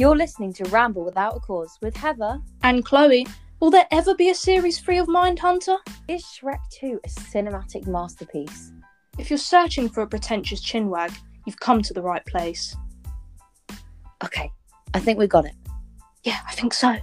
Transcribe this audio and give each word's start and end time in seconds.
You're 0.00 0.16
listening 0.16 0.52
to 0.52 0.64
Ramble 0.66 1.04
Without 1.04 1.36
a 1.36 1.40
Cause 1.40 1.76
with 1.82 1.96
Heather. 1.96 2.40
And 2.62 2.84
Chloe, 2.84 3.26
will 3.58 3.72
there 3.72 3.88
ever 3.90 4.14
be 4.14 4.30
a 4.30 4.34
series 4.34 4.78
free 4.78 4.98
of 4.98 5.08
Mindhunter? 5.08 5.76
Is 6.06 6.22
Shrek 6.22 6.60
2 6.70 7.00
a 7.02 7.08
cinematic 7.08 7.88
masterpiece? 7.88 8.70
If 9.18 9.28
you're 9.28 9.38
searching 9.40 9.88
for 9.88 10.02
a 10.02 10.06
pretentious 10.06 10.64
chinwag, 10.64 11.12
you've 11.46 11.58
come 11.58 11.82
to 11.82 11.92
the 11.92 12.00
right 12.00 12.24
place. 12.26 12.76
Okay, 14.22 14.52
I 14.94 15.00
think 15.00 15.18
we 15.18 15.26
got 15.26 15.46
it. 15.46 15.54
Yeah, 16.22 16.38
I 16.46 16.52
think 16.52 16.74
so. 16.74 16.96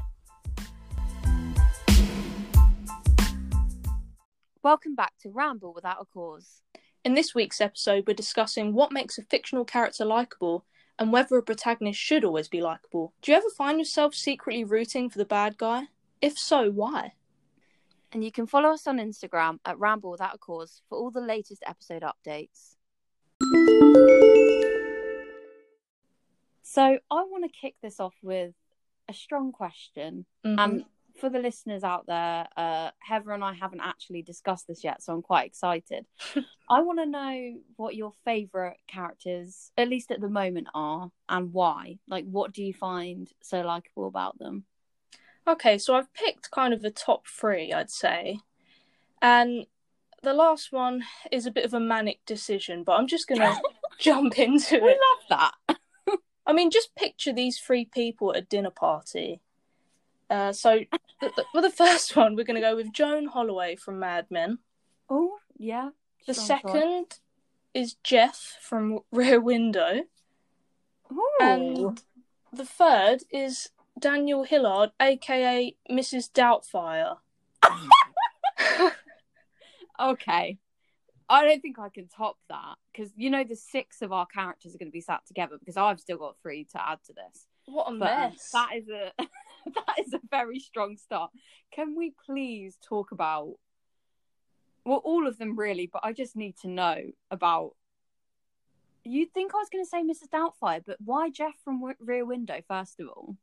Welcome 4.63 4.95
back 4.95 5.11
to 5.23 5.31
Ramble 5.31 5.73
Without 5.73 5.97
a 5.99 6.05
Cause. 6.05 6.61
In 7.03 7.13
this 7.13 7.35
week's 7.35 7.59
episode, 7.59 8.05
we're 8.07 8.13
discussing 8.13 8.73
what 8.73 8.93
makes 8.93 9.17
a 9.17 9.23
fictional 9.23 9.65
character 9.65 10.05
likable 10.05 10.63
and 10.97 11.11
whether 11.11 11.37
a 11.37 11.43
protagonist 11.43 11.99
should 11.99 12.23
always 12.23 12.47
be 12.47 12.61
likable. 12.61 13.13
Do 13.21 13.31
you 13.31 13.37
ever 13.37 13.49
find 13.49 13.79
yourself 13.79 14.15
secretly 14.15 14.63
rooting 14.63 15.09
for 15.09 15.17
the 15.17 15.25
bad 15.25 15.57
guy? 15.57 15.87
If 16.21 16.37
so, 16.37 16.71
why? 16.71 17.13
And 18.11 18.23
you 18.23 18.31
can 18.31 18.47
follow 18.47 18.69
us 18.69 18.87
on 18.87 18.97
Instagram 18.97 19.59
at 19.65 19.77
Ramble 19.77 20.11
Without 20.11 20.35
a 20.35 20.37
Cause 20.37 20.81
for 20.87 20.97
all 20.97 21.11
the 21.11 21.19
latest 21.19 21.63
episode 21.65 22.03
updates. 22.03 22.75
So, 26.63 26.81
I 26.81 27.23
want 27.23 27.43
to 27.43 27.49
kick 27.49 27.75
this 27.81 27.99
off 27.99 28.15
with 28.21 28.53
a 29.07 29.13
strong 29.13 29.51
question. 29.51 30.25
Mhm. 30.43 30.59
And 30.59 30.85
for 31.17 31.29
the 31.29 31.39
listeners 31.39 31.83
out 31.83 32.05
there, 32.07 32.47
uh, 32.57 32.91
Heather 32.99 33.31
and 33.31 33.43
I 33.43 33.53
haven't 33.53 33.81
actually 33.81 34.21
discussed 34.21 34.67
this 34.67 34.83
yet, 34.83 35.01
so 35.01 35.13
I'm 35.13 35.21
quite 35.21 35.47
excited. 35.47 36.05
I 36.69 36.81
want 36.81 36.99
to 36.99 37.05
know 37.05 37.55
what 37.77 37.95
your 37.95 38.11
favourite 38.23 38.77
characters, 38.87 39.71
at 39.77 39.89
least 39.89 40.11
at 40.11 40.21
the 40.21 40.29
moment, 40.29 40.67
are 40.73 41.09
and 41.29 41.53
why. 41.53 41.99
Like, 42.07 42.25
what 42.25 42.53
do 42.53 42.63
you 42.63 42.73
find 42.73 43.29
so 43.41 43.61
likable 43.61 44.07
about 44.07 44.37
them? 44.39 44.65
Okay, 45.47 45.77
so 45.77 45.95
I've 45.95 46.13
picked 46.13 46.51
kind 46.51 46.73
of 46.73 46.81
the 46.81 46.91
top 46.91 47.27
three, 47.27 47.71
I'd 47.71 47.91
say. 47.91 48.39
And 49.21 49.65
the 50.23 50.33
last 50.33 50.71
one 50.71 51.03
is 51.31 51.45
a 51.45 51.51
bit 51.51 51.65
of 51.65 51.73
a 51.73 51.79
manic 51.79 52.19
decision, 52.25 52.83
but 52.83 52.93
I'm 52.93 53.07
just 53.07 53.27
going 53.27 53.41
to 53.41 53.59
jump 53.99 54.37
into 54.39 54.75
it. 54.75 54.83
We 54.83 54.89
it. 54.89 54.97
love 55.29 55.53
that. 55.67 55.77
I 56.47 56.53
mean, 56.53 56.71
just 56.71 56.95
picture 56.95 57.31
these 57.31 57.59
three 57.59 57.85
people 57.85 58.31
at 58.31 58.37
a 58.37 58.41
dinner 58.41 58.71
party. 58.71 59.41
Uh, 60.29 60.51
so, 60.51 60.77
th- 60.79 60.89
th- 61.21 61.47
for 61.51 61.61
the 61.61 61.69
first 61.69 62.15
one, 62.15 62.35
we're 62.35 62.43
going 62.45 62.55
to 62.55 62.61
go 62.61 62.75
with 62.75 62.91
Joan 62.91 63.27
Holloway 63.27 63.75
from 63.75 63.99
Mad 63.99 64.25
Men. 64.29 64.59
Oh, 65.09 65.37
yeah. 65.57 65.89
The 66.27 66.33
choice. 66.33 66.45
second 66.47 67.19
is 67.73 67.95
Jeff 68.03 68.57
from 68.61 68.99
Rear 69.11 69.39
Window. 69.39 70.01
Ooh. 71.11 71.29
And 71.39 72.01
the 72.51 72.65
third 72.65 73.23
is 73.31 73.69
Daniel 73.99 74.43
Hillard, 74.43 74.91
aka 74.99 75.75
Mrs. 75.89 76.31
Doubtfire. 76.31 77.17
Okay. 79.99 80.57
I 81.29 81.45
don't 81.45 81.61
think 81.61 81.79
I 81.79 81.89
can 81.89 82.07
top 82.07 82.37
that 82.49 82.75
because 82.91 83.11
you 83.15 83.29
know 83.29 83.43
the 83.43 83.55
six 83.55 84.01
of 84.01 84.11
our 84.11 84.25
characters 84.25 84.75
are 84.75 84.77
going 84.77 84.89
to 84.89 84.93
be 84.93 85.01
sat 85.01 85.25
together 85.25 85.57
because 85.57 85.77
I've 85.77 85.99
still 85.99 86.17
got 86.17 86.35
three 86.41 86.65
to 86.73 86.87
add 86.89 86.99
to 87.07 87.13
this. 87.13 87.47
What 87.65 87.87
a 87.91 87.97
But 87.97 88.11
um, 88.11 88.19
mess. 88.31 88.49
that 88.51 88.69
is 88.75 88.89
a 88.89 89.11
that 89.73 90.05
is 90.05 90.13
a 90.13 90.21
very 90.29 90.59
strong 90.59 90.97
start. 90.97 91.31
Can 91.73 91.95
we 91.95 92.13
please 92.25 92.77
talk 92.81 93.11
about 93.11 93.55
well 94.85 95.01
all 95.03 95.27
of 95.27 95.37
them 95.37 95.57
really, 95.57 95.89
but 95.91 96.01
I 96.03 96.13
just 96.13 96.35
need 96.35 96.57
to 96.61 96.67
know 96.67 96.97
about. 97.31 97.71
You'd 99.03 99.33
think 99.33 99.53
I 99.53 99.57
was 99.57 99.69
going 99.69 99.83
to 99.83 99.89
say 99.89 100.01
Mrs. 100.01 100.29
Doubtfire, 100.29 100.81
but 100.83 100.97
why 101.03 101.29
Jeff 101.29 101.53
from 101.63 101.79
w- 101.79 101.95
Rear 101.99 102.25
Window 102.25 102.61
first 102.67 102.99
of 102.99 103.07
all? 103.07 103.35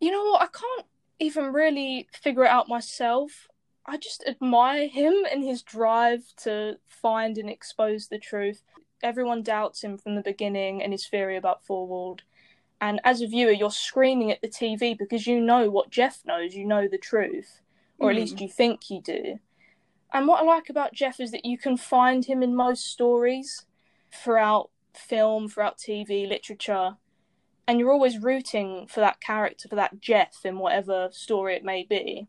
You 0.00 0.10
know 0.10 0.24
what? 0.24 0.42
I 0.42 0.46
can't 0.46 0.86
even 1.20 1.52
really 1.52 2.08
figure 2.12 2.44
it 2.44 2.50
out 2.50 2.68
myself. 2.68 3.46
I 3.86 3.96
just 3.96 4.24
admire 4.26 4.88
him 4.88 5.14
and 5.30 5.44
his 5.44 5.62
drive 5.62 6.22
to 6.38 6.78
find 6.88 7.38
and 7.38 7.48
expose 7.48 8.08
the 8.08 8.18
truth. 8.18 8.62
Everyone 9.02 9.42
doubts 9.42 9.82
him 9.82 9.98
from 9.98 10.14
the 10.16 10.22
beginning 10.22 10.82
and 10.82 10.92
his 10.92 11.06
theory 11.06 11.36
about 11.36 11.64
Thorwald. 11.64 12.20
And 12.82 13.00
as 13.04 13.22
a 13.22 13.26
viewer, 13.26 13.52
you're 13.52 13.70
screaming 13.70 14.30
at 14.30 14.42
the 14.42 14.48
TV 14.48 14.98
because 14.98 15.26
you 15.26 15.40
know 15.40 15.70
what 15.70 15.88
Jeff 15.88 16.20
knows. 16.26 16.54
You 16.54 16.66
know 16.66 16.86
the 16.86 16.98
truth, 16.98 17.62
or 17.98 18.10
at 18.10 18.16
Mm. 18.16 18.20
least 18.20 18.40
you 18.40 18.48
think 18.48 18.90
you 18.90 19.00
do. 19.00 19.38
And 20.12 20.26
what 20.26 20.42
I 20.42 20.44
like 20.44 20.68
about 20.68 20.92
Jeff 20.92 21.18
is 21.20 21.30
that 21.30 21.46
you 21.46 21.56
can 21.56 21.78
find 21.78 22.26
him 22.26 22.42
in 22.42 22.54
most 22.54 22.84
stories 22.86 23.64
throughout 24.12 24.68
film, 24.92 25.48
throughout 25.48 25.78
TV, 25.78 26.26
literature 26.28 26.98
and 27.66 27.78
you're 27.78 27.92
always 27.92 28.18
rooting 28.18 28.86
for 28.86 29.00
that 29.00 29.20
character, 29.20 29.68
for 29.68 29.76
that 29.76 30.00
Jeff 30.00 30.44
in 30.44 30.58
whatever 30.58 31.08
story 31.12 31.54
it 31.54 31.64
may 31.64 31.84
be. 31.84 32.26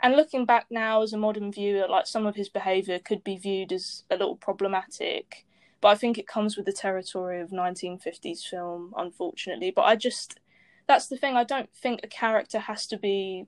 And 0.00 0.16
looking 0.16 0.44
back 0.44 0.66
now 0.70 1.02
as 1.02 1.12
a 1.12 1.18
modern 1.18 1.52
viewer, 1.52 1.86
like 1.88 2.06
some 2.06 2.26
of 2.26 2.36
his 2.36 2.48
behaviour 2.48 2.98
could 2.98 3.22
be 3.22 3.36
viewed 3.36 3.72
as 3.72 4.04
a 4.10 4.16
little 4.16 4.36
problematic, 4.36 5.44
but 5.82 5.88
I 5.88 5.94
think 5.96 6.16
it 6.16 6.26
comes 6.26 6.56
with 6.56 6.64
the 6.64 6.72
territory 6.72 7.40
of 7.42 7.50
1950s 7.50 8.44
film, 8.44 8.94
unfortunately. 8.96 9.70
But 9.70 9.82
I 9.82 9.96
just, 9.96 10.40
that's 10.86 11.08
the 11.08 11.16
thing, 11.18 11.36
I 11.36 11.44
don't 11.44 11.68
think 11.74 12.00
a 12.02 12.06
character 12.06 12.60
has 12.60 12.86
to 12.86 12.96
be 12.96 13.46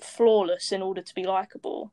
flawless 0.00 0.72
in 0.72 0.82
order 0.82 1.02
to 1.02 1.14
be 1.14 1.24
likable. 1.24 1.92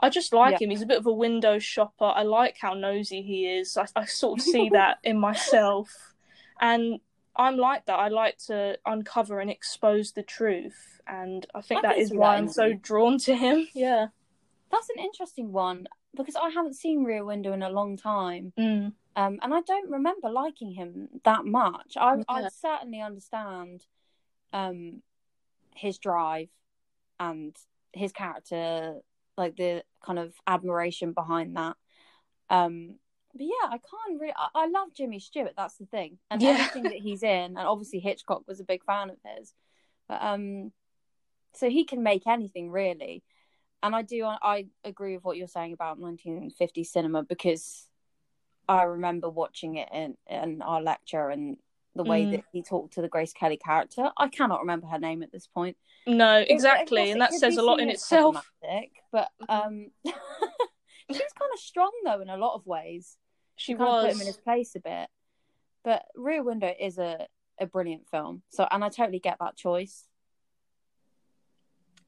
I 0.00 0.08
just 0.08 0.32
like 0.32 0.52
Yeah. 0.52 0.64
him. 0.64 0.70
He's 0.70 0.82
a 0.82 0.86
bit 0.86 0.98
of 0.98 1.06
a 1.06 1.12
window 1.12 1.58
shopper. 1.58 2.06
I 2.06 2.22
like 2.22 2.56
how 2.60 2.74
nosy 2.74 3.22
he 3.22 3.46
is. 3.46 3.76
I, 3.76 3.86
I 3.94 4.06
sort 4.06 4.40
of 4.40 4.44
see 4.44 4.68
that 4.72 4.98
in 5.04 5.18
myself. 5.18 6.14
And 6.60 6.98
I'm 7.36 7.56
like 7.58 7.86
that. 7.86 7.98
I 7.98 8.08
like 8.08 8.38
to 8.46 8.78
uncover 8.86 9.40
and 9.40 9.50
expose 9.50 10.12
the 10.12 10.22
truth, 10.22 11.00
and 11.06 11.46
I 11.54 11.62
think 11.62 11.82
I 11.84 11.88
that 11.88 11.98
is 11.98 12.12
why 12.12 12.36
I'm 12.36 12.48
so 12.48 12.72
drawn 12.74 13.18
to 13.20 13.34
him. 13.34 13.68
Yeah. 13.74 14.08
That's 14.70 14.88
an 14.90 15.02
interesting 15.02 15.52
one 15.52 15.86
because 16.16 16.36
I 16.36 16.50
haven't 16.50 16.74
seen 16.74 17.04
Rear 17.04 17.24
Window 17.24 17.52
in 17.52 17.62
a 17.62 17.70
long 17.70 17.96
time. 17.96 18.52
Mm. 18.58 18.92
Um, 19.14 19.38
and 19.42 19.54
I 19.54 19.60
don't 19.60 19.90
remember 19.90 20.30
liking 20.30 20.72
him 20.72 21.08
that 21.24 21.44
much. 21.44 21.96
I 21.96 22.16
Yeah. 22.16 22.22
I 22.28 22.48
certainly 22.48 23.00
understand 23.00 23.86
um 24.52 25.02
his 25.74 25.98
drive 25.98 26.48
and 27.18 27.56
his 27.92 28.12
character, 28.12 29.00
like 29.36 29.56
the 29.56 29.84
kind 30.04 30.18
of 30.18 30.34
admiration 30.46 31.12
behind 31.12 31.56
that. 31.56 31.76
Um, 32.50 32.96
but 33.34 33.42
yeah, 33.46 33.68
I 33.68 33.78
can't 33.78 34.20
really. 34.20 34.34
I, 34.36 34.48
I 34.54 34.66
love 34.66 34.92
Jimmy 34.94 35.18
Stewart. 35.18 35.54
That's 35.56 35.76
the 35.76 35.86
thing, 35.86 36.18
and 36.30 36.42
Yeah. 36.42 36.50
everything 36.50 36.84
that 36.84 37.00
he's 37.00 37.22
in, 37.22 37.56
and 37.56 37.58
obviously 37.58 38.00
Hitchcock 38.00 38.42
was 38.46 38.60
a 38.60 38.64
big 38.64 38.84
fan 38.84 39.10
of 39.10 39.16
his. 39.24 39.54
But 40.08 40.22
um, 40.22 40.72
so 41.54 41.70
he 41.70 41.84
can 41.84 42.02
make 42.02 42.26
anything 42.26 42.70
really, 42.70 43.22
and 43.82 43.94
I 43.94 44.02
do. 44.02 44.24
I 44.24 44.66
agree 44.84 45.14
with 45.14 45.24
what 45.24 45.36
you're 45.36 45.46
saying 45.48 45.72
about 45.72 45.98
1950 45.98 46.84
cinema 46.84 47.22
because 47.22 47.86
I 48.68 48.82
remember 48.84 49.28
watching 49.28 49.76
it 49.76 49.88
in, 49.92 50.16
in 50.28 50.62
our 50.62 50.80
lecture 50.82 51.28
and 51.30 51.56
the 51.94 52.04
way 52.04 52.24
Mm. 52.24 52.30
that 52.32 52.44
he 52.52 52.62
talked 52.62 52.94
to 52.94 53.02
the 53.02 53.08
Grace 53.08 53.32
Kelly 53.32 53.58
character. 53.58 54.10
I 54.16 54.28
cannot 54.28 54.60
remember 54.60 54.86
her 54.86 54.98
name 54.98 55.22
at 55.22 55.30
this 55.32 55.46
point. 55.46 55.76
No, 56.06 56.38
exactly, 56.38 57.10
and 57.10 57.20
that 57.20 57.32
says 57.34 57.56
a 57.58 57.62
lot 57.62 57.80
in 57.80 57.90
itself. 57.90 58.50
But 59.12 59.28
um, 59.48 59.90
she's 60.04 60.14
kind 61.18 61.50
of 61.52 61.58
strong 61.58 61.92
though 62.04 62.20
in 62.20 62.30
a 62.30 62.36
lot 62.36 62.54
of 62.54 62.66
ways. 62.66 63.16
She 63.56 63.74
kind 63.74 63.88
of 63.88 64.04
put 64.04 64.14
him 64.14 64.20
in 64.20 64.26
his 64.26 64.38
place 64.38 64.74
a 64.74 64.80
bit. 64.80 65.08
But 65.84 66.04
Rear 66.16 66.42
Window 66.42 66.72
is 66.78 66.98
a 66.98 67.26
a 67.60 67.66
brilliant 67.66 68.08
film. 68.08 68.42
So 68.48 68.66
and 68.70 68.82
I 68.82 68.88
totally 68.88 69.18
get 69.20 69.36
that 69.40 69.56
choice. 69.56 70.04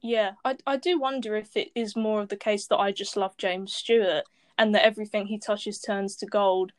Yeah, 0.05 0.33
I 0.45 0.57
I 0.67 0.77
do 0.77 0.99
wonder 0.99 1.35
if 1.35 1.57
it 1.57 1.71
is 1.73 1.95
more 1.95 2.21
of 2.21 2.29
the 2.29 2.37
case 2.37 2.67
that 2.67 2.77
I 2.77 2.91
just 2.91 3.17
love 3.17 3.35
James 3.37 3.73
Stewart 3.73 4.25
and 4.55 4.73
that 4.75 4.85
everything 4.85 5.25
he 5.25 5.39
touches 5.39 5.81
turns 5.81 6.15
to 6.17 6.27
gold. 6.27 6.73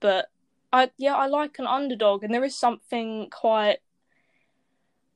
But 0.00 0.26
I 0.72 0.90
yeah, 0.98 1.14
I 1.14 1.26
like 1.26 1.60
an 1.60 1.68
underdog, 1.68 2.24
and 2.24 2.34
there 2.34 2.42
is 2.42 2.56
something 2.58 3.30
quite. 3.30 3.78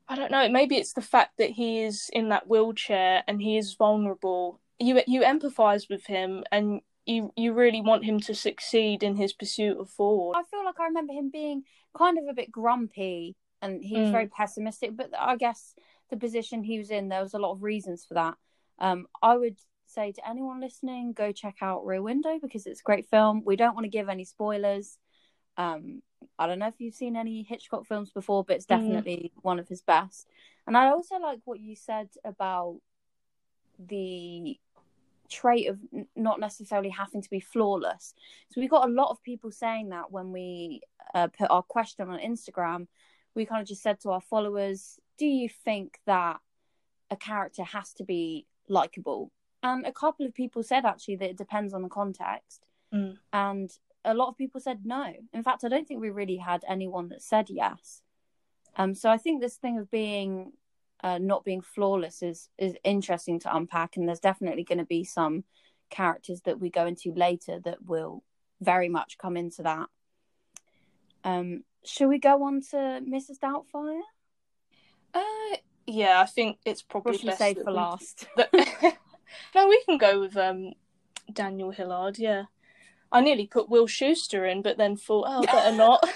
I 0.09 0.15
don't 0.15 0.31
know. 0.31 0.49
Maybe 0.49 0.77
it's 0.77 0.93
the 0.93 1.03
fact 1.03 1.39
that 1.39 1.51
he 1.51 1.81
is 1.83 2.09
in 2.13 2.29
that 2.29 2.47
wheelchair 2.49 3.25
and 3.27 3.43
he 3.43 3.57
is 3.59 3.75
vulnerable. 3.75 4.61
You 4.79 5.03
you 5.09 5.23
empathise 5.23 5.91
with 5.91 6.07
him, 6.07 6.45
and 6.53 6.83
you 7.05 7.33
you 7.37 7.53
really 7.53 7.81
want 7.81 8.05
him 8.05 8.21
to 8.21 8.35
succeed 8.35 9.03
in 9.03 9.17
his 9.17 9.33
pursuit 9.33 9.77
of 9.77 9.91
Thorwald. 9.91 10.37
I 10.37 10.45
feel 10.45 10.65
like 10.65 10.79
I 10.79 10.85
remember 10.85 11.13
him 11.15 11.31
being 11.31 11.65
kind 11.99 12.17
of 12.17 12.29
a 12.29 12.33
bit 12.33 12.53
grumpy 12.53 13.35
and 13.63 13.83
he 13.83 13.97
was 13.99 14.09
Mm. 14.09 14.13
very 14.13 14.29
pessimistic. 14.29 14.97
But 14.97 15.11
I 15.19 15.35
guess 15.37 15.75
the 16.11 16.17
position 16.17 16.63
he 16.63 16.79
was 16.79 16.91
in, 16.91 17.09
there 17.09 17.23
was 17.23 17.35
a 17.35 17.39
lot 17.39 17.53
of 17.53 17.63
reasons 17.63 18.05
for 18.05 18.15
that. 18.15 18.35
Um, 18.79 19.07
I 19.23 19.37
would 19.37 19.57
say 19.87 20.13
to 20.13 20.29
anyone 20.29 20.61
listening, 20.61 21.13
go 21.13 21.33
check 21.33 21.57
out 21.63 21.87
Rear 21.87 22.03
Window 22.03 22.39
because 22.41 22.67
it's 22.67 22.81
a 22.81 22.85
great 22.85 23.09
film. 23.09 23.43
We 23.45 23.57
don't 23.57 23.75
want 23.75 23.85
to 23.85 23.91
give 23.91 24.09
any 24.09 24.25
spoilers. 24.25 24.99
Um, 25.57 26.03
I 26.39 26.47
don't 26.47 26.59
know 26.59 26.69
if 26.69 26.81
you've 26.81 26.95
seen 26.95 27.17
any 27.17 27.43
Hitchcock 27.43 27.87
films 27.87 28.11
before, 28.11 28.45
but 28.45 28.57
it's 28.57 28.67
Mm. 28.67 28.79
definitely 28.79 29.33
one 29.43 29.59
of 29.59 29.69
his 29.69 29.83
best. 29.83 30.29
And 30.67 30.77
I 30.77 30.91
also 30.91 31.17
like 31.19 31.41
what 31.45 31.61
you 31.61 31.77
said 31.77 32.11
about 32.25 32.81
the 33.79 34.59
trait 35.29 35.69
of 35.69 35.79
n- 35.93 36.07
not 36.15 36.41
necessarily 36.41 36.91
having 36.91 37.23
to 37.23 37.31
be 37.31 37.41
flawless. 37.41 38.15
So 38.51 38.61
we 38.61 38.69
got 38.69 38.89
a 38.89 38.93
lot 38.93 39.11
of 39.11 39.23
people 39.23 39.51
saying 39.51 39.91
that 39.91 40.11
when 40.11 40.33
we 40.33 40.83
uh, 41.15 41.29
put 41.29 41.51
our 41.51 41.63
question 41.63 42.09
on 42.09 42.19
Instagram, 42.21 42.87
we 43.35 43.45
kind 43.47 43.61
of 43.61 43.69
just 43.69 43.83
said 43.83 44.01
to 44.01 44.11
our 44.11 44.21
followers, 44.21 44.99
do 45.19 45.27
you 45.27 45.49
think 45.49 45.99
that 46.07 46.39
a 47.11 47.17
character 47.17 47.65
has 47.65 47.93
to 47.95 48.05
be 48.05 48.47
likable? 48.69 49.31
And 49.63 49.87
a 49.87 49.93
couple 49.93 50.27
of 50.27 50.35
people 50.35 50.63
said 50.63 50.85
actually 50.85 51.17
that 51.17 51.31
it 51.31 51.39
depends 51.39 51.75
on 51.75 51.83
the 51.83 51.89
context. 51.89 52.67
Mm. 52.93 53.17
And 53.33 53.71
a 54.05 54.15
lot 54.15 54.29
of 54.29 54.39
people 54.39 54.61
said 54.61 54.81
no. 54.85 55.13
In 55.33 55.43
fact, 55.43 55.65
I 55.65 55.69
don't 55.69 55.87
think 55.87 56.01
we 56.01 56.11
really 56.11 56.37
had 56.37 56.65
anyone 56.69 57.09
that 57.09 57.23
said 57.23 57.49
yes. 57.51 58.03
Um, 58.77 58.95
so 58.95 59.11
I 59.11 59.17
think 59.17 59.41
this 59.41 59.57
thing 59.57 59.79
of 59.79 59.91
being 59.91 60.53
uh, 61.03 61.19
not 61.19 61.45
being 61.45 61.61
flawless 61.61 62.23
is 62.23 62.49
is 62.59 62.75
interesting 62.85 63.41
to 63.41 63.55
unpack, 63.55 63.97
and 63.97 64.09
there's 64.09 64.21
definitely 64.21 64.65
going 64.65 64.79
to 64.79 64.85
be 64.85 65.05
some 65.05 65.45
characters 65.91 66.43
that 66.43 66.61
we 66.61 66.71
go 66.71 66.87
into 66.87 67.13
later 67.13 67.61
that 67.65 67.85
will 67.85 68.23
very 68.61 68.89
much 68.89 69.19
come 69.19 69.37
into 69.37 69.63
that. 69.63 69.89
Um, 71.25 71.65
shall 71.85 72.09
we 72.09 72.19
go 72.19 72.45
on 72.45 72.61
to 72.71 72.77
Mrs. 72.77 73.39
Doubtfire? 73.43 74.01
Uh, 75.17 75.57
yeah, 75.87 76.21
I 76.21 76.27
think 76.27 76.59
it's 76.65 76.83
probably 76.83 77.19
best 77.19 77.39
save 77.39 77.59
for 77.59 77.67
we- 77.67 77.73
last? 77.73 78.27
no, 79.55 79.69
we 79.69 79.83
can 79.85 79.99
go 79.99 80.21
with 80.21 80.37
um 80.37 80.73
Daniel 81.33 81.71
Hillard. 81.71 82.19
Yeah, 82.19 82.45
I 83.11 83.21
nearly 83.21 83.47
put 83.47 83.69
Will 83.69 83.87
Schuester 83.87 84.51
in, 84.51 84.63
but 84.63 84.77
then 84.79 84.97
thought, 84.97 85.27
oh, 85.29 85.43
better 85.43 85.77
not. 85.77 86.07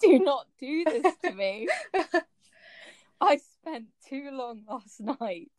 do 0.00 0.18
not 0.18 0.46
do 0.60 0.84
this 0.84 1.14
to 1.24 1.32
me. 1.32 1.68
I 3.20 3.38
spent 3.38 3.86
too 4.08 4.30
long 4.32 4.62
last 4.68 5.00
night 5.00 5.50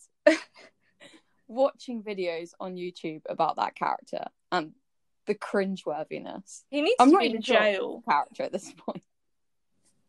watching 1.47 2.03
videos 2.03 2.51
on 2.59 2.75
YouTube 2.75 3.21
about 3.27 3.57
that 3.57 3.75
character 3.75 4.25
and 4.51 4.71
the 5.25 5.35
cringeworthiness. 5.35 6.63
he 6.69 6.81
needs 6.81 6.95
I'm 6.99 7.09
to 7.09 7.13
not 7.13 7.21
be 7.21 7.35
in 7.35 7.41
sure 7.41 7.55
jail. 7.59 8.03
character 8.07 8.43
at 8.43 8.51
this 8.51 8.71
point. 8.73 9.03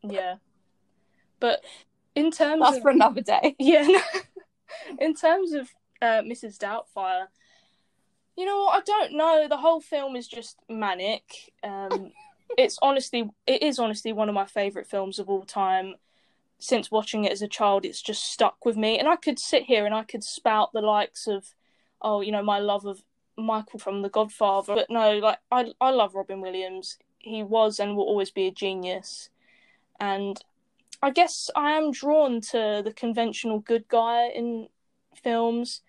Yeah, 0.01 0.35
but 1.41 1.61
in 2.15 2.31
terms 2.31 2.61
That's 2.61 2.77
of 2.77 2.83
for 2.83 2.89
another 2.91 3.21
day. 3.21 3.55
Yeah. 3.59 3.87
no. 3.87 4.01
In 4.99 5.13
terms 5.13 5.51
of 5.51 5.69
uh, 6.01 6.21
Mrs. 6.21 6.57
Doubtfire, 6.57 7.25
you 8.37 8.45
know 8.45 8.61
what? 8.61 8.77
I 8.77 8.81
don't 8.81 9.17
know. 9.17 9.47
The 9.49 9.57
whole 9.57 9.81
film 9.81 10.15
is 10.15 10.27
just 10.27 10.57
manic. 10.69 11.51
Um, 11.63 12.11
it's 12.57 12.77
honestly, 12.81 13.29
it 13.45 13.61
is 13.61 13.79
honestly 13.79 14.13
one 14.13 14.29
of 14.29 14.35
my 14.35 14.45
favorite 14.45 14.87
films 14.87 15.19
of 15.19 15.29
all 15.29 15.43
time. 15.43 15.95
Since 16.59 16.91
watching 16.91 17.25
it 17.25 17.31
as 17.31 17.41
a 17.41 17.47
child, 17.47 17.85
it's 17.85 18.01
just 18.01 18.23
stuck 18.23 18.65
with 18.65 18.77
me. 18.77 18.99
And 18.99 19.07
I 19.07 19.15
could 19.15 19.39
sit 19.39 19.63
here 19.63 19.85
and 19.85 19.95
I 19.95 20.03
could 20.03 20.23
spout 20.23 20.71
the 20.73 20.81
likes 20.81 21.25
of, 21.25 21.55
oh, 22.01 22.21
you 22.21 22.31
know, 22.31 22.43
my 22.43 22.59
love 22.59 22.85
of 22.85 23.03
Michael 23.35 23.79
from 23.79 24.03
The 24.03 24.09
Godfather. 24.09 24.75
But 24.75 24.89
no, 24.89 25.17
like 25.17 25.39
I, 25.51 25.73
I 25.81 25.89
love 25.89 26.13
Robin 26.13 26.39
Williams. 26.39 26.97
He 27.17 27.41
was 27.41 27.79
and 27.79 27.95
will 27.95 28.03
always 28.03 28.29
be 28.29 28.45
a 28.45 28.51
genius. 28.51 29.29
And 29.99 30.39
I 31.01 31.09
guess 31.11 31.49
I 31.55 31.71
am 31.71 31.91
drawn 31.91 32.41
to 32.51 32.81
the 32.83 32.93
conventional 32.95 33.59
good 33.59 33.87
guy 33.87 34.27
in 34.27 34.67
films, 35.23 35.81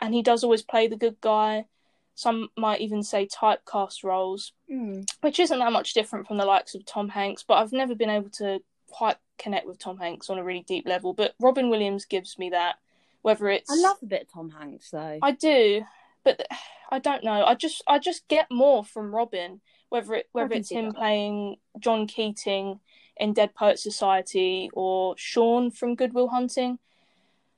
and 0.00 0.14
he 0.14 0.22
does 0.22 0.44
always 0.44 0.62
play 0.62 0.86
the 0.86 0.96
good 0.96 1.20
guy. 1.20 1.66
Some 2.14 2.48
might 2.56 2.80
even 2.80 3.02
say 3.02 3.26
typecast 3.26 4.04
roles, 4.04 4.52
Hmm. 4.68 5.02
which 5.22 5.40
isn't 5.40 5.58
that 5.58 5.72
much 5.72 5.94
different 5.94 6.26
from 6.26 6.36
the 6.36 6.44
likes 6.44 6.74
of 6.74 6.84
Tom 6.84 7.08
Hanks, 7.08 7.42
but 7.42 7.54
I've 7.54 7.72
never 7.72 7.94
been 7.94 8.10
able 8.10 8.30
to 8.30 8.62
quite 8.90 9.16
connect 9.38 9.66
with 9.66 9.78
Tom 9.78 9.98
Hanks 9.98 10.28
on 10.30 10.38
a 10.38 10.44
really 10.44 10.62
deep 10.62 10.86
level. 10.86 11.14
But 11.14 11.34
Robin 11.40 11.70
Williams 11.70 12.04
gives 12.04 12.38
me 12.38 12.50
that, 12.50 12.76
whether 13.22 13.48
it's 13.48 13.70
I 13.70 13.76
love 13.76 13.98
a 14.02 14.06
bit 14.06 14.22
of 14.22 14.32
Tom 14.32 14.50
Hanks 14.50 14.90
though. 14.90 15.18
I 15.22 15.30
do, 15.32 15.84
but 16.24 16.46
I 16.90 16.98
don't 16.98 17.24
know. 17.24 17.44
I 17.44 17.54
just 17.54 17.82
I 17.86 17.98
just 17.98 18.28
get 18.28 18.50
more 18.50 18.84
from 18.84 19.14
Robin, 19.14 19.60
whether 19.88 20.14
it 20.14 20.28
whether 20.32 20.54
it's 20.54 20.70
him 20.70 20.86
that. 20.86 20.96
playing 20.96 21.56
John 21.78 22.06
Keating 22.06 22.80
in 23.20 23.32
Dead 23.32 23.54
Poet 23.54 23.78
Society 23.78 24.70
or 24.72 25.14
Sean 25.16 25.70
from 25.70 25.94
Good 25.94 26.12
Will 26.12 26.28
Hunting. 26.28 26.78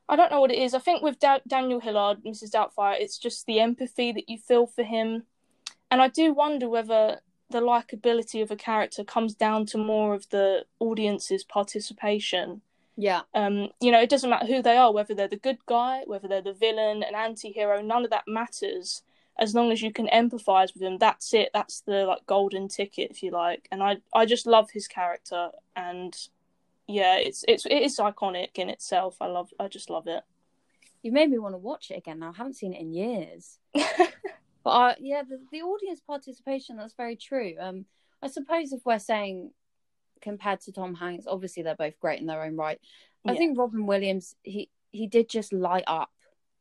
I 0.08 0.16
don't 0.16 0.30
know 0.30 0.40
what 0.40 0.50
it 0.50 0.58
is. 0.58 0.74
I 0.74 0.78
think 0.78 1.02
with 1.02 1.18
da- 1.18 1.38
Daniel 1.46 1.80
Hillard, 1.80 2.22
Mrs. 2.24 2.50
Doubtfire, 2.50 3.00
it's 3.00 3.16
just 3.16 3.46
the 3.46 3.60
empathy 3.60 4.12
that 4.12 4.28
you 4.28 4.36
feel 4.36 4.66
for 4.66 4.82
him, 4.82 5.22
and 5.90 6.02
I 6.02 6.08
do 6.08 6.34
wonder 6.34 6.68
whether 6.68 7.20
the 7.48 7.60
likability 7.60 8.42
of 8.42 8.50
a 8.50 8.56
character 8.56 9.04
comes 9.04 9.34
down 9.34 9.66
to 9.66 9.78
more 9.78 10.14
of 10.14 10.28
the 10.30 10.64
audience's 10.80 11.44
participation 11.44 12.62
yeah. 12.96 13.22
um, 13.34 13.68
you 13.80 13.90
know, 13.90 14.00
it 14.00 14.10
doesn't 14.10 14.28
matter 14.28 14.46
who 14.46 14.62
they 14.62 14.76
are, 14.76 14.92
whether 14.92 15.14
they're 15.14 15.28
the 15.28 15.36
good 15.36 15.58
guy, 15.66 16.02
whether 16.06 16.28
they're 16.28 16.42
the 16.42 16.52
villain, 16.52 17.02
an 17.02 17.14
anti-hero, 17.14 17.80
none 17.80 18.04
of 18.04 18.10
that 18.10 18.24
matters. 18.26 19.02
As 19.38 19.54
long 19.54 19.72
as 19.72 19.80
you 19.82 19.92
can 19.92 20.08
empathize 20.08 20.74
with 20.74 20.82
him, 20.82 20.98
that's 20.98 21.32
it. 21.32 21.50
That's 21.54 21.80
the 21.80 22.04
like 22.04 22.26
golden 22.26 22.68
ticket, 22.68 23.10
if 23.10 23.22
you 23.22 23.30
like. 23.30 23.66
And 23.72 23.82
I, 23.82 23.96
I 24.14 24.26
just 24.26 24.46
love 24.46 24.70
his 24.70 24.86
character, 24.86 25.50
and 25.74 26.14
yeah, 26.86 27.16
it's 27.16 27.44
it's 27.48 27.64
it 27.66 27.82
is 27.82 27.98
iconic 27.98 28.50
in 28.56 28.68
itself. 28.68 29.16
I 29.20 29.26
love, 29.26 29.50
I 29.58 29.68
just 29.68 29.88
love 29.90 30.06
it. 30.06 30.22
You 31.02 31.12
made 31.12 31.30
me 31.30 31.38
want 31.38 31.54
to 31.54 31.58
watch 31.58 31.90
it 31.90 31.96
again 31.98 32.18
now. 32.20 32.30
I 32.34 32.36
haven't 32.36 32.56
seen 32.56 32.74
it 32.74 32.80
in 32.80 32.92
years. 32.92 33.58
But 34.64 34.70
uh, 34.70 34.94
yeah, 35.00 35.22
the, 35.28 35.40
the 35.50 35.62
audience 35.62 36.00
participation, 36.06 36.76
that's 36.76 36.94
very 36.94 37.16
true. 37.16 37.54
Um, 37.58 37.84
I 38.22 38.28
suppose 38.28 38.72
if 38.72 38.86
we're 38.86 39.00
saying 39.00 39.50
compared 40.20 40.60
to 40.60 40.72
Tom 40.72 40.94
Hanks, 40.94 41.26
obviously 41.26 41.64
they're 41.64 41.74
both 41.74 41.98
great 41.98 42.20
in 42.20 42.26
their 42.26 42.44
own 42.44 42.54
right. 42.56 42.80
I 43.26 43.32
Yeah. 43.32 43.38
think 43.38 43.58
Robin 43.58 43.86
Williams, 43.86 44.36
he, 44.44 44.70
he 44.92 45.08
did 45.08 45.28
just 45.28 45.52
light 45.52 45.82
up 45.88 46.10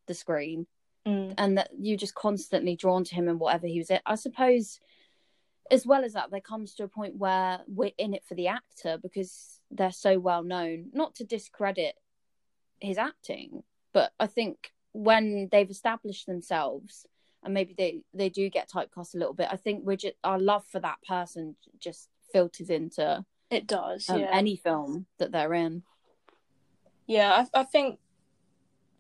the 0.08 0.16
screen 0.16 0.66
Mm. 1.06 1.34
and 1.38 1.58
that 1.58 1.72
you're 1.80 1.98
just 1.98 2.14
constantly 2.14 2.76
drawn 2.76 3.04
to 3.06 3.16
him 3.16 3.28
and 3.28 3.40
whatever 3.40 3.66
he 3.66 3.80
was 3.80 3.90
in. 3.90 4.00
I 4.06 4.16
suppose 4.16 4.80
as 5.72 5.88
well 5.88 6.04
as 6.04 6.14
that, 6.14 6.30
there 6.30 6.42
comes 6.42 6.76
to 6.76 6.84
a 6.84 6.88
point 6.88 7.16
where 7.16 7.62
we're 7.66 7.94
in 7.98 8.14
it 8.14 8.24
for 8.28 8.36
the 8.36 8.48
actor 8.48 8.98
because 9.02 9.62
they're 9.72 9.92
so 9.92 10.20
well 10.20 10.44
known. 10.44 10.88
Not 10.94 11.16
to 11.16 11.24
discredit 11.24 11.96
his 12.82 12.98
acting, 12.98 13.64
but 13.94 14.12
I 14.20 14.28
think 14.28 14.74
when 14.92 15.48
they've 15.52 15.70
established 15.70 16.26
themselves 16.28 17.06
and 17.44 17.54
maybe 17.54 17.74
they 17.76 18.02
they 18.14 18.30
do 18.30 18.50
get 18.50 18.70
typecast 18.70 19.16
a 19.16 19.18
little 19.18 19.34
bit, 19.34 19.48
I 19.50 19.56
think 19.56 19.84
we're 19.84 19.96
just 19.96 20.16
our 20.24 20.40
love 20.40 20.66
for 20.66 20.82
that 20.82 20.98
person 21.08 21.56
just 21.80 22.10
filters 22.34 22.70
into 22.70 23.24
It 23.50 23.66
does, 23.66 24.10
um, 24.10 24.20
yeah. 24.20 24.30
any 24.32 24.58
film 24.58 25.06
that 25.20 25.32
they're 25.32 25.54
in. 25.54 25.84
Yeah, 27.08 27.46
I, 27.54 27.62
I 27.62 27.64
think 27.64 28.00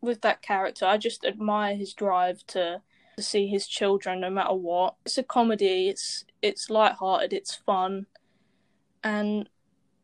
with 0.01 0.21
that 0.21 0.41
character, 0.41 0.85
I 0.85 0.97
just 0.97 1.25
admire 1.25 1.75
his 1.75 1.93
drive 1.93 2.45
to 2.47 2.81
to 3.17 3.23
see 3.23 3.47
his 3.47 3.67
children 3.67 4.21
no 4.21 4.29
matter 4.29 4.53
what. 4.53 4.95
It's 5.05 5.17
a 5.17 5.23
comedy. 5.23 5.89
It's 5.89 6.25
it's 6.41 6.69
light-hearted. 6.69 7.33
It's 7.33 7.55
fun, 7.55 8.07
and 9.03 9.49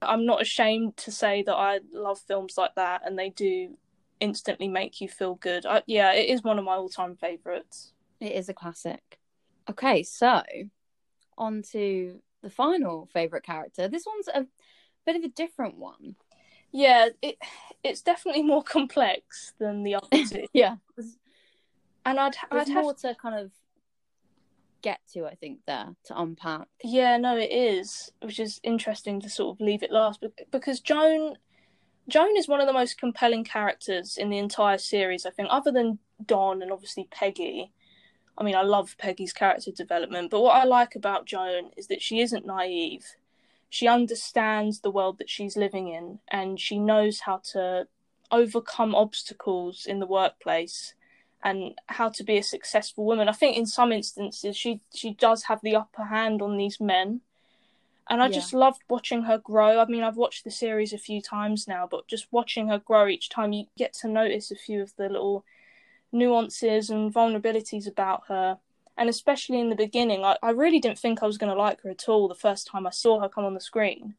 I'm 0.01 0.25
not 0.25 0.41
ashamed 0.41 0.97
to 0.97 1.11
say 1.11 1.41
that 1.43 1.55
I 1.55 1.79
love 1.91 2.19
films 2.19 2.57
like 2.57 2.75
that, 2.75 3.01
and 3.05 3.17
they 3.17 3.29
do 3.29 3.77
instantly 4.19 4.67
make 4.67 4.99
you 5.01 5.07
feel 5.07 5.35
good. 5.35 5.65
I, 5.65 5.83
yeah, 5.85 6.13
it 6.13 6.29
is 6.29 6.43
one 6.43 6.59
of 6.59 6.65
my 6.65 6.73
all-time 6.73 7.15
favorites. 7.15 7.93
It 8.19 8.33
is 8.33 8.49
a 8.49 8.53
classic. 8.53 9.19
Okay, 9.69 10.03
so 10.03 10.43
on 11.37 11.61
to 11.71 12.19
the 12.41 12.49
final 12.49 13.07
favorite 13.13 13.43
character. 13.43 13.87
This 13.87 14.05
one's 14.05 14.27
a 14.27 14.47
bit 15.05 15.15
of 15.15 15.23
a 15.23 15.29
different 15.29 15.77
one. 15.77 16.15
Yeah, 16.71 17.09
it 17.21 17.37
it's 17.83 18.01
definitely 18.01 18.43
more 18.43 18.63
complex 18.63 19.53
than 19.59 19.83
the 19.83 19.95
other 19.95 20.07
two, 20.29 20.47
Yeah, 20.53 20.75
and 22.05 22.19
I'd 22.19 22.35
there's 22.51 22.69
I'd 22.69 22.73
have 22.73 22.97
to 22.97 23.15
kind 23.15 23.35
of 23.35 23.51
get 24.81 24.99
to. 25.13 25.25
I 25.25 25.35
think 25.35 25.59
there 25.65 25.89
to 26.05 26.19
unpack. 26.19 26.67
Yeah, 26.83 27.17
no, 27.17 27.37
it 27.37 27.51
is, 27.51 28.11
which 28.21 28.39
is 28.39 28.59
interesting 28.63 29.21
to 29.21 29.29
sort 29.29 29.55
of 29.55 29.61
leave 29.65 29.83
it 29.83 29.91
last 29.91 30.23
because 30.51 30.79
Joan, 30.79 31.37
Joan 32.07 32.37
is 32.37 32.47
one 32.47 32.61
of 32.61 32.67
the 32.67 32.73
most 32.73 32.97
compelling 32.97 33.43
characters 33.43 34.17
in 34.17 34.29
the 34.29 34.37
entire 34.37 34.77
series. 34.77 35.25
I 35.25 35.31
think, 35.31 35.49
other 35.51 35.71
than 35.71 35.99
Don 36.25 36.61
and 36.61 36.71
obviously 36.71 37.07
Peggy. 37.11 37.71
I 38.39 38.43
mean, 38.43 38.55
I 38.55 38.61
love 38.61 38.95
Peggy's 38.99 39.33
character 39.33 39.71
development, 39.71 40.29
but 40.29 40.41
what 40.41 40.55
I 40.55 40.63
like 40.63 40.93
about 40.95 41.25
Joan 41.25 41.71
is 41.75 41.87
that 41.87 42.03
she 42.03 42.19
isn't 42.19 42.45
naive. 42.45 43.15
She 43.69 43.87
understands 43.87 44.79
the 44.81 44.91
world 44.91 45.17
that 45.19 45.29
she's 45.29 45.57
living 45.57 45.87
in, 45.89 46.19
and 46.29 46.59
she 46.59 46.79
knows 46.79 47.21
how 47.21 47.37
to 47.51 47.87
overcome 48.31 48.95
obstacles 48.95 49.85
in 49.85 49.99
the 49.99 50.05
workplace 50.05 50.93
and 51.43 51.73
how 51.87 52.09
to 52.09 52.23
be 52.23 52.37
a 52.37 52.43
successful 52.43 53.05
woman. 53.05 53.29
I 53.29 53.33
think 53.33 53.57
in 53.57 53.65
some 53.65 53.91
instances 53.91 54.57
she 54.57 54.81
she 54.93 55.13
does 55.13 55.43
have 55.43 55.61
the 55.61 55.75
upper 55.75 56.05
hand 56.05 56.41
on 56.41 56.57
these 56.57 56.79
men. 56.79 57.21
And 58.09 58.21
I 58.21 58.29
Yeah. 58.29 58.35
just 58.35 58.53
loved 58.53 58.83
watching 58.89 59.23
her 59.23 59.37
grow. 59.37 59.79
I 59.79 59.85
mean, 59.85 60.03
I've 60.03 60.15
watched 60.17 60.45
the 60.45 60.51
series 60.51 60.93
a 60.93 60.97
few 60.97 61.21
times 61.21 61.67
now, 61.67 61.87
but 61.89 62.07
just 62.07 62.27
watching 62.31 62.69
her 62.69 62.79
grow 62.79 63.07
each 63.07 63.29
time 63.29 63.51
you 63.53 63.65
get 63.77 63.93
to 63.95 64.07
notice 64.07 64.49
a 64.49 64.55
few 64.55 64.81
of 64.81 64.95
the 64.95 65.09
little 65.09 65.43
nuances 66.11 66.89
and 66.89 67.13
vulnerabilities 67.13 67.87
about 67.87 68.23
her. 68.27 68.59
And 68.97 69.09
especially 69.09 69.59
in 69.59 69.69
the 69.69 69.75
beginning, 69.75 70.25
I, 70.25 70.37
I 70.41 70.49
really 70.49 70.79
didn't 70.79 70.99
think 70.99 71.21
I 71.21 71.27
was 71.27 71.37
going 71.37 71.53
to 71.53 71.59
like 71.59 71.81
her 71.83 71.89
at 71.89 72.09
all 72.09 72.27
the 72.27 72.35
first 72.35 72.67
time 72.67 72.87
I 72.87 72.91
saw 72.91 73.19
her 73.21 73.29
come 73.29 73.45
on 73.45 73.53
the 73.53 73.59
screen. 73.59 74.15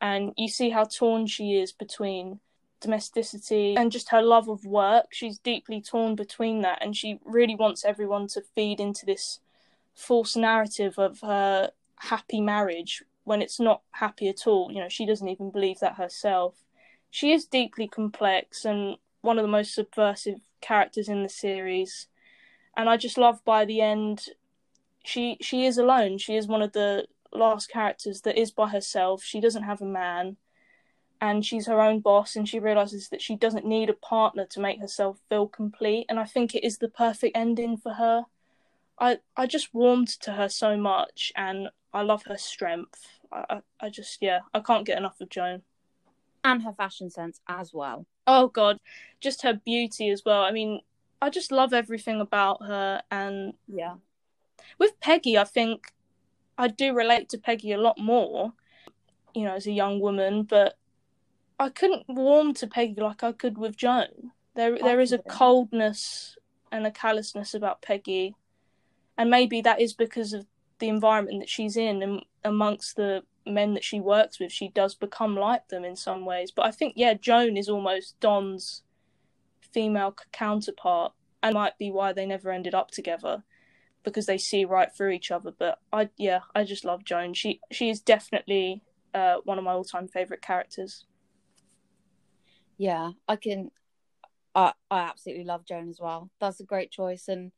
And 0.00 0.32
you 0.36 0.48
see 0.48 0.70
how 0.70 0.84
torn 0.84 1.26
she 1.26 1.54
is 1.54 1.72
between 1.72 2.40
domesticity 2.80 3.74
and 3.76 3.90
just 3.90 4.10
her 4.10 4.22
love 4.22 4.48
of 4.48 4.64
work. 4.64 5.06
She's 5.12 5.38
deeply 5.38 5.80
torn 5.80 6.14
between 6.14 6.60
that, 6.62 6.78
and 6.82 6.96
she 6.96 7.18
really 7.24 7.56
wants 7.56 7.84
everyone 7.84 8.28
to 8.28 8.42
feed 8.54 8.78
into 8.78 9.06
this 9.06 9.40
false 9.94 10.36
narrative 10.36 10.98
of 10.98 11.20
her 11.20 11.70
happy 11.96 12.40
marriage 12.40 13.02
when 13.24 13.40
it's 13.40 13.58
not 13.58 13.82
happy 13.92 14.28
at 14.28 14.46
all. 14.46 14.70
You 14.70 14.80
know, 14.80 14.88
she 14.88 15.06
doesn't 15.06 15.28
even 15.28 15.50
believe 15.50 15.80
that 15.80 15.94
herself. 15.94 16.54
She 17.10 17.32
is 17.32 17.46
deeply 17.46 17.88
complex 17.88 18.64
and 18.64 18.96
one 19.22 19.38
of 19.38 19.42
the 19.42 19.48
most 19.48 19.74
subversive 19.74 20.40
characters 20.60 21.08
in 21.08 21.22
the 21.22 21.28
series. 21.28 22.08
And 22.76 22.88
I 22.88 22.96
just 22.96 23.18
love 23.18 23.44
by 23.44 23.64
the 23.64 23.80
end 23.80 24.28
she 25.04 25.36
she 25.40 25.66
is 25.66 25.78
alone. 25.78 26.18
She 26.18 26.36
is 26.36 26.46
one 26.46 26.62
of 26.62 26.72
the 26.72 27.06
last 27.32 27.68
characters 27.68 28.22
that 28.22 28.38
is 28.38 28.50
by 28.50 28.68
herself. 28.68 29.22
She 29.22 29.40
doesn't 29.40 29.64
have 29.64 29.82
a 29.82 29.86
man 29.86 30.36
and 31.20 31.44
she's 31.44 31.66
her 31.66 31.80
own 31.80 32.00
boss 32.00 32.36
and 32.36 32.48
she 32.48 32.58
realizes 32.58 33.08
that 33.08 33.22
she 33.22 33.36
doesn't 33.36 33.64
need 33.64 33.88
a 33.88 33.94
partner 33.94 34.46
to 34.46 34.60
make 34.60 34.80
herself 34.80 35.20
feel 35.28 35.46
complete 35.46 36.06
and 36.08 36.18
I 36.18 36.24
think 36.24 36.54
it 36.54 36.64
is 36.64 36.78
the 36.78 36.88
perfect 36.88 37.36
ending 37.36 37.76
for 37.76 37.94
her. 37.94 38.24
I 38.98 39.18
I 39.36 39.46
just 39.46 39.74
warmed 39.74 40.08
to 40.20 40.32
her 40.32 40.48
so 40.48 40.76
much 40.76 41.32
and 41.36 41.68
I 41.92 42.02
love 42.02 42.24
her 42.24 42.36
strength. 42.36 43.06
I, 43.32 43.44
I, 43.50 43.60
I 43.80 43.88
just 43.90 44.18
yeah, 44.20 44.40
I 44.52 44.60
can't 44.60 44.86
get 44.86 44.98
enough 44.98 45.20
of 45.20 45.28
Joan. 45.28 45.62
And 46.42 46.62
her 46.62 46.72
fashion 46.72 47.10
sense 47.10 47.40
as 47.48 47.72
well. 47.72 48.06
Oh 48.26 48.48
god, 48.48 48.78
just 49.20 49.42
her 49.42 49.54
beauty 49.54 50.10
as 50.10 50.24
well. 50.24 50.42
I 50.42 50.50
mean, 50.50 50.80
I 51.20 51.30
just 51.30 51.50
love 51.52 51.72
everything 51.72 52.20
about 52.20 52.62
her 52.64 53.02
and 53.10 53.54
Yeah. 53.68 53.96
with 54.78 54.98
Peggy, 55.00 55.38
I 55.38 55.44
think 55.44 55.92
I 56.58 56.68
do 56.68 56.94
relate 56.94 57.28
to 57.30 57.38
Peggy 57.38 57.72
a 57.72 57.78
lot 57.78 57.98
more, 57.98 58.52
you 59.34 59.44
know, 59.44 59.54
as 59.54 59.66
a 59.66 59.72
young 59.72 60.00
woman, 60.00 60.42
but 60.44 60.78
I 61.58 61.68
couldn't 61.68 62.04
warm 62.08 62.54
to 62.54 62.66
Peggy 62.66 63.00
like 63.00 63.22
I 63.22 63.32
could 63.32 63.58
with 63.58 63.76
Joan. 63.76 64.32
There 64.54 64.78
there 64.78 65.00
is 65.00 65.12
a 65.12 65.18
coldness 65.18 66.36
and 66.70 66.86
a 66.86 66.90
callousness 66.90 67.54
about 67.54 67.82
Peggy. 67.82 68.34
And 69.16 69.30
maybe 69.30 69.60
that 69.60 69.80
is 69.80 69.92
because 69.92 70.32
of 70.32 70.46
the 70.78 70.88
environment 70.88 71.40
that 71.40 71.48
she's 71.48 71.76
in 71.76 72.02
and 72.02 72.24
amongst 72.44 72.96
the 72.96 73.22
men 73.46 73.74
that 73.74 73.84
she 73.84 74.00
works 74.00 74.40
with, 74.40 74.50
she 74.52 74.68
does 74.68 74.94
become 74.94 75.36
like 75.36 75.68
them 75.68 75.84
in 75.84 75.96
some 75.96 76.24
ways. 76.24 76.50
But 76.50 76.66
I 76.66 76.70
think, 76.70 76.94
yeah, 76.96 77.14
Joan 77.14 77.56
is 77.56 77.68
almost 77.68 78.18
Don's 78.20 78.82
female 79.74 80.16
counterpart, 80.32 81.12
and 81.42 81.54
might 81.54 81.76
be 81.76 81.90
why 81.90 82.12
they 82.12 82.24
never 82.24 82.50
ended 82.50 82.74
up 82.74 82.90
together 82.90 83.44
because 84.04 84.26
they 84.26 84.38
see 84.38 84.64
right 84.64 84.94
through 84.94 85.10
each 85.10 85.30
other. 85.30 85.52
But 85.58 85.78
I, 85.92 86.08
yeah, 86.16 86.40
I 86.54 86.64
just 86.64 86.84
love 86.84 87.04
Joan. 87.04 87.34
She 87.34 87.60
she 87.70 87.90
is 87.90 88.00
definitely 88.00 88.82
uh, 89.12 89.36
one 89.44 89.58
of 89.58 89.64
my 89.64 89.72
all 89.72 89.84
time 89.84 90.08
favorite 90.08 90.42
characters. 90.42 91.04
Yeah, 92.78 93.12
I 93.28 93.36
can. 93.36 93.70
I 94.54 94.72
I 94.90 95.00
absolutely 95.00 95.44
love 95.44 95.64
Joan 95.64 95.88
as 95.88 96.00
well. 96.00 96.30
That's 96.40 96.60
a 96.60 96.64
great 96.64 96.90
choice, 96.90 97.28
and 97.28 97.52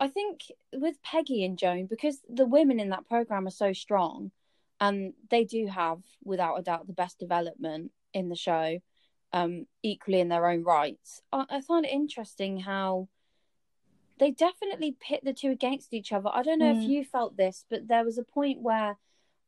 I 0.00 0.08
think 0.08 0.40
with 0.72 1.02
Peggy 1.02 1.44
and 1.44 1.56
Joan, 1.56 1.86
because 1.86 2.20
the 2.28 2.46
women 2.46 2.80
in 2.80 2.88
that 2.90 3.06
program 3.06 3.46
are 3.46 3.50
so 3.50 3.72
strong, 3.72 4.32
and 4.80 5.12
they 5.30 5.44
do 5.44 5.68
have, 5.68 6.00
without 6.24 6.56
a 6.56 6.62
doubt, 6.62 6.86
the 6.88 6.92
best 6.92 7.18
development 7.20 7.92
in 8.12 8.28
the 8.28 8.36
show, 8.36 8.80
um, 9.32 9.66
equally 9.82 10.20
in 10.20 10.28
their 10.28 10.46
own 10.48 10.62
rights. 10.62 11.22
I, 11.32 11.46
I 11.48 11.60
find 11.60 11.84
it 11.84 11.92
interesting 11.92 12.60
how 12.60 13.08
they 14.18 14.30
definitely 14.30 14.96
pit 15.00 15.20
the 15.24 15.32
two 15.32 15.50
against 15.50 15.92
each 15.92 16.12
other. 16.12 16.30
I 16.32 16.42
don't 16.42 16.58
know 16.58 16.70
if 16.70 16.78
Mm. 16.78 16.88
you 16.88 17.04
felt 17.04 17.36
this, 17.36 17.64
but 17.68 17.88
there 17.88 18.04
was 18.04 18.18
a 18.18 18.24
point 18.24 18.60
where 18.60 18.98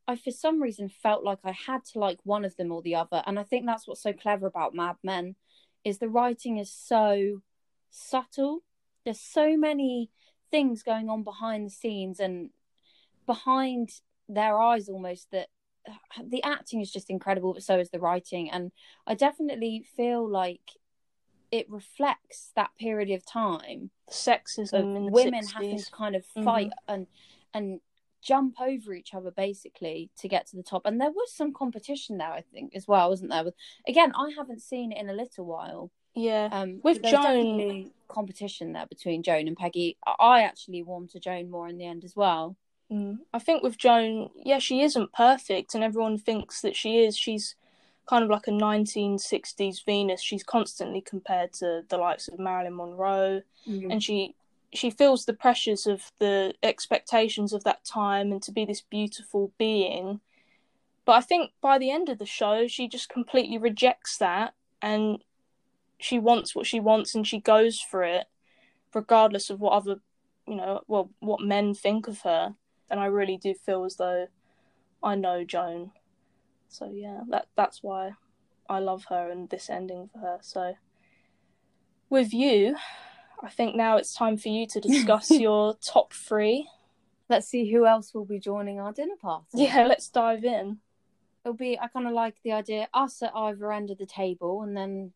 I, 0.07 0.17
for 0.17 0.31
some 0.31 0.61
reason, 0.61 0.89
felt 0.89 1.25
like 1.25 1.39
I 1.45 1.53
had 1.53 1.85
to 1.93 1.99
like 1.99 2.19
one 2.25 2.45
of 2.45 2.57
them 2.57 2.73
or 2.73 2.83
the 2.83 2.95
other, 2.95 3.23
and 3.27 3.39
I 3.39 3.43
think 3.45 3.67
that's 3.67 3.87
what's 3.87 4.03
so 4.03 4.13
clever 4.13 4.47
about 4.47 4.75
Mad 4.75 4.97
Men, 5.03 5.37
is 5.85 5.99
the 5.99 6.09
writing 6.09 6.59
is 6.59 6.73
so 6.73 7.43
subtle. 7.91 8.65
There's 9.05 9.21
so 9.21 9.57
many 9.57 10.11
things 10.51 10.83
going 10.83 11.09
on 11.09 11.23
behind 11.23 11.67
the 11.67 11.71
scenes 11.71 12.21
and 12.21 12.51
behind 13.27 13.91
their 14.29 14.59
eyes 14.59 14.89
almost 14.89 15.31
that 15.31 15.49
the 16.29 16.43
acting 16.43 16.81
is 16.81 16.91
just 16.93 17.11
incredible 17.11 17.53
but 17.55 17.63
so 17.63 17.79
is 17.79 17.91
the 17.91 18.01
writing 18.01 18.51
and 18.51 18.73
i 19.07 19.15
definitely 19.15 19.85
feel 19.97 20.29
like 20.29 20.71
it 21.51 21.69
reflects 21.71 22.51
that 22.57 22.71
period 22.79 23.11
of 23.11 23.25
time 23.25 23.91
Sexism 24.11 24.73
of 24.73 24.85
in 24.97 25.07
the 25.07 25.13
women 25.13 25.45
60s. 25.45 25.53
having 25.53 25.79
to 25.79 25.91
kind 25.93 26.17
of 26.17 26.25
Mhm. 26.37 26.45
fight 26.45 26.73
and 26.89 27.07
and 27.53 27.81
jump 28.23 28.59
over 28.61 28.95
each 28.95 29.13
other 29.13 29.31
basically 29.31 30.11
to 30.17 30.29
get 30.29 30.47
to 30.47 30.57
the 30.57 30.63
top 30.63 30.87
and 30.87 30.99
there 31.01 31.11
was 31.13 31.31
some 31.33 31.53
competition 31.53 32.17
there 32.17 32.33
i 32.33 32.41
think 32.41 32.75
as 32.75 32.89
well 32.89 33.11
wasn't 33.11 33.31
there 33.31 33.45
with 33.45 33.55
again 33.87 34.13
i 34.17 34.31
haven't 34.37 34.63
seen 34.63 34.93
it 34.93 34.99
in 34.99 35.11
a 35.11 35.13
little 35.13 35.45
while 35.45 35.91
Yeah. 36.15 36.49
um 36.51 36.81
With 36.83 37.03
Joan- 37.03 37.93
competition 38.09 38.73
there 38.73 38.87
between 38.87 39.23
joan 39.23 39.47
and 39.47 39.57
peggy 39.57 39.99
I- 40.07 40.17
i 40.19 40.43
actually 40.43 40.83
warmed 40.83 41.11
to 41.11 41.21
joan 41.21 41.51
more 41.51 41.69
in 41.69 41.77
the 41.77 41.85
end 41.87 42.03
as 42.05 42.17
well 42.17 42.57
Mm. 42.95 43.19
I 43.33 43.41
think 43.41 43.63
with 43.63 43.77
Joan, 43.77 44.31
yeah, 44.37 44.61
she 44.61 44.83
isn't 44.83 45.13
perfect, 45.13 45.75
and 45.75 45.83
everyone 45.83 46.17
thinks 46.17 46.61
that 46.61 46.77
she 46.77 46.99
is. 46.99 47.17
She's 47.17 47.57
kind 48.07 48.23
of 48.23 48.31
like 48.31 48.47
a 48.47 48.53
1960s 48.53 49.85
Venus. 49.85 50.23
She's 50.23 50.45
constantly 50.45 51.01
compared 51.01 51.53
to 51.55 51.83
the 51.89 51.97
likes 51.97 52.29
of 52.29 52.39
Marilyn 52.39 52.77
Monroe, 52.77 53.43
and 53.91 54.03
she 54.03 54.37
she 54.73 54.91
feels 54.91 55.25
the 55.25 55.33
pressures 55.33 55.87
of 55.87 56.13
the 56.19 56.55
expectations 56.63 57.53
of 57.53 57.65
that 57.65 57.85
time 57.85 58.33
and 58.33 58.43
to 58.43 58.53
be 58.53 58.65
this 58.65 58.81
beautiful 58.81 59.53
being. 59.57 60.21
But 61.05 61.13
I 61.13 61.21
think 61.21 61.53
by 61.61 61.79
the 61.79 61.91
end 61.91 62.09
of 62.09 62.19
the 62.19 62.27
show, 62.27 62.67
she 62.67 62.89
just 62.89 63.09
completely 63.09 63.59
rejects 63.59 64.19
that, 64.19 64.55
and 64.81 65.19
she 65.99 66.19
wants 66.19 66.55
what 66.55 66.67
she 66.67 66.79
wants, 66.79 67.15
and 67.15 67.27
she 67.27 67.41
goes 67.41 67.81
for 67.81 68.05
it, 68.05 68.27
regardless 68.95 69.51
of 69.51 69.61
what 69.61 69.73
other, 69.73 69.97
you 70.47 70.55
know, 70.55 70.83
well, 70.87 71.11
what 71.19 71.41
men 71.41 71.75
think 71.75 72.07
of 72.07 72.21
her 72.21 72.55
and 72.91 73.01
I 73.01 73.07
really 73.07 73.37
do 73.37 73.55
feel 73.55 73.85
as 73.85 73.97
though 73.97 74.27
I 75.03 75.15
know 75.15 75.45
Joan. 75.45 75.93
So 76.69 76.91
yeah, 76.93 77.21
that 77.31 77.47
that's 77.57 77.83
why 77.83 78.13
I 78.69 78.79
love 78.79 79.05
her 79.11 79.31
and 79.31 79.49
this 79.51 79.69
ending 79.71 80.09
for 80.13 80.19
her. 80.21 80.39
So 80.41 80.75
with 82.11 82.33
you, 82.33 82.77
I 83.43 83.51
think 83.51 83.77
now 83.77 83.97
it's 83.97 84.15
time 84.15 84.37
for 84.37 84.49
you 84.49 84.67
to 84.69 84.81
discuss 84.89 85.31
your 85.31 85.75
top 85.75 86.13
three. 86.13 86.69
let's 87.29 87.49
see 87.49 87.71
who 87.73 87.87
else 87.87 88.15
will 88.15 88.25
be 88.27 88.39
joining 88.39 88.79
our 88.81 88.93
dinner 88.93 89.17
party 89.21 89.47
Yeah, 89.55 89.87
let's 89.87 90.09
dive 90.09 90.45
in. 90.45 90.79
it'll 91.45 91.57
be 91.57 91.79
i 91.79 91.89
kind 91.89 92.07
of 92.07 92.13
like 92.13 92.37
the 92.45 92.53
idea 92.53 92.89
us 92.95 93.23
at 93.23 93.33
either 93.35 93.73
end 93.73 93.91
of 93.91 93.99
the 93.99 94.07
table 94.07 94.63
and 94.63 94.77
then 94.77 95.13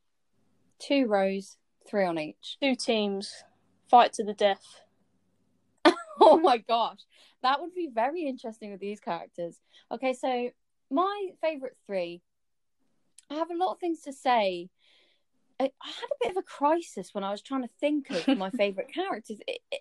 two 0.79 1.07
rows 1.07 1.57
three 1.89 2.05
on 2.05 2.19
each 2.19 2.57
Two 2.63 2.75
teams, 2.75 3.45
fight 3.91 4.13
to 4.15 4.25
the 4.25 4.35
death. 4.35 4.81
oh 6.21 6.39
my 6.39 6.59
gosh. 6.59 7.01
That 7.43 7.61
would 7.61 7.75
be 7.75 7.89
very 7.93 8.27
interesting 8.27 8.71
with 8.71 8.81
these 8.81 9.01
characters. 9.01 9.59
Okay 9.93 10.13
so 10.13 10.51
my 10.91 11.29
favorite 11.43 11.77
three 11.87 12.23
i 13.31 13.35
have 13.35 13.51
a 13.51 13.57
lot 13.57 13.73
of 13.73 13.79
things 13.79 14.01
to 14.03 14.13
say. 14.13 14.71
I, 15.61 15.65
I 15.83 15.89
had 15.89 16.11
a 16.13 16.19
bit 16.21 16.31
of 16.31 16.37
a 16.37 16.43
crisis 16.43 17.11
when 17.13 17.25
i 17.25 17.31
was 17.31 17.43
trying 17.43 17.63
to 17.63 17.75
think 17.81 18.11
of 18.11 18.39
my 18.39 18.51
favorite 18.63 18.93
characters. 18.93 19.41
It, 19.47 19.61
it, 19.71 19.81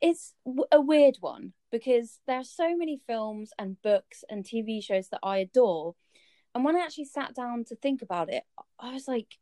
it's 0.00 0.34
a 0.70 0.80
weird 0.80 1.16
one 1.20 1.54
because 1.72 2.20
there 2.26 2.38
are 2.38 2.44
so 2.44 2.76
many 2.76 3.00
films 3.06 3.50
and 3.58 3.80
books 3.82 4.24
and 4.28 4.44
tv 4.44 4.82
shows 4.82 5.08
that 5.08 5.20
i 5.22 5.38
adore. 5.38 5.94
And 6.54 6.64
when 6.64 6.76
i 6.76 6.80
actually 6.80 7.06
sat 7.06 7.34
down 7.34 7.64
to 7.64 7.76
think 7.76 8.02
about 8.02 8.32
it 8.32 8.44
i 8.78 8.92
was 8.92 9.08
like 9.08 9.38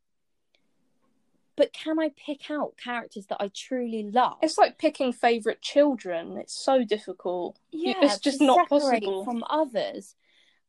but 1.55 1.71
can 1.73 1.99
i 1.99 2.09
pick 2.25 2.49
out 2.49 2.73
characters 2.77 3.25
that 3.27 3.37
i 3.39 3.49
truly 3.53 4.09
love 4.11 4.37
It's 4.41 4.57
like 4.57 4.77
picking 4.77 5.13
favorite 5.13 5.61
children. 5.61 6.37
It's 6.37 6.53
so 6.55 6.83
difficult. 6.83 7.59
yeah, 7.71 7.93
it's 8.01 8.19
just 8.19 8.41
not 8.41 8.67
possible. 8.69 9.23
from 9.23 9.43
others, 9.49 10.15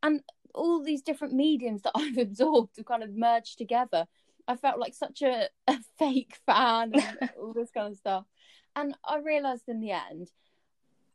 and 0.02 0.20
all 0.54 0.82
these 0.82 1.02
different 1.02 1.34
mediums 1.34 1.82
that 1.82 1.92
I've 1.96 2.18
absorbed 2.18 2.76
have 2.76 2.86
kind 2.86 3.02
of 3.02 3.14
merged 3.16 3.58
together. 3.58 4.06
I 4.46 4.56
felt 4.56 4.78
like 4.78 4.94
such 4.94 5.22
a, 5.22 5.48
a 5.66 5.78
fake 5.98 6.36
fan 6.46 6.92
and 6.94 7.30
all 7.40 7.52
this 7.54 7.70
kind 7.70 7.90
of 7.92 7.96
stuff, 7.98 8.24
and 8.76 8.94
I 9.04 9.18
realized 9.18 9.68
in 9.68 9.80
the 9.80 9.92
end, 9.92 10.30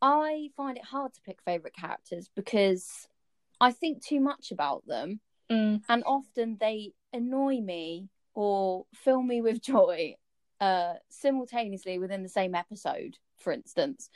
I 0.01 0.49
find 0.55 0.77
it 0.77 0.85
hard 0.85 1.13
to 1.13 1.21
pick 1.21 1.41
favorite 1.43 1.75
characters 1.75 2.29
because 2.35 3.07
I 3.61 3.71
think 3.71 4.03
too 4.03 4.19
much 4.19 4.51
about 4.51 4.85
them, 4.87 5.19
Mm. 5.51 5.81
and 5.89 6.03
often 6.05 6.57
they 6.59 6.93
annoy 7.11 7.59
me 7.59 8.09
or 8.39 8.85
fill 8.93 9.21
me 9.21 9.41
with 9.41 9.61
joy 9.61 10.15
uh 10.61 10.93
simultaneously 11.09 11.99
within 11.99 12.23
the 12.23 12.29
same 12.29 12.55
episode 12.55 13.17
for 13.37 13.51
instance 13.51 14.09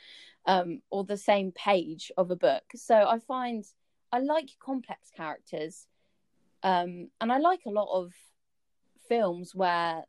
um 0.46 0.80
or 0.90 1.04
the 1.04 1.16
same 1.16 1.52
page 1.52 2.10
of 2.16 2.30
a 2.30 2.36
book. 2.36 2.64
So 2.74 2.94
i 2.94 3.18
find 3.18 3.64
i 4.10 4.20
like 4.20 4.48
complex 4.58 5.10
characters 5.14 5.86
um 6.62 7.08
and 7.20 7.30
i 7.30 7.36
like 7.36 7.60
a 7.66 7.70
lot 7.70 7.88
of 7.92 8.14
films 9.10 9.54
where 9.54 10.04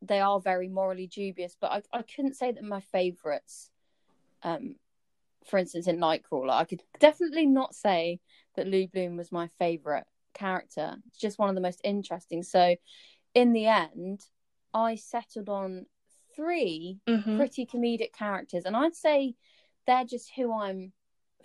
they 0.00 0.20
are 0.20 0.40
very 0.40 0.68
morally 0.68 1.06
dubious 1.06 1.54
but 1.60 1.70
i, 1.70 1.98
I 1.98 2.02
couldn't 2.02 2.36
say 2.36 2.52
that 2.52 2.64
my 2.64 2.80
favorites 2.80 3.70
um 4.42 4.76
for 5.46 5.58
instance 5.58 5.86
in 5.86 5.98
nightcrawler. 5.98 6.52
I 6.52 6.64
could 6.64 6.82
definitely 6.98 7.46
not 7.46 7.74
say 7.74 8.20
that 8.56 8.66
lou 8.66 8.86
bloom 8.86 9.16
was 9.16 9.32
my 9.32 9.48
favorite 9.58 10.06
character. 10.34 10.96
It's 11.08 11.18
just 11.18 11.38
one 11.38 11.48
of 11.48 11.54
the 11.54 11.60
most 11.60 11.80
interesting. 11.84 12.42
So 12.42 12.76
in 13.34 13.52
the 13.52 13.66
end 13.66 14.24
i 14.74 14.94
settled 14.94 15.48
on 15.48 15.86
three 16.34 16.98
Mhm. 17.08 17.36
pretty 17.36 17.66
comedic 17.66 18.12
characters 18.12 18.64
and 18.64 18.76
i'd 18.76 18.94
say 18.94 19.34
they're 19.86 20.04
just 20.04 20.30
who 20.36 20.52
i'm 20.52 20.92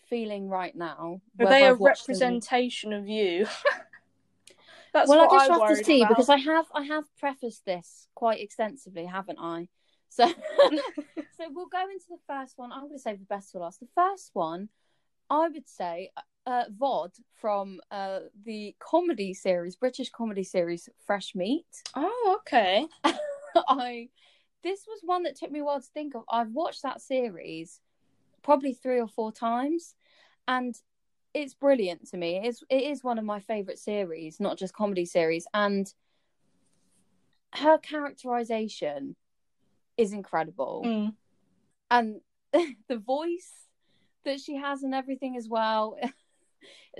feeling 0.07 0.47
right 0.49 0.75
now. 0.75 1.19
Are 1.39 1.47
they 1.47 1.63
a 1.63 1.71
I've 1.71 1.77
them- 1.79 1.85
representation 1.87 2.93
of 2.93 3.07
you? 3.07 3.47
That's 4.93 5.09
well, 5.09 5.27
I 5.29 5.47
just 5.47 5.51
have 5.59 5.67
to 5.77 5.83
see 5.83 6.01
about. 6.01 6.09
because 6.09 6.29
I 6.29 6.37
have 6.37 6.65
I 6.73 6.83
have 6.83 7.03
prefaced 7.17 7.65
this 7.65 8.07
quite 8.13 8.39
extensively, 8.39 9.05
haven't 9.05 9.39
I? 9.41 9.67
So, 10.09 10.27
so 11.37 11.43
we'll 11.49 11.65
go 11.65 11.81
into 11.91 12.05
the 12.09 12.19
first 12.27 12.53
one. 12.57 12.71
I'm 12.71 12.81
going 12.81 12.93
to 12.93 12.99
save 12.99 13.19
the 13.19 13.25
best 13.25 13.51
for 13.51 13.59
last. 13.59 13.79
The 13.79 13.87
first 13.95 14.29
one, 14.33 14.69
I 15.29 15.49
would 15.49 15.67
say, 15.67 16.11
uh, 16.45 16.65
Vod 16.79 17.11
from 17.39 17.79
uh, 17.91 18.19
the 18.43 18.75
comedy 18.79 19.33
series, 19.33 19.75
British 19.75 20.09
comedy 20.09 20.43
series, 20.43 20.89
Fresh 21.05 21.35
Meat. 21.35 21.65
Oh, 21.95 22.37
okay. 22.41 22.87
I 23.67 24.09
this 24.63 24.85
was 24.87 24.99
one 25.03 25.23
that 25.23 25.35
took 25.37 25.51
me 25.51 25.59
a 25.59 25.63
while 25.63 25.79
to 25.79 25.87
think 25.93 26.15
of. 26.15 26.23
I've 26.29 26.51
watched 26.51 26.81
that 26.83 27.01
series 27.01 27.79
probably 28.43 28.73
three 28.73 28.99
or 28.99 29.07
four 29.07 29.31
times, 29.31 29.95
and 30.47 30.75
it's 31.33 31.53
brilliant 31.53 32.07
to 32.09 32.17
me. 32.17 32.41
It's 32.43 32.63
it 32.69 32.83
is 32.83 33.03
one 33.03 33.17
of 33.19 33.25
my 33.25 33.39
favorite 33.39 33.79
series, 33.79 34.39
not 34.39 34.57
just 34.57 34.73
comedy 34.73 35.05
series, 35.05 35.47
and 35.53 35.91
her 37.53 37.77
characterization 37.77 39.15
is 39.97 40.11
incredible, 40.13 40.81
Mm. 40.85 41.15
and 41.89 42.21
the 42.87 42.97
voice 42.97 43.51
that 44.25 44.39
she 44.41 44.55
has 44.57 44.83
and 44.83 44.93
everything 44.93 45.37
as 45.37 45.47
well. 45.47 45.97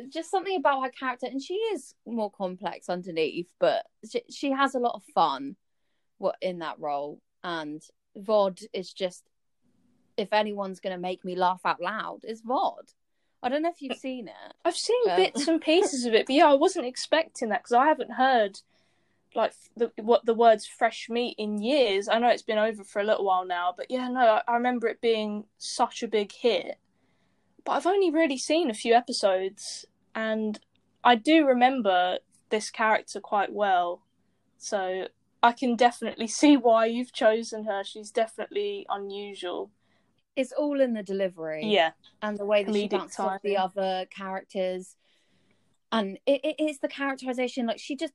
Just 0.10 0.30
something 0.32 0.58
about 0.58 0.84
her 0.84 0.90
character, 0.90 1.28
and 1.28 1.42
she 1.42 1.56
is 1.56 1.96
more 2.06 2.32
complex 2.32 2.90
underneath, 2.90 3.54
but 3.60 3.86
she, 4.10 4.22
she 4.30 4.52
has 4.52 4.76
a 4.76 4.80
lot 4.80 4.96
of 4.96 5.04
fun 5.14 5.56
what 6.18 6.36
in 6.42 6.60
that 6.60 6.80
role 6.80 7.20
and 7.44 7.82
vod 8.18 8.64
is 8.74 8.94
just 8.94 9.24
if 10.18 10.32
anyone's 10.32 10.80
going 10.80 10.96
to 10.96 11.02
make 11.02 11.26
me 11.26 11.36
laugh 11.36 11.60
out 11.66 11.82
loud, 11.82 12.20
is 12.24 12.42
vod 12.42 12.94
i 13.44 13.50
don't 13.50 13.62
know 13.62 13.70
if 13.70 13.82
you've 13.82 13.98
seen 13.98 14.28
it 14.28 14.54
I've 14.64 14.78
seen 14.78 15.10
Um, 15.10 15.18
bits 15.18 15.48
and 15.48 15.62
pieces 15.72 16.06
of 16.06 16.14
it, 16.14 16.26
but 16.26 16.36
yeah, 16.36 16.48
I 16.48 16.54
wasn't 16.56 16.86
expecting 16.86 17.50
that 17.50 17.64
because 17.64 17.74
I 17.74 17.86
haven't 17.86 18.14
heard 18.14 18.60
like 19.36 19.54
the 19.76 19.92
what 19.98 20.26
the 20.26 20.34
words 20.34 20.66
fresh 20.66 21.10
meat 21.10 21.36
in 21.38 21.62
years. 21.62 22.08
I 22.08 22.20
know 22.20 22.30
it's 22.30 22.42
been 22.42 22.58
over 22.58 22.84
for 22.84 23.02
a 23.02 23.04
little 23.04 23.26
while 23.26 23.46
now, 23.46 23.74
but 23.76 23.88
yeah, 23.92 24.08
no, 24.08 24.22
I, 24.22 24.42
I 24.48 24.54
remember 24.56 24.88
it 24.88 25.02
being 25.02 25.44
such 25.58 26.02
a 26.02 26.08
big 26.08 26.32
hit. 26.32 26.80
But 27.66 27.74
I've 27.74 27.88
only 27.88 28.12
really 28.12 28.38
seen 28.38 28.70
a 28.70 28.74
few 28.76 28.94
episodes, 28.94 29.86
and 30.14 30.60
I 31.04 31.16
do 31.16 31.46
remember 31.46 32.20
this 32.50 32.70
character 32.70 33.20
quite 33.20 33.52
well, 33.52 34.02
so 34.58 35.08
I 35.42 35.52
can 35.52 35.76
definitely 35.76 36.28
see 36.42 36.56
why 36.58 36.86
you've 36.86 37.12
chosen 37.12 37.66
her. 37.66 37.84
She's 37.84 38.12
definitely 38.12 38.86
unusual. 38.90 39.72
it's 40.36 40.52
all 40.52 40.80
in 40.80 40.94
the 40.94 41.04
delivery. 41.04 41.66
Yeah, 41.66 41.92
and 42.22 42.38
the 42.38 42.46
way 42.46 42.64
that 42.64 42.74
she 42.74 42.88
Comedic 42.88 42.92
bounces 42.92 43.20
off 43.20 43.42
the 43.42 43.58
other 43.58 44.06
characters. 44.16 44.96
And 45.92 46.20
it, 46.26 46.42
it 46.44 46.56
is 46.60 46.80
the 46.80 46.88
characterization 46.88 47.66
like 47.68 47.80
she 47.80 47.96
just 47.96 48.14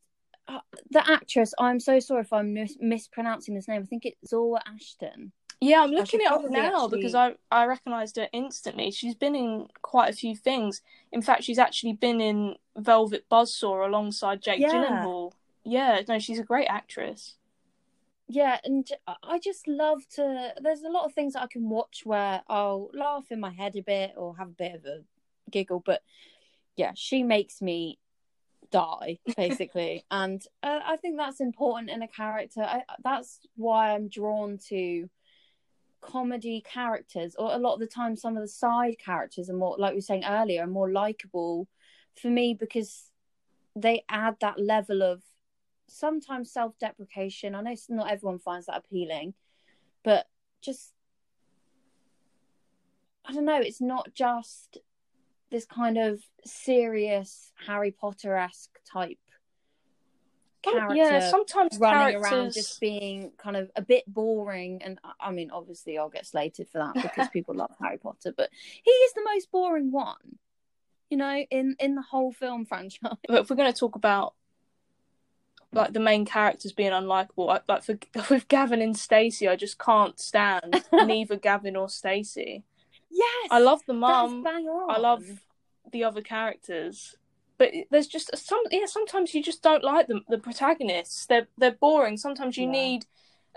uh, 0.49 0.59
the 0.91 1.09
actress 1.11 1.55
i'm 1.59 1.79
so 1.79 2.01
sorry 2.01 2.23
if 2.23 2.33
i'm 2.33 2.53
mis- 2.53 2.77
mispronouncing 2.81 3.55
this 3.55 3.69
name. 3.69 3.83
I 3.83 3.87
think 3.87 4.05
it's 4.05 4.29
zora 4.29 4.61
ashton 4.67 5.33
Yeah, 5.61 5.83
I'm 5.83 5.91
looking 5.91 6.21
it 6.21 6.27
up 6.27 6.43
now 6.49 6.85
actually- 6.85 6.99
because 6.99 7.15
I 7.15 7.35
I 7.51 7.67
recognised 7.67 8.17
her 8.17 8.29
instantly. 8.33 8.91
She's 8.91 9.15
been 9.15 9.35
in 9.35 9.69
quite 9.83 10.09
a 10.09 10.17
few 10.17 10.35
things. 10.35 10.81
In 11.13 11.21
fact, 11.23 11.45
she's 11.45 11.59
actually 11.59 11.93
been 11.93 12.21
in 12.21 12.57
Velvet 12.77 13.27
Buzzsaw 13.31 13.87
alongside 13.87 14.43
Jake 14.43 14.61
Yeah. 14.61 14.73
Gyllenhaal. 14.73 15.33
Yeah, 15.65 16.01
no, 16.09 16.19
she's 16.19 16.39
a 16.39 16.43
great 16.45 16.67
actress. 16.69 17.37
yeah 18.33 18.59
and 18.65 18.89
I 19.25 19.39
just 19.41 19.67
love 19.69 20.07
to 20.17 20.55
there's 20.63 20.83
a 20.85 20.89
lot 20.89 21.05
of 21.05 21.13
things 21.13 21.33
that 21.33 21.43
i 21.43 21.49
can 21.49 21.69
watch 21.69 22.03
where 22.05 22.43
i'll 22.49 22.89
laugh 22.95 23.27
in 23.33 23.41
my 23.41 23.51
head 23.51 23.75
a 23.75 23.83
bit 23.83 24.13
or 24.17 24.37
have 24.37 24.51
a 24.51 24.61
bit 24.65 24.75
of 24.77 24.85
a 24.85 25.03
giggle 25.51 25.81
but 25.85 26.01
yeah 26.77 26.93
she 26.95 27.25
makes 27.25 27.61
me 27.61 27.99
die 28.71 29.19
basically 29.37 30.05
and 30.13 30.47
uh, 30.63 30.79
i 30.93 30.97
think 30.97 31.17
that's 31.17 31.41
important 31.41 31.91
in 31.91 32.03
a 32.03 32.09
character 32.09 32.63
I, 32.63 32.85
that's 33.03 33.41
why 33.57 33.91
i'm 33.95 34.07
drawn 34.09 34.59
to 34.69 35.11
comedy 36.01 36.63
characters 36.67 37.35
or 37.39 37.53
a 37.53 37.59
lot 37.59 37.75
of 37.75 37.81
the 37.81 37.87
time 37.87 38.17
some 38.17 38.37
of 38.37 38.43
the 38.43 38.49
side 38.49 38.97
characters 38.99 39.51
are 39.51 39.57
more 39.57 39.77
like 39.79 39.93
we 39.93 39.97
were 39.97 40.01
saying 40.03 40.25
earlier 40.25 40.65
are 40.65 40.67
more 40.67 40.91
likable 40.91 41.69
for 42.21 42.29
me 42.29 42.55
because 42.55 43.11
they 43.77 44.05
add 44.09 44.37
that 44.41 44.59
level 44.59 45.03
of 45.03 45.23
sometimes 45.87 46.53
self-deprecation. 46.53 47.55
I 47.55 47.63
know 47.63 47.75
not 47.89 48.11
everyone 48.11 48.39
finds 48.39 48.67
that 48.67 48.77
appealing 48.79 49.35
but 50.03 50.27
just 50.63 50.93
i 53.25 53.33
don't 53.33 53.45
know 53.45 53.61
it's 53.61 53.81
not 53.81 54.13
just 54.15 54.79
this 55.51 55.65
kind 55.65 55.99
of 55.99 56.21
serious 56.45 57.53
harry 57.67 57.91
potter-esque 57.91 58.79
type 58.91 59.19
Some- 59.27 59.30
character 60.63 60.95
yeah, 60.95 61.31
sometimes 61.31 61.79
running 61.79 61.99
characters. 62.21 62.33
around 62.33 62.53
just 62.53 62.81
being 62.81 63.33
kind 63.39 63.57
of 63.57 63.71
a 63.77 63.83
bit 63.83 64.05
boring 64.07 64.83
and 64.83 64.99
I- 65.03 65.29
i 65.29 65.31
mean 65.31 65.51
obviously 65.51 65.97
i'll 65.97 66.09
get 66.11 66.27
slated 66.27 66.69
for 66.69 66.79
that 66.79 66.95
because 67.03 67.29
people 67.33 67.55
love 67.55 67.71
harry 67.81 67.97
potter 67.99 68.35
but 68.37 68.51
he 68.83 68.91
is 68.91 69.13
the 69.15 69.23
most 69.25 69.51
boring 69.51 69.91
one 69.91 70.39
you 71.09 71.17
know 71.17 71.45
in 71.51 71.77
in 71.81 71.95
the 71.95 72.03
whole 72.03 72.33
film 72.33 72.65
franchise 72.67 73.01
But 73.27 73.41
if 73.41 73.51
we're 73.51 73.57
going 73.57 73.73
to 73.73 73.79
talk 73.79 73.97
about 73.97 74.35
like 75.73 75.93
the 75.93 76.01
main 76.01 76.25
characters 76.25 76.73
being 76.73 76.91
unlikable, 76.91 77.49
I, 77.49 77.61
like 77.69 77.85
for 77.85 77.97
with 78.35 78.49
Gavin 78.49 78.83
and 78.83 78.97
Stacey, 78.97 79.47
I 79.47 79.55
just 79.55 79.79
can't 79.79 80.19
stand 80.19 80.85
neither 80.93 81.37
Gavin 81.37 81.77
or 81.77 81.89
Stacey. 81.89 82.65
yes 83.09 83.49
I 83.53 83.61
love 83.61 83.81
the 83.87 83.93
mum. 83.93 84.45
I 84.47 84.99
love 84.99 85.25
the 85.93 86.03
other 86.05 86.23
characters, 86.23 87.15
but 87.61 87.73
there's 87.91 88.07
just 88.07 88.35
some. 88.39 88.63
Yeah, 88.71 88.87
sometimes 88.87 89.35
you 89.35 89.43
just 89.43 89.63
don't 89.63 89.85
like 89.85 90.07
them. 90.07 90.25
The 90.31 90.39
protagonists, 90.39 91.27
they're 91.27 91.47
they're 91.59 91.73
boring. 91.73 92.17
Sometimes 92.17 92.57
you 92.57 92.65
Yeah. 92.65 92.73
need 92.73 93.07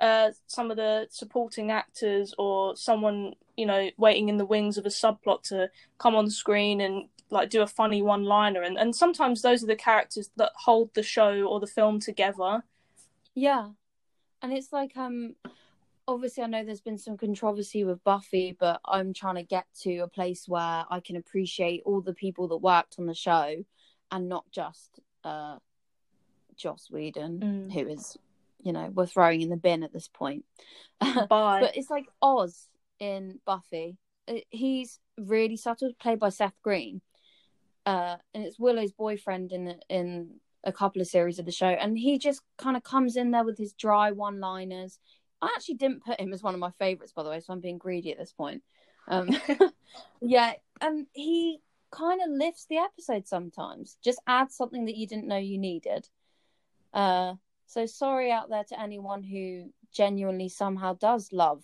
uh 0.01 0.31
some 0.47 0.71
of 0.71 0.77
the 0.77 1.07
supporting 1.09 1.71
actors 1.71 2.33
or 2.37 2.75
someone 2.75 3.33
you 3.55 3.65
know 3.65 3.89
waiting 3.97 4.27
in 4.27 4.37
the 4.37 4.45
wings 4.45 4.77
of 4.77 4.85
a 4.85 4.89
subplot 4.89 5.43
to 5.43 5.69
come 5.99 6.15
on 6.15 6.29
screen 6.29 6.81
and 6.81 7.07
like 7.29 7.49
do 7.51 7.61
a 7.61 7.67
funny 7.67 8.01
one 8.01 8.23
liner 8.23 8.63
and 8.63 8.75
and 8.77 8.95
sometimes 8.95 9.41
those 9.43 9.63
are 9.63 9.67
the 9.67 9.75
characters 9.75 10.31
that 10.35 10.51
hold 10.55 10.91
the 10.95 11.03
show 11.03 11.43
or 11.43 11.59
the 11.59 11.67
film 11.67 11.99
together 11.99 12.63
Yeah. 13.35 13.69
And 14.41 14.51
it's 14.51 14.73
like 14.73 14.97
um 14.97 15.35
obviously 16.07 16.43
I 16.43 16.47
know 16.47 16.65
there's 16.65 16.81
been 16.81 16.97
some 16.97 17.15
controversy 17.17 17.83
with 17.83 18.03
Buffy, 18.03 18.57
but 18.59 18.81
I'm 18.85 19.13
trying 19.13 19.35
to 19.35 19.43
get 19.43 19.67
to 19.83 19.97
a 19.99 20.07
place 20.07 20.47
where 20.47 20.85
I 20.89 20.99
can 21.05 21.15
appreciate 21.17 21.83
all 21.85 22.01
the 22.01 22.13
people 22.15 22.47
that 22.49 22.57
worked 22.57 22.95
on 22.99 23.05
the 23.05 23.13
show 23.13 23.63
and 24.13 24.30
not 24.30 24.45
just 24.52 24.99
uh 25.26 25.58
Joss 26.56 26.89
Whedon, 26.89 27.39
Mm. 27.39 27.73
who 27.73 27.88
is, 27.88 28.15
you 28.62 28.71
know, 28.71 28.89
we're 28.93 29.08
throwing 29.08 29.41
in 29.41 29.49
the 29.49 29.58
bin 29.58 29.84
at 29.84 29.91
this 29.91 30.08
point. 30.08 30.45
Bye. 31.02 31.26
but 31.30 31.76
it's 31.76 31.89
like 31.89 32.06
Oz 32.21 32.69
in 32.99 33.39
Buffy. 33.45 33.97
Uh, 34.28 34.36
He's 34.49 34.99
really 35.17 35.58
subtle, 35.58 35.91
played 35.99 36.19
by 36.19 36.30
Seth 36.30 36.54
Green. 36.62 37.02
Uh, 37.86 38.15
and 38.34 38.45
it's 38.45 38.60
Willow's 38.60 38.93
boyfriend 38.93 39.52
in 39.52 39.76
in 39.89 40.36
a 40.63 40.71
couple 40.71 41.02
of 41.02 41.08
series 41.08 41.39
of 41.39 41.45
the 41.45 41.52
show, 41.52 41.67
and 41.67 41.97
he 41.97 42.17
just 42.17 42.41
kind 42.58 42.78
of 42.78 42.84
comes 42.84 43.17
in 43.17 43.32
there 43.32 43.43
with 43.43 43.58
his 43.58 43.73
dry 43.73 44.12
one-liners. 44.12 44.99
I 45.41 45.47
actually 45.56 45.76
didn't 45.76 46.06
put 46.06 46.21
him 46.21 46.32
as 46.32 46.41
one 46.41 46.54
of 46.54 46.62
my 46.62 46.71
favorites, 46.80 47.12
by 47.12 47.23
the 47.23 47.30
way, 47.30 47.41
so 47.41 47.52
I'm 47.52 47.60
being 47.60 47.78
greedy 47.78 48.12
at 48.13 48.17
this 48.17 48.32
point. 48.32 48.63
Um, 49.10 49.28
yeah, 50.21 50.54
and 50.80 51.08
he 51.12 51.60
kind 51.93 52.21
of 52.21 52.29
lifts 52.29 52.65
the 52.69 52.77
episode 52.77 53.27
sometimes. 53.27 53.97
Just 54.03 54.19
add 54.27 54.51
something 54.51 54.86
that 54.86 54.95
you 54.97 55.08
didn't 55.08 55.27
know 55.27 55.38
you 55.38 55.58
needed. 55.58 56.10
Uh, 56.93 57.36
so 57.67 57.86
sorry 57.86 58.32
out 58.32 58.49
there 58.49 58.63
to 58.65 58.79
anyone 58.82 59.23
who 59.23 59.71
genuinely 59.93 60.49
somehow 60.49 60.93
does 60.93 61.29
love 61.32 61.63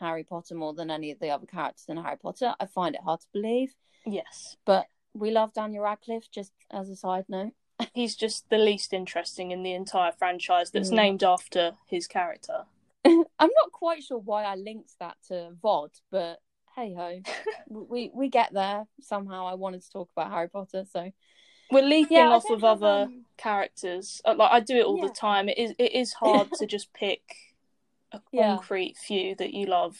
Harry 0.00 0.24
Potter 0.24 0.54
more 0.54 0.74
than 0.74 0.90
any 0.90 1.10
of 1.10 1.18
the 1.20 1.30
other 1.30 1.46
characters 1.46 1.86
in 1.88 1.96
Harry 1.96 2.16
Potter. 2.16 2.54
I 2.60 2.66
find 2.66 2.94
it 2.94 3.00
hard 3.04 3.20
to 3.20 3.26
believe, 3.32 3.74
yes 4.06 4.56
but 4.64 4.86
we 5.14 5.30
love 5.30 5.52
Daniel 5.54 5.82
Radcliffe. 5.84 6.30
Just 6.30 6.52
as 6.70 6.88
a 6.88 6.94
side 6.96 7.24
note, 7.28 7.52
he's 7.94 8.14
just 8.14 8.48
the 8.50 8.58
least 8.58 8.92
interesting 8.92 9.50
in 9.50 9.62
the 9.62 9.72
entire 9.72 10.12
franchise 10.12 10.70
that's 10.70 10.90
Mm. 10.90 10.94
named 10.96 11.24
after 11.24 11.72
his 11.86 12.06
character 12.06 12.64
I'm 13.04 13.24
not 13.38 13.72
quite 13.72 14.02
sure 14.04 14.18
why 14.18 14.44
I 14.44 14.54
linked 14.56 14.98
that 15.00 15.16
to 15.28 15.52
VOD, 15.62 16.00
but 16.10 16.40
hey 16.78 16.94
ho, 16.96 17.20
we 17.68 18.10
we 18.14 18.28
get 18.28 18.52
there 18.52 18.84
somehow. 19.00 19.46
I 19.46 19.54
wanted 19.54 19.82
to 19.82 19.90
talk 19.90 20.10
about 20.16 20.30
Harry 20.30 20.48
Potter, 20.48 20.84
so 20.88 21.10
we're 21.72 21.82
leaping 21.82 22.16
yeah, 22.16 22.30
off 22.30 22.48
of 22.50 22.62
other 22.62 23.04
um, 23.08 23.24
characters 23.36 24.22
Uh, 24.24 24.34
like 24.36 24.50
i 24.50 24.60
do 24.60 24.76
it 24.76 24.84
all 24.84 24.96
Yeah. 24.96 25.08
the 25.08 25.12
time 25.14 25.48
it 25.48 25.58
is 25.58 25.74
it 25.78 25.92
is 25.92 26.12
hard 26.14 26.52
to 26.54 26.66
just 26.74 26.92
pick 26.92 27.22
a 28.12 28.20
Yeah. 28.32 28.56
concrete 28.56 28.96
few 28.96 29.34
that 29.36 29.52
you 29.52 29.66
love 29.66 29.96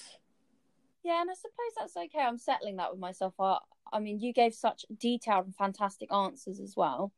Yeah, 1.05 1.21
and 1.21 1.31
I 1.31 1.35
suppose 1.35 1.75
that's 1.77 1.97
okay. 1.97 2.21
I'm 2.25 2.39
settling 2.39 2.77
that 2.77 2.91
with 2.91 3.01
myself. 3.01 3.35
I, 3.41 3.59
I 3.93 3.99
mean, 4.01 4.21
you 4.21 4.33
gave 4.33 4.55
such 4.55 4.85
detailed 4.99 5.47
and 5.47 5.57
fantastic 5.57 6.13
answers 6.13 6.61
as 6.61 6.75
well, 6.77 7.13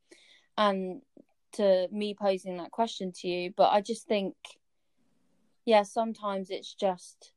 and 0.57 1.01
to 1.53 1.87
me 1.91 2.15
posing 2.19 2.57
that 2.57 2.71
question 2.71 3.11
to 3.17 3.27
you. 3.27 3.53
But 3.55 3.69
I 3.71 3.81
just 3.81 4.07
think, 4.07 4.35
yeah, 5.65 5.83
sometimes 5.83 6.49
it's 6.49 6.73
just 6.73 7.33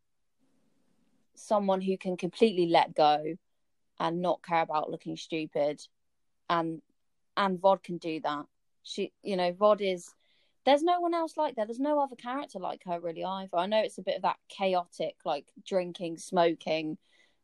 someone 1.37 1.81
who 1.81 1.97
can 1.99 2.16
completely 2.16 2.66
let 2.66 2.94
go 2.94 3.37
and 4.01 4.23
not 4.23 4.42
care 4.42 4.62
about 4.62 4.90
looking 4.90 5.16
stupid 5.16 5.81
and 6.49 6.83
and 7.37 7.59
Vod 7.61 7.83
can 7.83 7.99
do 7.99 8.20
that. 8.20 8.47
She 8.83 9.12
you 9.23 9.37
know, 9.37 9.53
Vod 9.53 9.81
is 9.81 10.09
there's 10.64 10.83
no 10.83 11.01
one 11.01 11.14
else 11.14 11.37
like 11.37 11.57
that. 11.57 11.66
There's 11.66 11.81
no 11.81 12.01
other 12.01 12.16
character 12.16 12.59
like 12.59 12.83
her 12.87 12.99
really 13.01 13.25
either. 13.25 13.57
I 13.57 13.66
know 13.66 13.83
it's 13.83 13.99
a 13.99 14.03
bit 14.03 14.16
of 14.16 14.23
that 14.23 14.38
chaotic, 14.49 15.16
like 15.25 15.47
drinking, 15.66 16.16
smoking, 16.18 16.97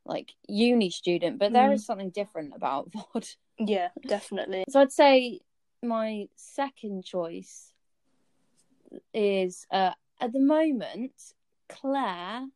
like 0.07 0.33
uni 0.49 0.91
student, 0.91 1.39
but 1.39 1.53
there 1.53 1.69
Mm. 1.71 1.75
is 1.75 1.85
something 1.85 2.11
different 2.11 2.55
about 2.57 2.91
Vod. 3.15 3.37
Yeah, 3.59 3.89
definitely. 4.07 4.65
So 4.71 4.81
I'd 4.81 4.93
say 4.93 5.41
my 5.83 6.29
second 6.37 7.05
choice 7.05 7.73
is 9.15 9.67
uh, 9.71 9.93
at 10.21 10.33
the 10.33 10.41
moment 10.41 11.13
Claire 11.69 12.47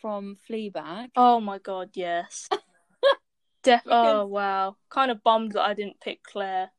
from 0.00 0.36
Fleabag. 0.48 1.10
Oh 1.16 1.40
my 1.40 1.58
god, 1.58 1.90
yes. 1.94 2.48
Def- 3.62 3.82
oh 3.86 4.26
wow. 4.26 4.76
Kind 4.90 5.10
of 5.10 5.22
bummed 5.22 5.52
that 5.52 5.62
I 5.62 5.74
didn't 5.74 6.00
pick 6.00 6.22
Claire. 6.22 6.70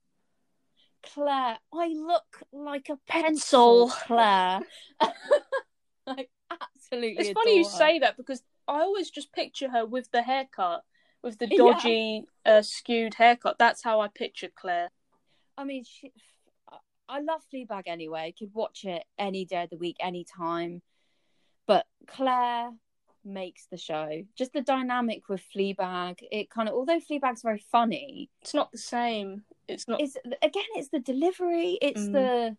Claire, 1.14 1.58
I 1.74 1.88
look 1.88 2.42
like 2.52 2.90
a 2.90 2.98
Pencil. 3.08 3.88
pencil, 3.88 3.90
Claire. 4.08 4.62
Absolutely. 6.52 7.24
It's 7.24 7.32
funny 7.32 7.58
you 7.58 7.64
her. 7.64 7.70
say 7.70 8.00
that 8.00 8.18
because 8.18 8.42
I 8.68 8.82
always 8.82 9.10
just 9.10 9.32
picture 9.34 9.70
her 9.70 9.86
with 9.86 10.10
the 10.12 10.24
haircut, 10.24 10.84
with 11.22 11.38
the 11.38 11.48
Yeah. 11.48 11.58
dodgy, 11.58 12.26
uh, 12.46 12.62
skewed 12.62 13.14
haircut. 13.16 13.58
That's 13.60 13.84
how 13.84 14.02
I 14.02 14.08
picture 14.08 14.50
Claire. 14.54 14.90
I 15.58 15.64
mean, 15.64 15.84
she, 15.84 16.12
I 17.08 17.20
love 17.22 17.42
Fleabag 17.54 17.84
anyway. 17.88 18.34
Could 18.38 18.54
watch 18.54 18.86
it 18.86 19.04
any 19.18 19.46
day 19.46 19.64
of 19.64 19.70
the 19.70 19.78
week, 19.78 19.98
any 20.00 20.24
time. 20.26 20.82
But 21.66 21.86
Claire 22.08 22.72
makes 23.30 23.66
the 23.68 23.78
show. 23.78 24.24
Just 24.36 24.54
the 24.54 24.62
dynamic 24.62 25.30
with 25.30 25.42
Fleabag. 25.56 26.20
It 26.32 26.50
kind 26.50 26.68
of, 26.68 26.76
although 26.76 27.00
Fleabag's 27.00 27.42
very 27.42 27.64
funny, 27.72 28.30
It's 28.42 28.54
not 28.54 28.72
the 28.72 28.78
same. 28.78 29.44
It's 29.68 29.88
not. 29.88 30.02
it's 30.02 30.18
again, 30.42 30.64
it's 30.76 30.90
the 30.90 31.00
delivery. 31.00 31.78
It's 31.82 32.02
Mm. 32.02 32.14
the 32.14 32.58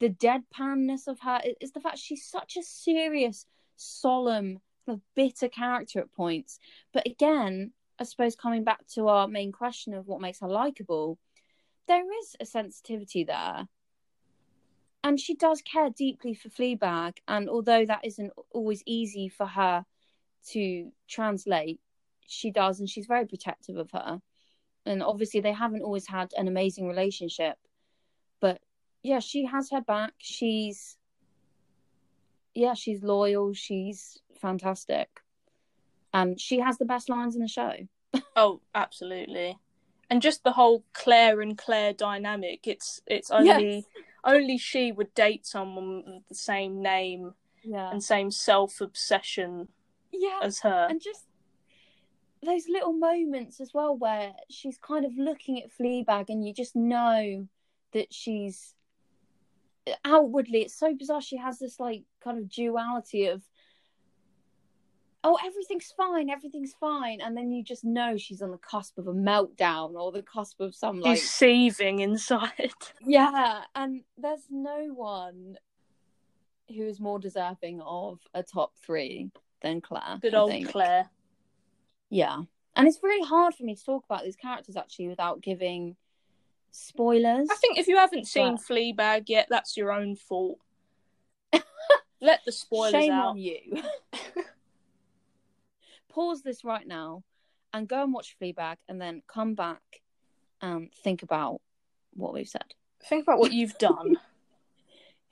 the 0.00 0.10
deadpanness 0.10 1.08
of 1.08 1.18
her. 1.20 1.40
It's 1.60 1.72
the 1.72 1.80
fact 1.80 1.98
she's 1.98 2.24
such 2.24 2.56
a 2.56 2.62
serious, 2.62 3.46
solemn, 3.76 4.60
kind 4.86 4.96
of 4.98 5.00
bitter 5.14 5.48
character 5.48 5.98
at 6.00 6.12
points. 6.12 6.60
But 6.92 7.06
again, 7.06 7.72
I 7.98 8.04
suppose 8.04 8.36
coming 8.36 8.62
back 8.62 8.86
to 8.94 9.08
our 9.08 9.26
main 9.26 9.50
question 9.50 9.94
of 9.94 10.06
what 10.06 10.20
makes 10.20 10.38
her 10.38 10.48
likable, 10.48 11.18
there 11.88 12.04
is 12.20 12.36
a 12.38 12.44
sensitivity 12.46 13.24
there. 13.24 13.66
And 15.04 15.18
she 15.18 15.34
does 15.34 15.62
care 15.62 15.90
deeply 15.90 16.34
for 16.34 16.48
Fleabag. 16.48 17.18
And 17.26 17.48
although 17.48 17.84
that 17.86 18.04
isn't 18.04 18.32
always 18.52 18.82
easy 18.86 19.28
for 19.28 19.46
her 19.46 19.84
to 20.52 20.90
translate, 21.08 21.80
she 22.26 22.50
does. 22.50 22.80
And 22.80 22.88
she's 22.88 23.06
very 23.06 23.26
protective 23.26 23.76
of 23.76 23.90
her. 23.92 24.20
And 24.86 25.02
obviously, 25.02 25.40
they 25.40 25.52
haven't 25.52 25.82
always 25.82 26.06
had 26.06 26.32
an 26.36 26.48
amazing 26.48 26.86
relationship. 26.88 27.56
But 28.40 28.60
yeah, 29.02 29.18
she 29.20 29.44
has 29.46 29.70
her 29.70 29.80
back. 29.80 30.12
She's, 30.18 30.96
yeah, 32.54 32.74
she's 32.74 33.02
loyal. 33.02 33.52
She's 33.52 34.18
fantastic. 34.40 35.08
And 36.14 36.40
she 36.40 36.60
has 36.60 36.78
the 36.78 36.84
best 36.84 37.08
lines 37.08 37.34
in 37.34 37.42
the 37.42 37.48
show. 37.48 37.72
Oh, 38.36 38.60
absolutely. 38.74 39.58
And 40.08 40.22
just 40.22 40.42
the 40.44 40.52
whole 40.52 40.84
Claire 40.94 41.40
and 41.40 41.58
Claire 41.58 41.92
dynamic. 41.92 42.66
It's 42.66 43.02
it's 43.06 43.30
only 43.30 43.84
only 44.24 44.56
she 44.58 44.92
would 44.92 45.12
date 45.14 45.44
someone 45.44 46.04
with 46.06 46.28
the 46.28 46.34
same 46.34 46.80
name 46.80 47.34
Yeah. 47.62 47.90
and 47.90 48.02
same 48.02 48.30
self 48.30 48.80
obsession 48.80 49.68
Yeah. 50.12 50.40
as 50.42 50.60
her. 50.60 50.86
and 50.90 51.00
just 51.00 51.24
those 52.44 52.68
little 52.68 52.92
moments 52.92 53.60
as 53.60 53.72
well 53.74 53.96
where 53.96 54.32
she's 54.48 54.78
kind 54.78 55.04
of 55.04 55.16
looking 55.18 55.60
at 55.60 55.70
Fleabag 55.70 56.26
and 56.28 56.46
you 56.46 56.52
just 56.54 56.76
know 56.76 57.48
that 57.92 58.12
she's 58.12 58.74
outwardly 60.04 60.60
it's 60.62 60.74
so 60.78 60.94
bizarre 60.94 61.20
she 61.20 61.36
has 61.36 61.58
this 61.58 61.80
like 61.80 62.02
kind 62.22 62.38
of 62.38 62.48
duality 62.48 63.26
of 63.26 63.42
oh 65.24 65.38
everything's 65.44 65.92
fine 65.96 66.30
everything's 66.30 66.74
fine 66.78 67.20
and 67.20 67.36
then 67.36 67.50
you 67.50 67.64
just 67.64 67.84
know 67.84 68.16
she's 68.16 68.42
on 68.42 68.50
the 68.50 68.58
cusp 68.58 68.98
of 68.98 69.08
a 69.08 69.12
meltdown 69.12 69.94
or 69.94 70.12
the 70.12 70.22
cusp 70.22 70.60
of 70.60 70.74
some 70.74 71.00
like 71.00 71.16
She's 71.16 71.30
seething 71.30 72.00
inside. 72.00 72.72
yeah 73.06 73.62
and 73.74 74.02
there's 74.16 74.46
no 74.50 74.92
one 74.94 75.56
who 76.68 76.86
is 76.86 77.00
more 77.00 77.18
deserving 77.18 77.80
of 77.80 78.20
a 78.34 78.42
top 78.42 78.72
three 78.76 79.30
than 79.62 79.80
Claire 79.80 80.18
Good 80.20 80.34
I 80.34 80.38
old 80.38 80.50
think. 80.50 80.70
Claire. 80.70 81.08
Yeah. 82.10 82.42
And 82.76 82.86
it's 82.86 83.00
really 83.02 83.26
hard 83.26 83.54
for 83.54 83.64
me 83.64 83.74
to 83.74 83.84
talk 83.84 84.04
about 84.04 84.22
these 84.22 84.36
characters 84.36 84.76
actually 84.76 85.08
without 85.08 85.40
giving 85.40 85.96
spoilers. 86.70 87.48
I 87.50 87.56
think 87.56 87.78
if 87.78 87.88
you 87.88 87.96
haven't 87.96 88.26
seen 88.26 88.56
Fleabag 88.56 89.24
yet, 89.28 89.48
that's 89.50 89.76
your 89.76 89.92
own 89.92 90.14
fault. 90.16 90.58
Let 92.20 92.40
the 92.44 92.52
spoilers 92.52 92.92
Shame 92.92 93.12
out. 93.12 93.30
on 93.30 93.38
you. 93.38 93.82
Pause 96.08 96.42
this 96.42 96.64
right 96.64 96.86
now 96.86 97.24
and 97.72 97.88
go 97.88 98.02
and 98.02 98.12
watch 98.12 98.36
Fleabag 98.40 98.76
and 98.88 99.00
then 99.00 99.22
come 99.26 99.54
back 99.54 99.82
and 100.60 100.92
think 101.02 101.22
about 101.22 101.60
what 102.14 102.32
we've 102.32 102.48
said. 102.48 102.74
Think 103.04 103.24
about 103.24 103.38
what 103.38 103.52
you've 103.52 103.78
done. 103.78 104.16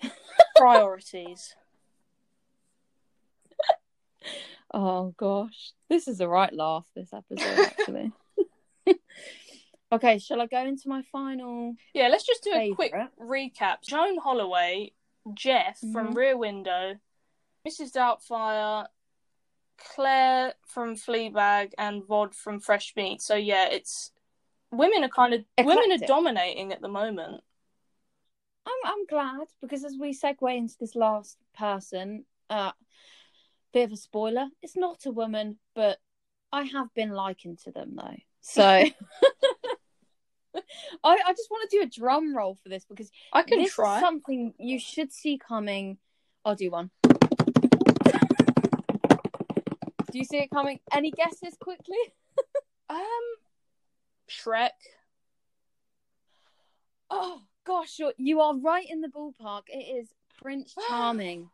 Priorities. 0.57 1.55
Oh 4.75 5.15
gosh. 5.17 5.73
This 5.89 6.09
is 6.09 6.21
a 6.21 6.29
right 6.29 6.53
laugh 6.53 6.87
this 6.95 7.13
episode 7.13 7.59
actually. 7.59 8.13
okay, 9.93 10.19
shall 10.19 10.41
I 10.41 10.47
go 10.47 10.65
into 10.65 10.89
my 10.89 11.03
final 11.13 11.75
Yeah, 11.95 12.09
let's 12.09 12.27
just 12.27 12.43
do 12.43 12.53
a 12.53 12.75
quick 12.75 12.93
recap. 13.21 13.83
Joan 13.83 14.19
Holloway, 14.19 14.93
Jeff 15.35 15.79
from 15.79 16.13
Mhm. 16.13 16.17
Rear 16.17 16.37
Window, 16.37 16.95
Mrs. 17.67 17.93
Doubtfire, 17.93 18.87
Claire 19.79 20.55
from 20.67 20.97
Fleabag, 20.97 21.73
and 21.79 22.03
Vod 22.03 22.35
from 22.35 22.61
Fresh 22.61 22.95
Meat. 22.97 23.23
So 23.23 23.35
yeah, 23.35 23.69
it's 23.69 24.13
women 24.71 25.05
are 25.05 25.09
kind 25.09 25.35
of 25.35 25.45
women 25.59 25.93
are 25.93 26.07
dominating 26.07 26.73
at 26.73 26.81
the 26.81 26.89
moment. 26.89 27.43
I'm 28.67 28.75
I'm 28.85 29.07
glad 29.07 29.47
because 29.61 29.85
as 29.85 29.97
we 29.99 30.13
segue 30.13 30.57
into 30.57 30.75
this 30.79 30.97
last 30.97 31.39
person, 31.57 32.25
uh 32.51 32.73
bit 33.77 33.85
of 33.85 33.93
a 33.93 33.97
spoiler, 33.97 34.47
it's 34.63 34.75
not 34.75 35.05
a 35.05 35.11
woman, 35.11 35.59
but 35.75 35.99
I 36.51 36.63
have 36.63 36.95
been 36.95 37.11
likened 37.11 37.59
to 37.65 37.73
them 37.73 37.93
though. 37.95 38.17
So 38.41 38.63
I, 38.65 38.91
I 41.05 41.33
just 41.33 41.51
want 41.51 41.69
to 41.71 41.77
do 41.77 41.83
a 41.83 41.87
drum 41.87 42.35
roll 42.35 42.55
for 42.55 42.71
this 42.71 42.87
because 42.87 43.11
I 43.35 43.43
can 43.43 43.59
this 43.59 43.75
try. 43.75 43.97
is 43.97 44.01
something 44.01 44.55
you 44.59 44.79
should 44.79 45.13
see 45.13 45.37
coming. 45.37 45.99
I'll 46.43 46.55
do 46.55 46.71
one. 46.71 46.91
Do 50.11 50.19
you 50.19 50.25
see 50.25 50.39
it 50.39 50.49
coming? 50.49 50.81
Any 50.91 51.11
guesses 51.11 51.57
quickly? 51.61 51.99
Um, 52.89 52.99
Shrek. 54.31 54.71
Oh 57.11 57.41
gosh, 57.67 57.99
you're, 57.99 58.13
you 58.17 58.41
are 58.41 58.57
right 58.57 58.87
in 58.89 59.01
the 59.01 59.09
ballpark. 59.09 59.63
It 59.67 59.99
is 59.99 60.09
Prince 60.41 60.73
Charming. 60.89 61.51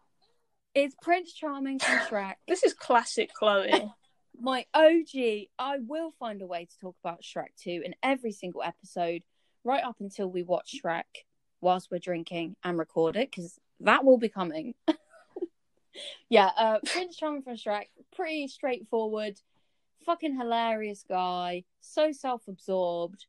It's 0.75 0.95
Prince 1.03 1.33
Charming 1.33 1.79
from 1.79 1.99
Shrek. 1.99 2.35
This 2.49 2.63
is 2.63 2.75
classic 2.75 3.33
Chloe. 3.35 3.91
My 4.41 4.65
OG. 4.75 5.49
I 5.59 5.79
will 5.79 6.13
find 6.19 6.43
a 6.43 6.47
way 6.47 6.65
to 6.65 6.79
talk 6.79 6.97
about 7.05 7.23
Shrek 7.23 7.55
2 7.63 7.83
in 7.85 7.95
every 8.03 8.33
single 8.33 8.63
episode, 8.63 9.23
right 9.65 9.85
up 9.85 9.97
until 10.01 10.31
we 10.31 10.43
watch 10.43 10.81
Shrek 10.83 11.27
whilst 11.61 11.91
we're 11.91 11.99
drinking 11.99 12.57
and 12.65 12.79
record 12.79 13.17
it, 13.17 13.31
because 13.31 13.59
that 13.81 14.05
will 14.05 14.19
be 14.19 14.29
coming. 14.29 14.75
yeah, 16.29 16.51
uh, 16.57 16.79
Prince 16.85 17.17
Charming 17.17 17.43
from 17.43 17.55
Shrek, 17.55 17.89
pretty 18.17 18.49
straightforward, 18.49 19.41
fucking 20.05 20.37
hilarious 20.37 21.05
guy, 21.07 21.65
so 21.81 22.11
self 22.13 22.49
absorbed. 22.49 23.27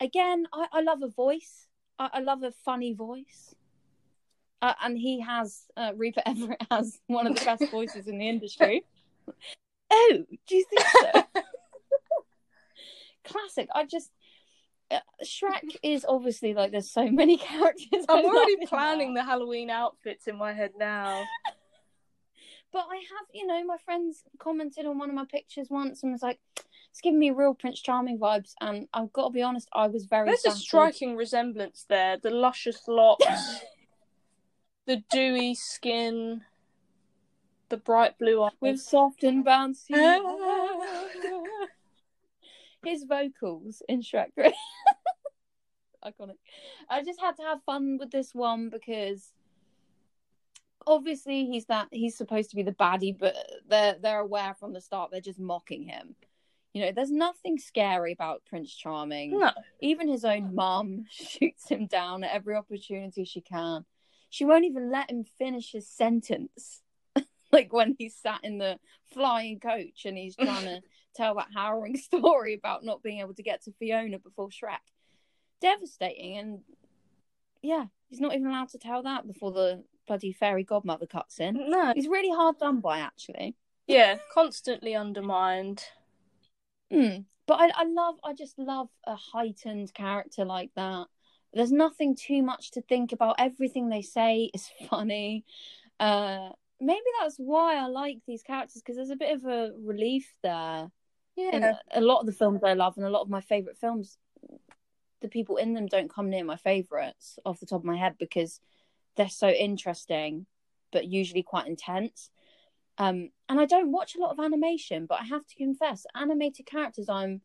Again, 0.00 0.46
I, 0.52 0.66
I 0.72 0.80
love 0.82 1.02
a 1.02 1.08
voice, 1.08 1.68
I, 1.98 2.10
I 2.14 2.20
love 2.20 2.42
a 2.42 2.50
funny 2.50 2.92
voice. 2.92 3.54
Uh, 4.64 4.72
and 4.82 4.96
he 4.96 5.20
has, 5.20 5.66
uh, 5.76 5.92
Rupert 5.94 6.22
Everett 6.26 6.62
has 6.70 6.98
one 7.06 7.26
of 7.26 7.36
the 7.36 7.44
best 7.44 7.70
voices 7.70 8.08
in 8.08 8.18
the 8.18 8.28
industry. 8.28 8.84
Oh, 9.90 10.24
do 10.48 10.56
you 10.56 10.64
think 10.64 10.82
so? 10.82 11.24
Classic. 13.24 13.68
I 13.72 13.84
just 13.84 14.10
uh, 14.90 14.98
Shrek 15.22 15.76
is 15.82 16.04
obviously 16.08 16.52
like 16.52 16.72
there's 16.72 16.90
so 16.90 17.08
many 17.10 17.36
characters. 17.36 18.04
I'm 18.08 18.24
already 18.24 18.66
planning 18.66 19.14
the 19.14 19.22
Halloween 19.22 19.70
outfits 19.70 20.26
in 20.26 20.36
my 20.36 20.52
head 20.52 20.72
now. 20.78 21.22
But 22.72 22.86
I 22.90 22.96
have, 22.96 23.26
you 23.32 23.46
know, 23.46 23.64
my 23.64 23.76
friends 23.84 24.24
commented 24.38 24.84
on 24.84 24.98
one 24.98 25.10
of 25.10 25.14
my 25.14 25.26
pictures 25.26 25.68
once 25.70 26.02
and 26.02 26.10
was 26.10 26.22
like, 26.22 26.40
"It's 26.90 27.00
giving 27.00 27.20
me 27.20 27.30
real 27.30 27.54
Prince 27.54 27.80
Charming 27.80 28.18
vibes." 28.18 28.54
And 28.60 28.88
I've 28.92 29.12
got 29.12 29.28
to 29.28 29.32
be 29.32 29.42
honest, 29.42 29.68
I 29.72 29.86
was 29.86 30.06
very. 30.06 30.26
There's 30.26 30.46
a 30.46 30.50
striking 30.50 31.14
resemblance 31.14 31.86
there. 31.88 32.16
The 32.16 32.30
luscious 32.30 32.88
locks, 32.88 33.24
the 34.86 35.02
dewy 35.10 35.54
skin, 35.54 36.42
the 37.68 37.76
bright 37.76 38.18
blue 38.18 38.42
eyes. 38.42 38.52
with 38.60 38.80
soft 38.80 39.24
and 39.24 39.44
bouncy. 39.44 39.92
Ah. 39.94 41.06
his 42.84 43.04
vocals 43.04 43.82
in 43.88 44.02
Shrek 44.02 44.34
3. 44.34 44.52
Iconic. 46.04 46.36
I 46.88 47.02
just 47.02 47.20
had 47.20 47.36
to 47.36 47.42
have 47.42 47.62
fun 47.64 47.96
with 47.98 48.10
this 48.10 48.34
one 48.34 48.68
because 48.68 49.32
obviously 50.86 51.46
he's 51.46 51.64
that 51.66 51.88
he's 51.90 52.16
supposed 52.16 52.50
to 52.50 52.56
be 52.56 52.62
the 52.62 52.72
baddie, 52.72 53.16
but 53.18 53.34
they're 53.68 53.96
they're 54.00 54.20
aware 54.20 54.54
from 54.54 54.74
the 54.74 54.82
start 54.82 55.10
they're 55.10 55.20
just 55.20 55.40
mocking 55.40 55.84
him. 55.84 56.14
You 56.74 56.82
know, 56.82 56.92
there's 56.92 57.10
nothing 57.10 57.56
scary 57.58 58.12
about 58.12 58.42
Prince 58.44 58.74
Charming. 58.74 59.38
No. 59.38 59.52
Even 59.80 60.08
his 60.08 60.24
own 60.24 60.54
mum 60.54 61.04
shoots 61.10 61.68
him 61.68 61.86
down 61.86 62.24
at 62.24 62.32
every 62.32 62.56
opportunity 62.56 63.24
she 63.24 63.40
can. 63.40 63.84
She 64.34 64.44
won't 64.44 64.64
even 64.64 64.90
let 64.90 65.12
him 65.12 65.22
finish 65.22 65.70
his 65.70 65.88
sentence. 65.88 66.82
like 67.52 67.72
when 67.72 67.94
he's 67.96 68.16
sat 68.16 68.40
in 68.42 68.58
the 68.58 68.80
flying 69.12 69.60
coach 69.60 70.06
and 70.06 70.18
he's 70.18 70.34
trying 70.40 70.64
to 70.64 70.80
tell 71.14 71.36
that 71.36 71.46
harrowing 71.54 71.96
story 72.10 72.54
about 72.54 72.84
not 72.84 73.00
being 73.00 73.20
able 73.20 73.34
to 73.34 73.44
get 73.44 73.62
to 73.62 73.72
Fiona 73.78 74.18
before 74.18 74.48
Shrek. 74.48 74.82
Devastating. 75.60 76.36
And 76.36 76.58
yeah, 77.62 77.84
he's 78.08 78.20
not 78.20 78.34
even 78.34 78.48
allowed 78.48 78.70
to 78.70 78.78
tell 78.78 79.04
that 79.04 79.24
before 79.24 79.52
the 79.52 79.84
bloody 80.08 80.32
fairy 80.32 80.64
godmother 80.64 81.06
cuts 81.06 81.38
in. 81.38 81.70
No. 81.70 81.92
He's 81.94 82.08
really 82.08 82.34
hard 82.34 82.58
done 82.58 82.80
by, 82.80 82.98
actually. 82.98 83.54
Yeah, 83.86 84.16
constantly 84.32 84.96
undermined. 84.96 85.84
Mm. 86.92 87.26
But 87.46 87.60
I, 87.60 87.70
I 87.72 87.84
love, 87.84 88.16
I 88.24 88.34
just 88.34 88.58
love 88.58 88.88
a 89.04 89.14
heightened 89.14 89.94
character 89.94 90.44
like 90.44 90.72
that. 90.74 91.06
There's 91.54 91.72
nothing 91.72 92.16
too 92.16 92.42
much 92.42 92.72
to 92.72 92.82
think 92.82 93.12
about. 93.12 93.36
Everything 93.38 93.88
they 93.88 94.02
say 94.02 94.50
is 94.52 94.68
funny. 94.90 95.44
Uh, 96.00 96.50
maybe 96.80 97.00
that's 97.20 97.36
why 97.36 97.76
I 97.76 97.86
like 97.86 98.18
these 98.26 98.42
characters 98.42 98.82
because 98.82 98.96
there's 98.96 99.10
a 99.10 99.16
bit 99.16 99.34
of 99.34 99.44
a 99.44 99.72
relief 99.78 100.30
there. 100.42 100.90
Yeah. 101.36 101.56
In 101.56 101.64
a, 101.64 101.80
a 101.92 102.00
lot 102.00 102.20
of 102.20 102.26
the 102.26 102.32
films 102.32 102.62
I 102.62 102.74
love 102.74 102.96
and 102.96 103.06
a 103.06 103.10
lot 103.10 103.22
of 103.22 103.28
my 103.28 103.40
favorite 103.40 103.76
films, 103.76 104.18
the 105.20 105.28
people 105.28 105.56
in 105.56 105.74
them 105.74 105.86
don't 105.86 106.12
come 106.12 106.30
near 106.30 106.44
my 106.44 106.56
favorites 106.56 107.38
off 107.44 107.60
the 107.60 107.66
top 107.66 107.80
of 107.80 107.84
my 107.84 107.96
head 107.96 108.16
because 108.18 108.60
they're 109.16 109.28
so 109.28 109.48
interesting, 109.48 110.46
but 110.92 111.06
usually 111.06 111.42
quite 111.42 111.66
intense. 111.66 112.30
Um, 112.98 113.30
and 113.48 113.58
I 113.60 113.64
don't 113.64 113.90
watch 113.90 114.14
a 114.14 114.20
lot 114.20 114.30
of 114.30 114.38
animation, 114.38 115.06
but 115.06 115.20
I 115.20 115.24
have 115.24 115.46
to 115.46 115.54
confess, 115.56 116.06
animated 116.14 116.66
characters 116.66 117.08
I'm 117.08 117.40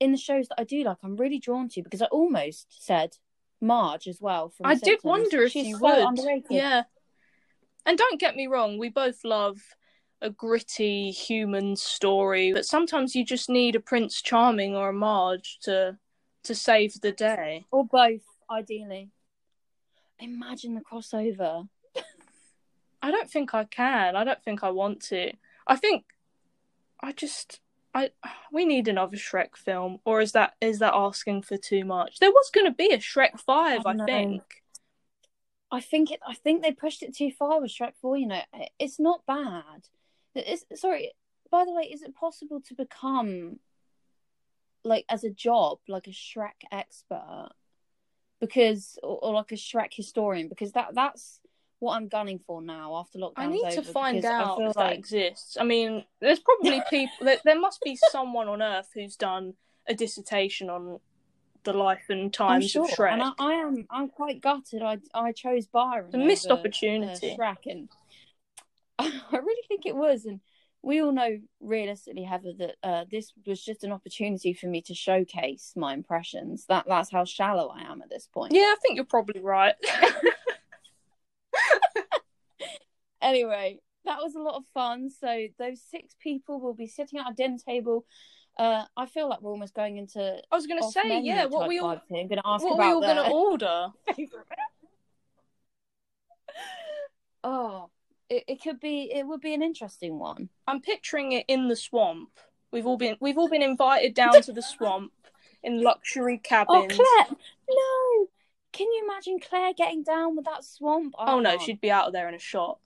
in 0.00 0.12
the 0.12 0.18
shows 0.18 0.48
that 0.48 0.60
I 0.60 0.64
do 0.64 0.84
like, 0.84 0.98
I'm 1.02 1.16
really 1.16 1.38
drawn 1.38 1.68
to 1.70 1.82
because 1.82 2.02
I 2.02 2.06
almost 2.06 2.66
said 2.84 3.16
Marge 3.64 4.06
as 4.06 4.20
well. 4.20 4.50
From 4.50 4.66
I 4.66 4.74
did 4.74 5.00
wonder 5.02 5.42
if 5.42 5.52
She's 5.52 5.66
you 5.68 5.76
so 5.78 5.82
would. 5.82 5.98
underrated. 5.98 6.50
Yeah. 6.50 6.82
And 7.86 7.98
don't 7.98 8.20
get 8.20 8.36
me 8.36 8.46
wrong, 8.46 8.78
we 8.78 8.88
both 8.88 9.24
love 9.24 9.58
a 10.22 10.30
gritty 10.30 11.10
human 11.10 11.76
story, 11.76 12.52
but 12.52 12.64
sometimes 12.64 13.14
you 13.14 13.24
just 13.24 13.50
need 13.50 13.74
a 13.76 13.80
Prince 13.80 14.22
Charming 14.22 14.74
or 14.74 14.88
a 14.88 14.92
Marge 14.92 15.58
to 15.62 15.98
to 16.44 16.54
save 16.54 17.00
the 17.00 17.12
day. 17.12 17.64
or 17.70 17.84
both, 17.86 18.22
ideally. 18.50 19.10
Imagine 20.18 20.74
the 20.74 20.80
crossover. 20.82 21.68
I 23.02 23.10
don't 23.10 23.30
think 23.30 23.52
I 23.54 23.64
can. 23.64 24.16
I 24.16 24.24
don't 24.24 24.42
think 24.42 24.62
I 24.62 24.70
want 24.70 25.02
to. 25.04 25.32
I 25.66 25.76
think 25.76 26.04
I 27.02 27.12
just 27.12 27.60
I 27.94 28.10
we 28.52 28.64
need 28.64 28.88
another 28.88 29.16
Shrek 29.16 29.56
film 29.56 29.98
or 30.04 30.20
is 30.20 30.32
that 30.32 30.54
is 30.60 30.80
that 30.80 30.94
asking 30.94 31.42
for 31.42 31.56
too 31.56 31.84
much? 31.84 32.18
There 32.18 32.30
was 32.30 32.50
going 32.52 32.66
to 32.66 32.72
be 32.72 32.92
a 32.92 32.98
Shrek 32.98 33.38
5, 33.38 33.82
I 33.86 33.90
I, 33.90 34.04
think. 34.04 34.42
I 35.70 35.80
think 35.80 36.10
it. 36.10 36.20
I 36.26 36.34
think 36.34 36.62
they 36.62 36.72
pushed 36.72 37.02
it 37.02 37.16
too 37.16 37.30
far 37.30 37.60
with 37.60 37.70
Shrek 37.70 37.92
Four. 38.00 38.16
You 38.16 38.26
know, 38.26 38.40
it's 38.78 38.98
not 38.98 39.24
bad. 39.26 39.88
It's 40.34 40.64
sorry. 40.74 41.12
By 41.50 41.64
the 41.64 41.72
way, 41.72 41.84
is 41.84 42.02
it 42.02 42.14
possible 42.14 42.60
to 42.62 42.74
become 42.74 43.60
like 44.82 45.04
as 45.08 45.24
a 45.24 45.30
job, 45.30 45.78
like 45.88 46.08
a 46.08 46.10
Shrek 46.10 46.62
expert, 46.72 47.50
because 48.40 48.98
or, 49.02 49.18
or 49.22 49.34
like 49.34 49.52
a 49.52 49.56
Shrek 49.56 49.92
historian? 49.92 50.48
Because 50.48 50.72
that 50.72 50.94
that's 50.94 51.40
what 51.84 51.96
I'm 51.96 52.08
gunning 52.08 52.40
for 52.46 52.62
now 52.62 52.96
after 52.96 53.18
lockdown. 53.18 53.32
I 53.36 53.46
need 53.46 53.70
to 53.72 53.82
find 53.82 54.24
out 54.24 54.58
if 54.60 54.74
that 54.74 54.92
exists. 54.92 55.56
I 55.58 55.64
mean, 55.64 56.04
there's 56.20 56.40
probably 56.40 56.82
people. 56.90 57.14
there, 57.20 57.38
there 57.44 57.60
must 57.60 57.80
be 57.82 57.98
someone 58.10 58.48
on 58.48 58.62
Earth 58.62 58.88
who's 58.94 59.16
done 59.16 59.54
a 59.86 59.94
dissertation 59.94 60.70
on 60.70 60.98
the 61.64 61.72
life 61.72 62.04
and 62.08 62.32
times 62.32 62.70
sure, 62.70 62.84
of 62.84 62.90
Shrek. 62.90 63.12
and 63.12 63.22
I, 63.22 63.32
I 63.38 63.52
am. 63.54 63.86
I'm 63.90 64.08
quite 64.08 64.40
gutted. 64.40 64.82
I 64.82 64.98
I 65.14 65.32
chose 65.32 65.66
Byron. 65.66 66.06
It's 66.06 66.14
a 66.14 66.18
missed 66.18 66.46
over, 66.46 66.54
uh, 66.54 66.58
opportunity. 66.58 67.36
Shrek, 67.38 67.66
and 67.66 67.88
I 68.98 69.36
really 69.36 69.62
think 69.68 69.86
it 69.86 69.96
was. 69.96 70.24
And 70.26 70.40
we 70.82 71.00
all 71.00 71.12
know, 71.12 71.38
realistically, 71.60 72.24
Heather, 72.24 72.52
that 72.58 72.76
uh, 72.82 73.04
this 73.10 73.32
was 73.46 73.64
just 73.64 73.84
an 73.84 73.92
opportunity 73.92 74.52
for 74.52 74.66
me 74.66 74.82
to 74.82 74.94
showcase 74.94 75.72
my 75.76 75.94
impressions. 75.94 76.66
That 76.66 76.84
that's 76.86 77.10
how 77.10 77.24
shallow 77.24 77.68
I 77.68 77.90
am 77.90 78.02
at 78.02 78.10
this 78.10 78.28
point. 78.32 78.52
Yeah, 78.52 78.60
I 78.60 78.76
think 78.82 78.96
you're 78.96 79.04
probably 79.04 79.40
right. 79.40 79.74
Anyway, 83.24 83.80
that 84.04 84.18
was 84.22 84.34
a 84.34 84.40
lot 84.40 84.56
of 84.56 84.64
fun. 84.74 85.08
So 85.10 85.46
those 85.58 85.80
six 85.80 86.14
people 86.20 86.60
will 86.60 86.74
be 86.74 86.86
sitting 86.86 87.18
at 87.18 87.30
a 87.30 87.34
dinner 87.34 87.56
table. 87.66 88.04
Uh, 88.58 88.84
I 88.96 89.06
feel 89.06 89.28
like 89.28 89.40
we're 89.40 89.50
almost 89.50 89.74
going 89.74 89.96
into 89.96 90.40
I 90.52 90.54
was 90.54 90.66
going 90.66 90.80
to 90.80 90.88
say, 90.88 91.20
yeah, 91.22 91.46
what 91.46 91.66
we 91.66 91.80
all 91.80 91.96
vibes 91.96 92.02
here. 92.08 92.20
I'm 92.20 92.28
going 92.28 92.40
to 92.40 92.46
ask 92.46 92.62
what 92.64 92.78
we 92.78 92.84
all 92.84 93.00
going 93.00 93.16
to 93.16 93.30
order? 93.30 93.88
oh, 97.42 97.90
it, 98.28 98.44
it 98.46 98.62
could 98.62 98.78
be. 98.78 99.10
It 99.12 99.26
would 99.26 99.40
be 99.40 99.54
an 99.54 99.62
interesting 99.62 100.18
one. 100.18 100.50
I'm 100.68 100.80
picturing 100.80 101.32
it 101.32 101.46
in 101.48 101.66
the 101.68 101.74
swamp. 101.74 102.30
We've 102.70 102.86
all 102.86 102.96
been 102.98 103.16
we've 103.20 103.38
all 103.38 103.48
been 103.48 103.62
invited 103.62 104.14
down 104.14 104.40
to 104.42 104.52
the 104.52 104.62
swamp 104.62 105.12
in 105.62 105.82
luxury 105.82 106.38
cabins. 106.38 106.68
Oh, 106.76 106.82
cabins. 106.82 106.98
Claire! 106.98 107.38
No! 107.70 108.26
Can 108.72 108.88
you 108.88 109.04
imagine 109.08 109.38
Claire 109.40 109.72
getting 109.72 110.02
down 110.02 110.36
with 110.36 110.44
that 110.46 110.64
swamp? 110.64 111.14
I 111.18 111.32
Oh 111.32 111.40
no, 111.40 111.50
can't. 111.50 111.62
she'd 111.62 111.80
be 111.80 111.90
out 111.90 112.08
of 112.08 112.12
there 112.12 112.28
in 112.28 112.34
a 112.34 112.40
shot. 112.40 112.78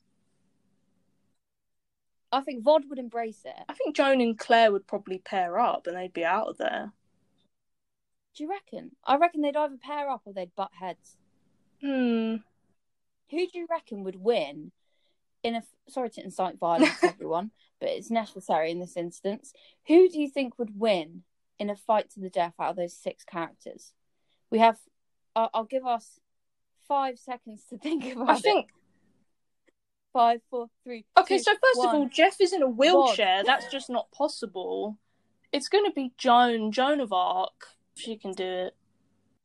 I 2.30 2.40
think 2.42 2.64
Vod 2.64 2.88
would 2.88 2.98
embrace 2.98 3.40
it. 3.44 3.54
I 3.68 3.72
think 3.74 3.96
Joan 3.96 4.20
and 4.20 4.38
Claire 4.38 4.70
would 4.72 4.86
probably 4.86 5.18
pair 5.18 5.58
up 5.58 5.86
and 5.86 5.96
they'd 5.96 6.12
be 6.12 6.24
out 6.24 6.48
of 6.48 6.58
there. 6.58 6.92
Do 8.36 8.44
you 8.44 8.50
reckon? 8.50 8.92
I 9.04 9.16
reckon 9.16 9.40
they'd 9.40 9.56
either 9.56 9.76
pair 9.76 10.08
up 10.10 10.22
or 10.24 10.32
they'd 10.32 10.54
butt 10.54 10.70
heads. 10.78 11.16
Hmm. 11.80 12.36
Who 13.30 13.46
do 13.46 13.58
you 13.58 13.66
reckon 13.70 14.04
would 14.04 14.20
win 14.20 14.72
in 15.42 15.54
a? 15.54 15.62
Sorry 15.88 16.10
to 16.10 16.24
incite 16.24 16.58
violence, 16.58 16.98
everyone, 17.02 17.50
but 17.80 17.88
it's 17.90 18.10
necessary 18.10 18.70
in 18.70 18.78
this 18.78 18.96
instance. 18.96 19.52
Who 19.86 20.08
do 20.08 20.20
you 20.20 20.28
think 20.28 20.58
would 20.58 20.78
win 20.78 21.22
in 21.58 21.70
a 21.70 21.76
fight 21.76 22.10
to 22.10 22.20
the 22.20 22.30
death 22.30 22.54
out 22.60 22.70
of 22.70 22.76
those 22.76 22.96
six 22.96 23.24
characters? 23.24 23.92
We 24.50 24.58
have. 24.58 24.78
I'll, 25.34 25.50
I'll 25.52 25.64
give 25.64 25.86
us 25.86 26.20
five 26.86 27.18
seconds 27.18 27.64
to 27.70 27.78
think 27.78 28.12
about 28.12 28.28
I 28.30 28.36
it. 28.36 28.42
think 28.42 28.68
Five, 30.18 30.40
four, 30.50 30.66
three. 30.82 31.04
Okay, 31.16 31.36
two, 31.36 31.44
so 31.44 31.52
first 31.52 31.86
of 31.86 31.94
all. 31.94 32.08
Jeff 32.08 32.40
is 32.40 32.52
in 32.52 32.60
a 32.62 32.68
wheelchair. 32.68 33.44
That's 33.44 33.70
just 33.70 33.88
not 33.88 34.10
possible. 34.10 34.98
It's 35.52 35.68
going 35.68 35.84
to 35.84 35.92
be 35.92 36.12
Joan, 36.18 36.72
Joan 36.72 36.98
of 36.98 37.12
Arc. 37.12 37.52
She 37.94 38.16
can 38.16 38.32
do 38.32 38.44
it. 38.44 38.74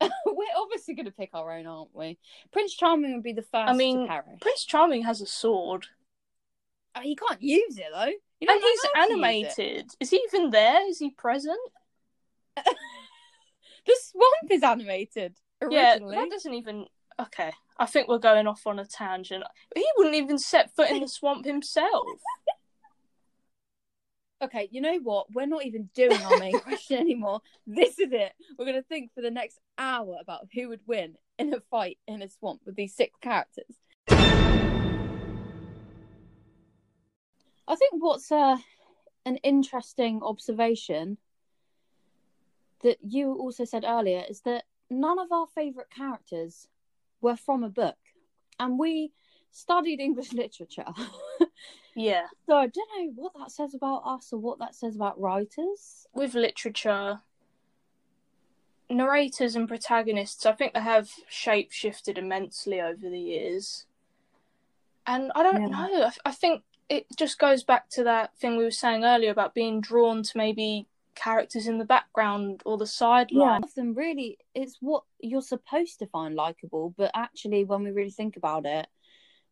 We're 0.00 0.44
obviously 0.56 0.94
going 0.94 1.06
to 1.06 1.12
pick 1.12 1.30
our 1.32 1.56
own, 1.56 1.68
aren't 1.68 1.94
we? 1.94 2.18
Prince 2.50 2.74
Charming 2.74 3.14
would 3.14 3.22
be 3.22 3.32
the 3.32 3.42
first 3.42 3.70
I 3.70 3.72
mean. 3.72 4.08
Prince 4.40 4.64
Charming 4.64 5.04
has 5.04 5.20
a 5.20 5.26
sword, 5.26 5.86
Uh, 6.96 7.02
he 7.02 7.14
can't 7.14 7.40
use 7.40 7.78
it 7.78 7.86
though. 7.92 8.10
You 8.40 8.48
and 8.50 8.60
he's 8.60 8.80
how 8.96 9.06
to 9.06 9.12
use 9.12 9.20
it. 9.22 9.60
animated. 9.60 9.90
Is 10.00 10.10
he 10.10 10.20
even 10.32 10.50
there? 10.50 10.88
Is 10.88 10.98
he 10.98 11.10
present? 11.10 11.60
The 13.86 13.96
swamp 14.00 14.50
is 14.50 14.62
animated 14.62 15.34
Yeah, 15.70 15.98
that 15.98 16.30
doesn't 16.30 16.54
even. 16.54 16.86
Okay, 17.20 17.52
I 17.78 17.86
think 17.86 18.08
we're 18.08 18.18
going 18.18 18.46
off 18.46 18.66
on 18.66 18.78
a 18.78 18.84
tangent. 18.84 19.44
He 19.74 19.86
wouldn't 19.96 20.16
even 20.16 20.38
set 20.38 20.74
foot 20.74 20.90
in 20.90 21.00
the 21.00 21.08
swamp 21.08 21.44
himself. 21.44 22.06
Okay, 24.42 24.68
you 24.70 24.82
know 24.82 24.98
what? 24.98 25.32
We're 25.32 25.46
not 25.46 25.64
even 25.64 25.88
doing 25.94 26.20
our 26.20 26.38
main 26.38 26.58
question 26.60 26.98
anymore. 26.98 27.40
This 27.66 27.98
is 27.98 28.12
it. 28.12 28.32
We're 28.58 28.66
going 28.66 28.76
to 28.76 28.82
think 28.82 29.12
for 29.14 29.22
the 29.22 29.30
next 29.30 29.58
hour 29.78 30.18
about 30.20 30.48
who 30.52 30.68
would 30.68 30.82
win 30.86 31.14
in 31.38 31.54
a 31.54 31.60
fight 31.70 31.96
in 32.06 32.20
a 32.20 32.28
swamp 32.28 32.60
with 32.66 32.76
these 32.76 32.94
six 32.94 33.16
characters. 33.22 33.74
I 37.66 37.76
think 37.76 37.92
what's 37.94 38.30
uh, 38.30 38.58
an 39.24 39.36
interesting 39.38 40.20
observation 40.22 41.16
that 42.82 42.98
you 43.02 43.32
also 43.32 43.64
said 43.64 43.84
earlier 43.86 44.24
is 44.28 44.42
that 44.42 44.64
none 44.90 45.18
of 45.18 45.32
our 45.32 45.46
favourite 45.46 45.88
characters 45.88 46.68
were 47.24 47.36
from 47.36 47.64
a 47.64 47.68
book. 47.68 47.96
And 48.60 48.78
we 48.78 49.12
studied 49.50 50.00
English 50.00 50.32
literature. 50.32 50.86
Yeah, 51.96 52.26
So 52.46 52.56
I 52.56 52.66
don't 52.66 52.88
know 52.96 53.12
what 53.14 53.34
that 53.38 53.52
says 53.52 53.72
about 53.72 54.02
us 54.04 54.32
or 54.32 54.40
what 54.40 54.58
that 54.58 54.74
says 54.74 54.96
about 54.96 55.20
writers. 55.20 56.08
with 56.12 56.34
literature, 56.34 57.20
narrators 58.90 59.54
and 59.54 59.68
protagonists, 59.68 60.44
I 60.44 60.52
think 60.54 60.74
they 60.74 60.80
have 60.80 61.08
shape 61.28 61.70
shifted 61.70 62.18
immensely 62.18 62.80
over 62.80 63.08
the 63.08 63.20
years. 63.20 63.86
And 65.06 65.30
I 65.36 65.44
don't 65.44 65.60
Yeah. 65.60 65.68
know. 65.68 66.04
I, 66.06 66.30
I 66.30 66.32
think 66.32 66.64
it 66.88 67.06
just 67.16 67.38
goes 67.38 67.62
back 67.62 67.88
to 67.90 68.02
that 68.02 68.36
thing 68.36 68.56
we 68.56 68.64
were 68.64 68.70
saying 68.72 69.04
earlier 69.04 69.30
about 69.30 69.54
being 69.54 69.80
drawn 69.80 70.24
to 70.24 70.36
maybe 70.36 70.88
characters 71.14 71.66
in 71.66 71.78
the 71.78 71.84
background 71.84 72.62
or 72.64 72.76
the 72.76 72.86
sideline. 72.86 73.62
of 73.64 73.74
them 73.74 73.94
really 73.94 74.38
it's 74.54 74.78
what 74.80 75.04
you're 75.20 75.42
supposed 75.42 75.98
to 75.98 76.06
find 76.06 76.34
likable, 76.34 76.94
but 76.96 77.10
actually, 77.14 77.64
when 77.64 77.82
we 77.82 77.90
really 77.90 78.10
think 78.10 78.36
about 78.36 78.66
it, 78.66 78.86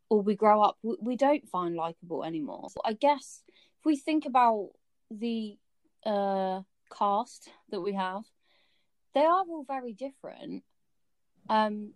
or 0.09 0.21
we 0.21 0.35
grow 0.35 0.63
up, 0.63 0.79
we, 0.83 0.97
we 1.01 1.17
don't 1.17 1.49
find 1.49 1.75
likable 1.75 2.25
anymore. 2.25 2.69
So 2.71 2.81
I 2.85 2.93
guess 2.93 3.43
if 3.79 3.87
we 3.87 3.97
think 3.97 4.27
about 4.27 4.71
the 5.11 5.57
uh, 6.05 6.61
cast 6.97 7.49
that 7.71 7.81
we 7.81 7.95
have, 7.95 8.25
they 9.15 9.21
are 9.21 9.45
all 9.49 9.65
very 9.67 9.93
different, 9.93 10.65
um, 11.49 11.93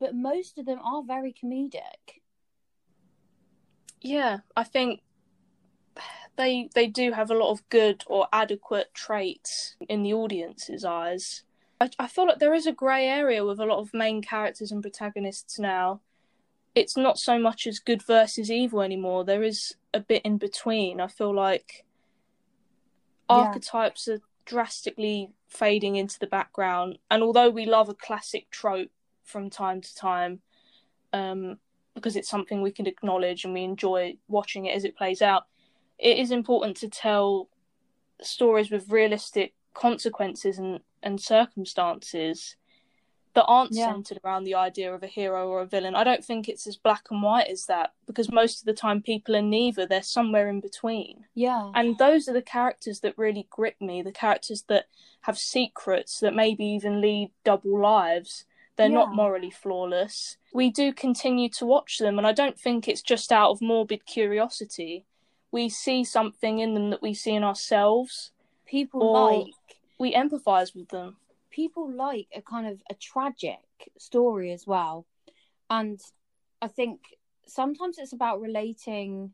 but 0.00 0.14
most 0.14 0.58
of 0.58 0.66
them 0.66 0.78
are 0.82 1.02
very 1.02 1.32
comedic. 1.32 2.20
Yeah, 4.00 4.38
I 4.56 4.64
think 4.64 5.00
they 6.36 6.68
they 6.74 6.86
do 6.86 7.12
have 7.12 7.30
a 7.30 7.36
lot 7.36 7.50
of 7.50 7.68
good 7.68 8.04
or 8.06 8.28
adequate 8.32 8.92
traits 8.94 9.76
in 9.88 10.02
the 10.02 10.12
audience's 10.12 10.84
eyes. 10.84 11.42
I, 11.80 11.90
I 11.98 12.06
feel 12.06 12.26
like 12.26 12.38
there 12.38 12.54
is 12.54 12.66
a 12.66 12.72
grey 12.72 13.06
area 13.06 13.44
with 13.44 13.60
a 13.60 13.66
lot 13.66 13.78
of 13.78 13.92
main 13.92 14.22
characters 14.22 14.72
and 14.72 14.82
protagonists 14.82 15.58
now. 15.58 16.00
It's 16.74 16.96
not 16.96 17.18
so 17.18 17.38
much 17.38 17.66
as 17.66 17.78
good 17.78 18.02
versus 18.02 18.50
evil 18.50 18.82
anymore. 18.82 19.24
There 19.24 19.42
is 19.42 19.74
a 19.94 20.00
bit 20.00 20.22
in 20.24 20.38
between. 20.38 21.00
I 21.00 21.06
feel 21.06 21.34
like 21.34 21.84
Yeah. 23.28 23.36
archetypes 23.36 24.08
are 24.08 24.20
drastically 24.44 25.30
fading 25.48 25.96
into 25.96 26.18
the 26.18 26.26
background. 26.26 26.98
And 27.10 27.22
although 27.22 27.50
we 27.50 27.66
love 27.66 27.88
a 27.88 27.94
classic 27.94 28.50
trope 28.50 28.90
from 29.24 29.50
time 29.50 29.80
to 29.80 29.94
time, 29.94 30.40
um, 31.12 31.58
because 31.94 32.14
it's 32.14 32.28
something 32.28 32.60
we 32.60 32.70
can 32.70 32.86
acknowledge 32.86 33.44
and 33.44 33.54
we 33.54 33.64
enjoy 33.64 34.18
watching 34.28 34.66
it 34.66 34.76
as 34.76 34.84
it 34.84 34.96
plays 34.96 35.22
out, 35.22 35.46
it 35.98 36.18
is 36.18 36.30
important 36.30 36.76
to 36.78 36.88
tell 36.88 37.48
stories 38.22 38.70
with 38.70 38.90
realistic 38.90 39.54
consequences 39.74 40.58
and, 40.58 40.80
and 41.02 41.20
circumstances 41.20 42.56
that 43.34 43.44
aren't 43.44 43.72
Yeah. 43.74 43.92
centered 43.92 44.18
around 44.24 44.44
the 44.44 44.54
idea 44.54 44.94
of 44.94 45.02
a 45.02 45.06
hero 45.06 45.46
or 45.48 45.60
a 45.60 45.66
villain. 45.66 45.94
I 45.94 46.04
don't 46.04 46.24
think 46.24 46.48
it's 46.48 46.66
as 46.66 46.76
black 46.76 47.04
and 47.10 47.22
white 47.22 47.48
as 47.48 47.66
that 47.66 47.92
because 48.06 48.32
most 48.32 48.60
of 48.60 48.64
the 48.64 48.72
time 48.72 49.02
people 49.02 49.36
are 49.36 49.42
neither, 49.42 49.84
they're 49.86 50.02
somewhere 50.02 50.48
in 50.48 50.60
between. 50.60 51.26
Yeah, 51.34 51.70
And 51.74 51.98
those 51.98 52.28
are 52.28 52.32
the 52.32 52.40
characters 52.40 53.00
that 53.00 53.18
really 53.18 53.46
grip 53.50 53.78
me, 53.78 54.00
the 54.00 54.10
characters 54.12 54.62
that 54.68 54.86
have 55.22 55.38
secrets 55.38 56.20
that 56.20 56.34
maybe 56.34 56.64
even 56.64 57.02
lead 57.02 57.30
double 57.44 57.78
lives. 57.78 58.46
They're 58.76 58.88
Yeah. 58.88 58.94
not 58.94 59.14
morally 59.14 59.50
flawless. 59.50 60.38
We 60.54 60.70
do 60.70 60.94
continue 60.94 61.50
to 61.50 61.66
watch 61.66 61.98
them, 61.98 62.16
and 62.16 62.26
I 62.26 62.32
don't 62.32 62.58
think 62.58 62.88
it's 62.88 63.02
just 63.02 63.30
out 63.32 63.50
of 63.50 63.60
morbid 63.60 64.06
curiosity. 64.06 65.04
We 65.56 65.70
see 65.70 66.04
something 66.04 66.58
in 66.58 66.74
them 66.74 66.90
that 66.90 67.00
we 67.00 67.14
see 67.14 67.32
in 67.32 67.42
ourselves. 67.42 68.30
people 68.66 69.10
like 69.10 69.54
We 69.98 70.12
empathize 70.12 70.74
with 70.74 70.90
them. 70.90 71.16
people 71.48 71.90
like 71.90 72.28
a 72.34 72.42
kind 72.42 72.66
of 72.66 72.82
a 72.90 72.94
tragic 72.94 73.64
story 73.96 74.52
as 74.52 74.66
well. 74.66 75.06
And 75.70 75.98
I 76.60 76.68
think 76.68 77.00
sometimes 77.46 77.96
it's 77.96 78.12
about 78.12 78.42
relating 78.42 79.32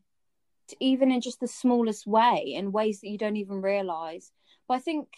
to 0.69 0.77
even 0.79 1.11
in 1.11 1.19
just 1.19 1.41
the 1.41 1.47
smallest 1.61 2.07
way, 2.07 2.53
in 2.55 2.71
ways 2.71 3.01
that 3.01 3.09
you 3.09 3.17
don't 3.17 3.35
even 3.35 3.61
realize. 3.61 4.31
But 4.65 4.75
I 4.75 4.79
think 4.79 5.09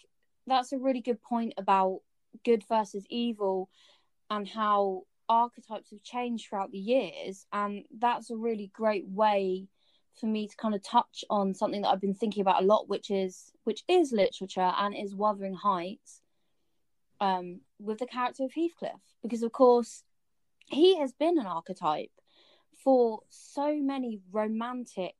that's 0.47 0.73
a 0.73 0.79
really 0.79 1.01
good 1.01 1.21
point 1.21 1.53
about 1.55 1.99
good 2.43 2.63
versus 2.67 3.05
evil 3.11 3.69
and 4.31 4.47
how 4.47 5.03
archetypes 5.29 5.91
have 5.91 6.01
changed 6.01 6.49
throughout 6.49 6.71
the 6.71 6.79
years. 6.79 7.45
And 7.53 7.85
that's 7.95 8.31
a 8.31 8.35
really 8.35 8.71
great 8.73 9.07
way 9.07 9.67
for 10.19 10.27
me 10.27 10.47
to 10.47 10.55
kind 10.55 10.75
of 10.75 10.83
touch 10.83 11.23
on 11.29 11.53
something 11.53 11.81
that 11.81 11.89
I've 11.89 12.01
been 12.01 12.13
thinking 12.13 12.41
about 12.41 12.63
a 12.63 12.65
lot, 12.65 12.87
which 12.87 13.11
is 13.11 13.51
which 13.63 13.83
is 13.87 14.11
literature 14.11 14.73
and 14.77 14.95
is 14.95 15.15
Wuthering 15.15 15.55
Heights 15.55 16.21
um, 17.19 17.61
with 17.79 17.99
the 17.99 18.05
character 18.05 18.43
of 18.43 18.53
Heathcliff, 18.53 19.01
because 19.21 19.43
of 19.43 19.51
course 19.51 20.03
he 20.67 20.97
has 20.99 21.13
been 21.13 21.37
an 21.37 21.45
archetype 21.45 22.11
for 22.83 23.21
so 23.29 23.75
many 23.75 24.19
romantic 24.31 25.15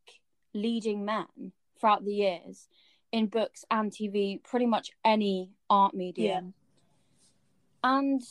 leading 0.54 1.06
men 1.06 1.52
throughout 1.80 2.06
the 2.06 2.14
years 2.14 2.68
in 3.12 3.28
books 3.28 3.64
and 3.72 3.92
TV, 3.92 4.44
pretty 4.44 4.66
much 4.66 4.92
any 5.04 5.52
art 5.70 5.94
medium. 5.94 6.54
And 7.84 8.22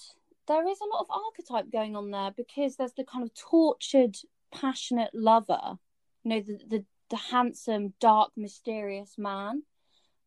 there 0.47 0.69
is 0.69 0.79
a 0.81 0.87
lot 0.87 1.01
of 1.01 1.07
archetype 1.11 1.73
going 1.73 1.97
on 1.97 2.11
there 2.11 2.33
because 2.37 2.77
there's 2.77 2.93
the 2.93 3.05
kind 3.05 3.25
of 3.25 3.33
tortured, 3.35 4.17
passionate 4.53 5.11
lover, 5.15 5.79
you 6.25 6.31
know, 6.31 6.41
the 6.41 6.59
the, 6.69 6.85
the 7.11 7.17
handsome, 7.17 7.95
dark, 8.01 8.33
mysterious 8.37 9.15
man. 9.19 9.63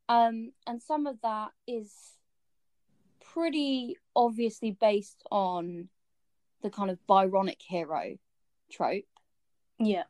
Um, 0.09 0.51
and 0.65 0.81
some 0.81 1.05
of 1.05 1.19
that 1.21 1.51
is 1.67 1.91
pretty 3.33 3.97
obviously 4.15 4.71
based 4.71 5.21
on 5.31 5.89
the 6.61 6.69
kind 6.69 6.89
of 6.89 6.97
Byronic 7.07 7.61
hero 7.61 8.17
trope. 8.71 9.05
Yeah. 9.79 10.03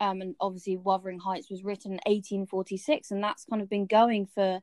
Um, 0.00 0.20
and 0.22 0.34
obviously, 0.40 0.76
Wuthering 0.76 1.18
Heights 1.18 1.50
was 1.50 1.64
written 1.64 1.92
in 1.92 1.98
1846, 2.06 3.10
and 3.10 3.22
that's 3.22 3.44
kind 3.44 3.60
of 3.60 3.68
been 3.68 3.86
going 3.86 4.26
for 4.26 4.60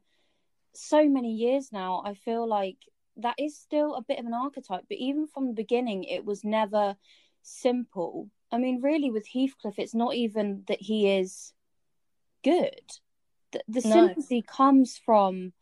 so 0.73 1.07
many 1.09 1.33
years 1.33 1.71
now. 1.71 2.01
I 2.05 2.13
feel 2.13 2.47
like 2.47 2.77
that 3.17 3.35
is 3.37 3.57
still 3.57 3.95
a 3.95 4.01
bit 4.01 4.19
of 4.19 4.25
an 4.25 4.33
archetype, 4.33 4.85
but 4.87 4.97
even 4.97 5.27
from 5.27 5.47
the 5.47 5.53
beginning, 5.53 6.03
it 6.05 6.25
was 6.25 6.43
never 6.43 6.95
simple. 7.41 8.29
I 8.51 8.57
mean, 8.57 8.81
really, 8.81 9.11
with 9.11 9.27
Heathcliff, 9.27 9.79
it's 9.79 9.95
not 9.95 10.15
even 10.15 10.63
that 10.67 10.81
he 10.81 11.09
is 11.17 11.53
good. 12.43 12.81
The, 13.51 13.61
the 13.67 13.81
No. 13.81 14.07
sympathy 14.07 14.41
comes 14.41 14.97
from 14.97 15.53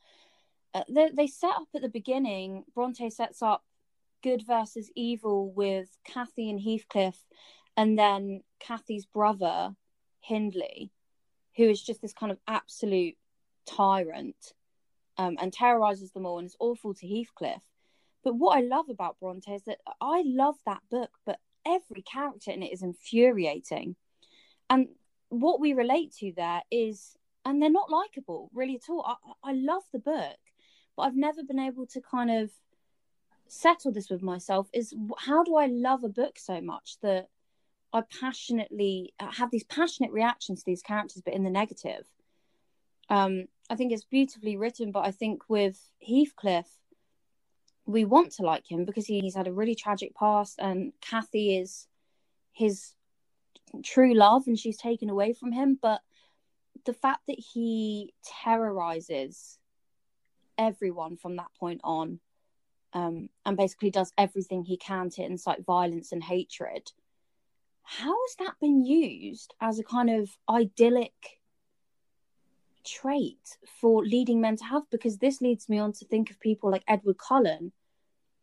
uh, 0.73 0.83
they, 0.89 1.09
they 1.09 1.27
set 1.27 1.51
up 1.51 1.67
at 1.75 1.81
the 1.81 1.89
beginning. 1.89 2.63
Bronte 2.73 3.09
sets 3.09 3.41
up 3.41 3.63
good 4.23 4.43
versus 4.47 4.89
evil 4.95 5.51
with 5.51 5.89
Cathy 6.03 6.49
and 6.49 6.59
Heathcliff, 6.59 7.17
and 7.77 7.97
then 7.97 8.41
Cathy's 8.59 9.05
brother 9.05 9.75
Hindley, 10.19 10.91
who 11.57 11.69
is 11.69 11.81
just 11.81 12.01
this 12.01 12.13
kind 12.13 12.31
of 12.31 12.39
absolute 12.47 13.15
tyrant 13.65 14.53
um, 15.17 15.37
and 15.39 15.53
terrorizes 15.53 16.11
them 16.11 16.25
all 16.25 16.39
and 16.39 16.47
is 16.47 16.55
awful 16.59 16.93
to 16.95 17.07
Heathcliff. 17.07 17.61
But 18.23 18.35
what 18.35 18.57
I 18.57 18.61
love 18.61 18.89
about 18.89 19.19
Bronte 19.19 19.53
is 19.53 19.63
that 19.63 19.79
I 20.01 20.23
love 20.25 20.55
that 20.65 20.81
book, 20.89 21.11
but 21.25 21.39
every 21.65 22.01
character 22.01 22.51
in 22.51 22.63
it 22.63 22.73
is 22.73 22.81
infuriating. 22.81 23.95
And 24.69 24.89
what 25.29 25.59
we 25.59 25.73
relate 25.73 26.13
to 26.19 26.31
there 26.35 26.61
is, 26.71 27.15
and 27.45 27.61
they're 27.61 27.69
not 27.69 27.89
likable 27.89 28.49
really 28.53 28.75
at 28.75 28.89
all. 28.89 29.05
I, 29.05 29.51
I 29.51 29.53
love 29.53 29.83
the 29.91 29.99
book, 29.99 30.37
but 30.95 31.03
I've 31.03 31.15
never 31.15 31.43
been 31.43 31.59
able 31.59 31.85
to 31.87 32.01
kind 32.01 32.31
of 32.31 32.51
settle 33.47 33.91
this 33.91 34.09
with 34.09 34.21
myself 34.21 34.69
is 34.73 34.95
how 35.17 35.43
do 35.43 35.55
I 35.55 35.67
love 35.67 36.03
a 36.03 36.09
book 36.09 36.39
so 36.39 36.61
much 36.61 36.97
that 37.01 37.27
I 37.91 38.01
passionately 38.19 39.13
uh, 39.19 39.31
have 39.31 39.51
these 39.51 39.63
passionate 39.65 40.11
reactions 40.11 40.59
to 40.59 40.65
these 40.65 40.81
characters, 40.81 41.21
but 41.23 41.33
in 41.33 41.43
the 41.43 41.49
negative. 41.49 42.07
Um, 43.09 43.45
I 43.69 43.75
think 43.75 43.91
it's 43.91 44.05
beautifully 44.05 44.57
written, 44.57 44.91
but 44.91 45.05
I 45.05 45.11
think 45.11 45.43
with 45.47 45.79
Heathcliff, 46.01 46.67
we 47.85 48.05
want 48.05 48.31
to 48.33 48.43
like 48.43 48.69
him 48.69 48.85
because 48.85 49.05
he's 49.05 49.35
had 49.35 49.47
a 49.47 49.53
really 49.53 49.75
tragic 49.75 50.15
past, 50.15 50.59
and 50.59 50.93
Cathy 51.01 51.57
is 51.57 51.87
his 52.51 52.93
true 53.83 54.13
love, 54.13 54.47
and 54.47 54.57
she's 54.57 54.77
taken 54.77 55.09
away 55.09 55.33
from 55.33 55.51
him. 55.51 55.77
But 55.81 56.01
the 56.85 56.93
fact 56.93 57.21
that 57.27 57.39
he 57.39 58.13
terrorizes 58.25 59.57
everyone 60.57 61.17
from 61.17 61.35
that 61.37 61.51
point 61.59 61.81
on, 61.83 62.19
um, 62.93 63.29
and 63.45 63.57
basically 63.57 63.89
does 63.89 64.13
everything 64.17 64.63
he 64.63 64.77
can 64.77 65.09
to 65.11 65.23
incite 65.23 65.65
violence 65.65 66.11
and 66.11 66.23
hatred. 66.23 66.91
How 67.83 68.15
has 68.27 68.35
that 68.39 68.55
been 68.61 68.85
used 68.85 69.53
as 69.59 69.77
a 69.77 69.83
kind 69.83 70.09
of 70.09 70.29
idyllic 70.49 71.41
trait 72.85 73.57
for 73.81 74.05
leading 74.05 74.39
men 74.39 74.55
to 74.57 74.63
have? 74.63 74.83
Because 74.89 75.17
this 75.17 75.41
leads 75.41 75.67
me 75.67 75.79
on 75.79 75.91
to 75.93 76.05
think 76.05 76.31
of 76.31 76.39
people 76.39 76.71
like 76.71 76.83
Edward 76.87 77.17
Cullen, 77.17 77.73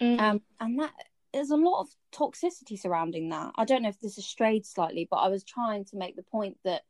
Mm. 0.01 0.21
um, 0.21 0.41
and 0.61 0.79
that 0.79 0.93
there's 1.33 1.51
a 1.51 1.57
lot 1.57 1.81
of 1.81 1.89
toxicity 2.13 2.79
surrounding 2.79 3.29
that. 3.29 3.53
I 3.57 3.65
don't 3.65 3.83
know 3.83 3.89
if 3.89 4.01
this 4.01 4.17
has 4.17 4.27
strayed 4.27 4.67
slightly, 4.67 5.07
but 5.11 5.19
I 5.19 5.29
was 5.29 5.45
trying 5.45 5.85
to 5.87 5.97
make 5.97 6.17
the 6.17 6.23
point 6.23 6.57
that 6.65 6.83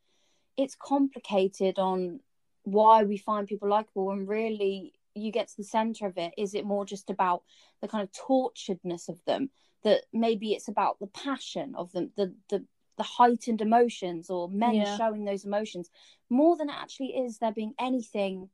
it's 0.57 0.77
complicated 0.77 1.79
on 1.79 2.21
why 2.63 3.03
we 3.05 3.17
find 3.17 3.47
people 3.47 3.69
likable, 3.69 4.11
and 4.11 4.29
really 4.29 4.93
you 5.15 5.33
get 5.33 5.49
to 5.49 5.57
the 5.57 5.65
center 5.65 6.07
of 6.07 6.17
it. 6.17 6.33
Is 6.39 6.55
it 6.55 6.65
more 6.65 6.85
just 6.85 7.11
about 7.11 7.43
the 7.81 7.89
kind 7.89 8.03
of 8.03 8.13
torturedness 8.13 9.09
of 9.09 9.23
them? 9.27 9.51
That 9.83 10.03
maybe 10.13 10.53
it's 10.53 10.69
about 10.69 10.99
the 11.01 11.07
passion 11.09 11.75
of 11.75 11.93
them, 11.93 12.13
the 12.17 12.35
the 12.49 12.65
the 12.97 13.03
heightened 13.03 13.61
emotions, 13.63 14.31
or 14.31 14.49
men 14.49 14.75
Yeah. 14.77 14.97
showing 14.97 15.25
those 15.25 15.45
emotions 15.45 15.91
more 16.29 16.57
than 16.57 16.71
actually 16.71 17.17
is 17.17 17.39
there 17.39 17.53
being 17.53 17.75
anything 17.79 18.51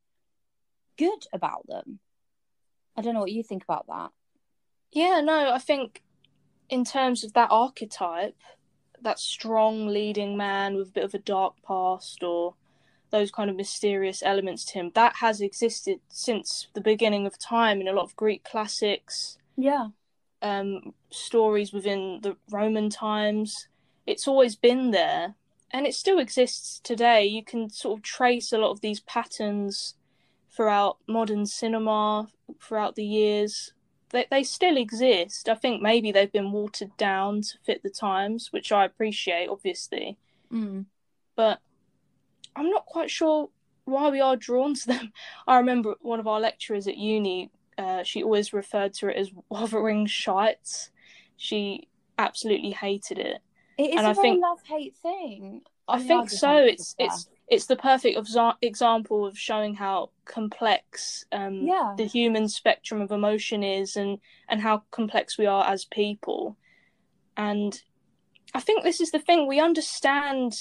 good 0.97 1.25
about 1.31 1.67
them. 1.67 1.99
I 2.95 3.01
don't 3.01 3.13
know 3.13 3.19
what 3.19 3.31
you 3.31 3.43
think 3.43 3.63
about 3.63 3.87
that. 3.87 4.11
Yeah, 4.91 5.21
no, 5.21 5.51
I 5.51 5.59
think 5.59 6.03
in 6.69 6.83
terms 6.83 7.23
of 7.23 7.33
that 7.33 7.49
archetype, 7.51 8.37
that 9.01 9.19
strong 9.19 9.87
leading 9.87 10.35
man 10.35 10.75
with 10.75 10.89
a 10.89 10.91
bit 10.91 11.03
of 11.03 11.13
a 11.13 11.19
dark 11.19 11.55
past 11.65 12.23
or 12.23 12.55
those 13.09 13.31
kind 13.31 13.49
of 13.49 13.55
mysterious 13.55 14.21
elements 14.23 14.65
to 14.65 14.73
him. 14.73 14.91
That 14.95 15.17
has 15.17 15.39
existed 15.39 15.99
since 16.09 16.67
the 16.73 16.81
beginning 16.81 17.25
of 17.25 17.39
time 17.39 17.79
in 17.79 17.87
a 17.87 17.93
lot 17.93 18.03
of 18.03 18.15
Greek 18.15 18.43
classics. 18.43 19.37
Yeah. 19.55 19.89
Um, 20.41 20.93
stories 21.09 21.71
within 21.71 22.19
the 22.21 22.35
Roman 22.51 22.89
times. 22.89 23.67
It's 24.05 24.27
always 24.27 24.55
been 24.55 24.91
there, 24.91 25.35
and 25.71 25.85
it 25.87 25.95
still 25.95 26.19
exists 26.19 26.79
today. 26.83 27.25
You 27.25 27.43
can 27.43 27.69
sort 27.69 27.99
of 27.99 28.03
trace 28.03 28.51
a 28.51 28.57
lot 28.57 28.71
of 28.71 28.81
these 28.81 28.99
patterns 29.01 29.95
throughout 30.49 30.97
modern 31.07 31.45
cinema 31.45 32.27
throughout 32.61 32.95
the 32.95 33.05
years. 33.05 33.73
They 34.09 34.25
they 34.29 34.43
still 34.43 34.77
exist. 34.77 35.49
I 35.49 35.55
think 35.55 35.81
maybe 35.81 36.11
they've 36.11 36.31
been 36.31 36.51
watered 36.51 36.95
down 36.97 37.41
to 37.41 37.57
fit 37.63 37.83
the 37.83 37.89
times, 37.89 38.51
which 38.53 38.71
I 38.71 38.85
appreciate, 38.85 39.49
obviously. 39.49 40.17
Mm. 40.51 40.85
But 41.35 41.59
I'm 42.55 42.69
not 42.69 42.85
quite 42.85 43.11
sure 43.11 43.49
why 43.85 44.09
we 44.09 44.19
are 44.21 44.35
drawn 44.35 44.73
to 44.75 44.87
them. 44.87 45.11
I 45.47 45.57
remember 45.57 45.95
one 46.01 46.19
of 46.19 46.27
our 46.27 46.39
lecturers 46.39 46.87
at 46.87 46.97
uni. 46.97 47.51
Uh, 47.77 48.03
she 48.03 48.23
always 48.23 48.53
referred 48.53 48.93
to 48.95 49.09
it 49.09 49.17
as 49.17 49.29
"wuthering 49.49 50.05
shites." 50.07 50.89
She 51.35 51.87
absolutely 52.17 52.71
hated 52.71 53.19
it. 53.19 53.39
It 53.77 53.91
is 53.91 53.97
And 53.97 54.07
a 54.07 54.09
I 54.09 54.13
think- 54.13 54.41
love 54.41 54.61
hate 54.67 54.95
thing. 54.95 55.61
I 55.87 55.99
mean, 55.99 56.07
think 56.07 56.29
so. 56.29 56.57
It's 56.57 56.95
it's 56.97 57.29
it's 57.47 57.65
the 57.67 57.75
perfect 57.77 58.17
exa- 58.17 58.55
example 58.61 59.25
of 59.25 59.37
showing 59.37 59.73
how 59.75 60.09
complex 60.25 61.25
um, 61.31 61.65
Yeah. 61.65 61.93
the 61.97 62.05
human 62.05 62.49
spectrum 62.49 63.01
of 63.01 63.11
emotion 63.11 63.63
is, 63.63 63.95
and 63.95 64.19
and 64.49 64.61
how 64.61 64.83
complex 64.91 65.37
we 65.37 65.45
are 65.45 65.65
as 65.67 65.85
people. 65.85 66.57
And 67.35 67.81
I 68.53 68.59
think 68.59 68.83
this 68.83 68.99
is 69.01 69.11
the 69.11 69.19
thing 69.19 69.47
we 69.47 69.59
understand 69.59 70.53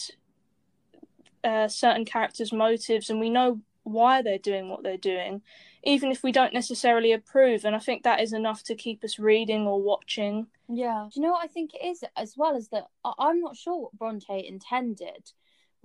uh, 1.45 1.69
certain 1.69 2.05
characters' 2.05 2.53
motives, 2.53 3.11
and 3.11 3.21
we 3.21 3.31
know 3.31 3.61
why 3.85 4.21
they're 4.21 4.39
doing 4.39 4.69
what 4.69 4.83
they're 4.83 4.97
doing, 4.97 5.43
even 5.85 6.11
if 6.11 6.23
we 6.25 6.33
don't 6.33 6.53
necessarily 6.53 7.13
approve. 7.13 7.65
And 7.65 7.77
I 7.77 7.79
think 7.79 8.03
that 8.03 8.21
is 8.21 8.33
enough 8.33 8.65
to 8.65 8.75
keep 8.75 9.05
us 9.05 9.19
reading 9.19 9.67
or 9.67 9.81
watching. 9.81 10.49
Yeah. 10.69 11.09
Do 11.13 11.21
you 11.21 11.27
know 11.27 11.33
what 11.33 11.45
I 11.45 11.47
think 11.47 11.71
it 11.75 11.85
is 11.87 12.03
as 12.17 12.35
well 12.37 12.57
as 12.57 12.69
that 12.71 12.87
I- 13.05 13.13
I'm 13.19 13.41
not 13.41 13.57
sure 13.57 13.81
what 13.83 13.93
Bronte 13.93 14.45
intended 14.45 15.31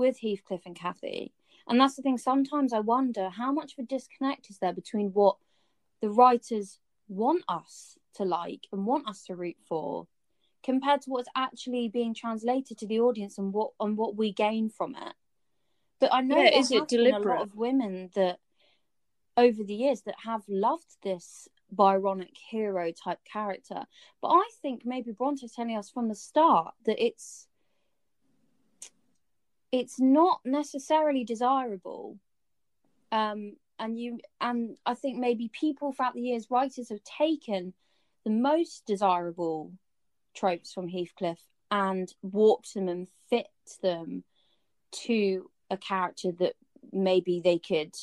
with 0.01 0.19
Heathcliff 0.19 0.65
and 0.65 0.75
Cathy. 0.75 1.31
And 1.67 1.79
that's 1.79 1.95
the 1.95 2.01
thing, 2.01 2.17
sometimes 2.17 2.73
I 2.73 2.79
wonder 2.79 3.29
how 3.29 3.51
much 3.51 3.73
of 3.73 3.79
a 3.83 3.87
disconnect 3.87 4.49
is 4.49 4.57
there 4.57 4.73
between 4.73 5.11
what 5.13 5.37
the 6.01 6.09
writers 6.09 6.79
want 7.07 7.43
us 7.47 7.97
to 8.15 8.23
like 8.23 8.67
and 8.73 8.85
want 8.85 9.07
us 9.07 9.23
to 9.25 9.35
root 9.35 9.57
for 9.69 10.07
compared 10.63 11.01
to 11.01 11.09
what's 11.09 11.29
actually 11.35 11.87
being 11.87 12.13
translated 12.13 12.77
to 12.79 12.87
the 12.87 12.99
audience 12.99 13.37
and 13.37 13.53
what 13.53 13.71
and 13.79 13.95
what 13.97 14.15
we 14.15 14.33
gain 14.33 14.69
from 14.69 14.95
it. 14.95 15.13
But 15.99 16.13
I 16.13 16.21
know 16.21 16.37
Yeah, 16.37 16.49
there 16.49 16.59
is 16.59 16.71
it 16.71 16.89
been 16.89 16.99
a 16.99 17.09
deliberate? 17.09 17.35
lot 17.35 17.43
of 17.43 17.55
women 17.55 18.09
that 18.15 18.39
over 19.37 19.63
the 19.63 19.73
years 19.73 20.01
that 20.01 20.15
have 20.23 20.41
loved 20.47 20.97
this 21.03 21.47
Byronic 21.73 22.37
hero 22.49 22.91
type 22.91 23.19
character. 23.23 23.85
But 24.21 24.29
I 24.29 24.49
think 24.61 24.81
maybe 24.85 25.11
Bronte's 25.11 25.53
telling 25.53 25.77
us 25.77 25.89
from 25.89 26.09
the 26.09 26.15
start 26.15 26.73
that 26.85 27.03
it's 27.03 27.47
it's 29.71 29.99
not 29.99 30.39
necessarily 30.45 31.23
desirable. 31.23 32.17
Um 33.11 33.53
and 33.79 33.99
you 33.99 34.19
and 34.39 34.77
I 34.85 34.93
think 34.93 35.17
maybe 35.17 35.49
people 35.49 35.91
throughout 35.91 36.13
the 36.13 36.21
years, 36.21 36.51
writers 36.51 36.89
have 36.89 37.03
taken 37.03 37.73
the 38.23 38.31
most 38.31 38.85
desirable 38.85 39.71
tropes 40.35 40.71
from 40.71 40.87
Heathcliff 40.87 41.39
and 41.71 42.13
warped 42.21 42.73
them 42.73 42.87
and 42.87 43.07
fit 43.29 43.47
them 43.81 44.23
to 44.91 45.49
a 45.69 45.77
character 45.77 46.31
that 46.33 46.53
maybe 46.91 47.41
they 47.43 47.57
could 47.57 47.95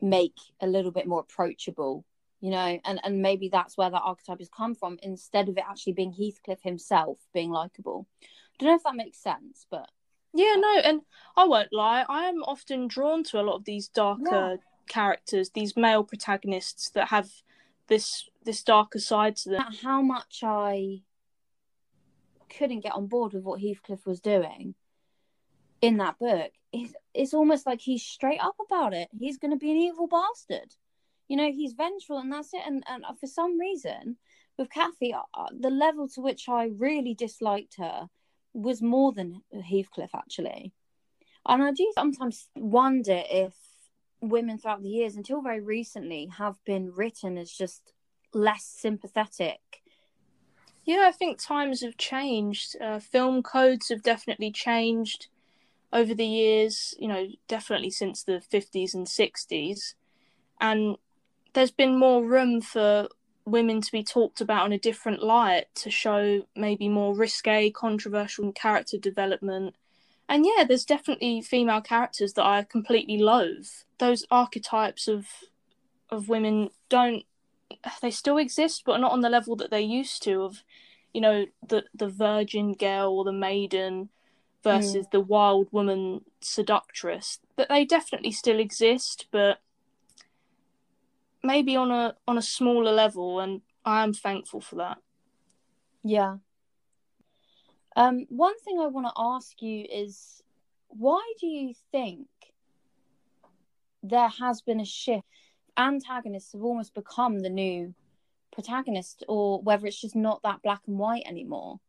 make 0.00 0.36
a 0.60 0.66
little 0.66 0.90
bit 0.90 1.06
more 1.06 1.20
approachable 1.20 2.04
you 2.40 2.50
know 2.50 2.80
and 2.84 3.00
and 3.04 3.22
maybe 3.22 3.48
that's 3.48 3.78
where 3.78 3.88
that 3.88 4.02
archetype 4.02 4.40
has 4.40 4.48
come 4.48 4.74
from 4.74 4.98
instead 5.02 5.48
of 5.48 5.56
it 5.56 5.64
actually 5.68 5.92
being 5.92 6.12
heathcliff 6.12 6.60
himself 6.62 7.18
being 7.32 7.50
likable 7.50 8.06
don't 8.62 8.72
know 8.72 8.76
if 8.76 8.82
that 8.84 8.96
makes 8.96 9.18
sense 9.18 9.66
but 9.70 9.88
Yeah, 10.34 10.54
no, 10.56 10.78
and 10.78 11.02
I 11.36 11.44
won't 11.44 11.72
lie, 11.72 12.04
I 12.08 12.24
am 12.24 12.42
often 12.44 12.88
drawn 12.88 13.22
to 13.24 13.40
a 13.40 13.42
lot 13.42 13.56
of 13.56 13.64
these 13.64 13.88
darker 13.88 14.58
characters, 14.88 15.50
these 15.50 15.76
male 15.76 16.04
protagonists 16.04 16.90
that 16.90 17.08
have 17.08 17.30
this 17.88 18.28
this 18.44 18.62
darker 18.62 18.98
side 18.98 19.36
to 19.36 19.50
them. 19.50 19.64
how 19.82 20.00
much 20.00 20.40
i 20.42 21.02
couldn't 22.58 22.80
get 22.80 22.92
on 22.92 23.06
board 23.06 23.32
with 23.32 23.42
what 23.44 23.60
heathcliff 23.60 24.06
was 24.06 24.20
doing 24.20 24.74
in 25.80 25.96
that 25.96 26.18
book. 26.18 26.52
It's, 26.72 26.94
it's 27.14 27.34
almost 27.34 27.66
like 27.66 27.80
he's 27.80 28.02
straight 28.02 28.40
up 28.40 28.56
about 28.66 28.92
it. 28.94 29.08
He's 29.18 29.38
going 29.38 29.50
to 29.52 29.56
be 29.56 29.70
an 29.70 29.76
evil 29.76 30.06
bastard. 30.06 30.74
You 31.28 31.36
know 31.36 31.50
he's 31.50 31.72
vengeful 31.72 32.18
and 32.18 32.30
that's 32.30 32.52
it. 32.52 32.60
And, 32.66 32.84
and 32.86 33.04
for 33.18 33.26
some 33.26 33.58
reason 33.58 34.16
with 34.58 34.70
cathy 34.70 35.14
uh, 35.14 35.46
the 35.58 35.70
level 35.70 36.08
to 36.08 36.20
which 36.20 36.48
i 36.48 36.70
really 36.76 37.14
disliked 37.14 37.76
her 37.78 38.08
was 38.54 38.82
more 38.82 39.12
than 39.12 39.42
heathcliff 39.64 40.14
actually 40.14 40.72
and 41.46 41.62
i 41.62 41.72
do 41.72 41.90
sometimes 41.94 42.48
wonder 42.54 43.22
if 43.30 43.54
women 44.20 44.56
throughout 44.58 44.82
the 44.82 44.88
years 44.88 45.16
until 45.16 45.42
very 45.42 45.60
recently 45.60 46.26
have 46.38 46.56
been 46.64 46.92
written 46.94 47.36
as 47.36 47.50
just 47.50 47.92
less 48.32 48.64
sympathetic 48.64 49.82
Yeah, 50.84 51.04
I 51.06 51.12
think 51.12 51.38
times 51.38 51.82
have 51.82 51.96
changed. 51.96 52.76
Uh, 52.80 52.98
film 52.98 53.42
codes 53.42 53.88
have 53.88 54.02
definitely 54.02 54.50
changed 54.50 55.28
over 55.92 56.14
the 56.14 56.26
years, 56.26 56.94
you 56.98 57.06
know, 57.06 57.28
definitely 57.46 57.90
since 57.90 58.24
the 58.24 58.40
50s 58.40 58.94
and 58.94 59.06
60s. 59.06 59.94
And 60.60 60.96
there's 61.52 61.70
been 61.70 61.98
more 61.98 62.24
room 62.24 62.60
for 62.60 63.08
women 63.44 63.80
to 63.80 63.92
be 63.92 64.02
talked 64.02 64.40
about 64.40 64.66
in 64.66 64.72
a 64.72 64.78
different 64.78 65.22
light 65.22 65.66
to 65.74 65.90
show 65.90 66.46
maybe 66.54 66.88
more 66.88 67.14
risque, 67.14 67.70
controversial 67.70 68.52
character 68.52 68.98
development. 68.98 69.74
And 70.28 70.46
yeah, 70.46 70.64
there's 70.64 70.84
definitely 70.84 71.42
female 71.42 71.80
characters 71.80 72.34
that 72.34 72.46
I 72.46 72.62
completely 72.62 73.18
loathe. 73.18 73.68
Those 73.98 74.24
archetypes 74.30 75.08
of 75.08 75.26
of 76.10 76.28
women 76.28 76.68
don't 76.90 77.24
they 78.02 78.10
still 78.10 78.36
exist 78.36 78.82
but 78.84 78.98
not 78.98 79.12
on 79.12 79.22
the 79.22 79.30
level 79.30 79.56
that 79.56 79.70
they 79.70 79.80
used 79.80 80.22
to 80.22 80.42
of 80.42 80.62
you 81.14 81.20
know 81.20 81.46
the 81.66 81.84
the 81.94 82.08
virgin 82.08 82.74
girl 82.74 83.12
or 83.16 83.24
the 83.24 83.32
maiden 83.32 84.10
versus 84.62 85.06
mm. 85.06 85.10
the 85.10 85.20
wild 85.20 85.68
woman 85.72 86.20
seductress 86.40 87.40
that 87.56 87.68
they 87.70 87.84
definitely 87.84 88.30
still 88.30 88.60
exist 88.60 89.26
but 89.30 89.58
maybe 91.42 91.76
on 91.76 91.90
a 91.90 92.14
on 92.26 92.38
a 92.38 92.42
smaller 92.42 92.92
level 92.92 93.40
and 93.40 93.62
I 93.84 94.02
am 94.02 94.12
thankful 94.12 94.60
for 94.60 94.76
that. 94.76 94.98
Yeah. 96.04 96.36
Um, 97.94 98.26
one 98.28 98.58
thing 98.60 98.80
I 98.80 98.86
want 98.86 99.06
to 99.06 99.12
ask 99.16 99.60
you 99.60 99.84
is 99.92 100.42
why 100.88 101.20
do 101.40 101.46
you 101.46 101.74
think 101.90 102.26
there 104.02 104.28
has 104.28 104.62
been 104.62 104.80
a 104.80 104.84
shift? 104.84 105.26
Antagonists 105.76 106.52
have 106.52 106.62
almost 106.62 106.94
become 106.94 107.40
the 107.40 107.50
new 107.50 107.94
protagonist, 108.52 109.24
or 109.28 109.60
whether 109.62 109.86
it's 109.86 110.00
just 110.00 110.14
not 110.14 110.42
that 110.42 110.62
black 110.62 110.82
and 110.86 110.98
white 110.98 111.24
anymore. 111.26 111.80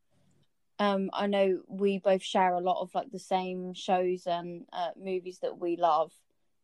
Um, 0.79 1.09
I 1.13 1.27
know 1.27 1.61
we 1.67 1.99
both 1.99 2.23
share 2.23 2.53
a 2.53 2.59
lot 2.59 2.81
of 2.81 2.93
like 2.95 3.11
the 3.11 3.19
same 3.19 3.73
shows 3.73 4.25
and 4.25 4.65
uh, 4.73 4.89
movies 4.97 5.39
that 5.41 5.59
we 5.59 5.77
love 5.77 6.11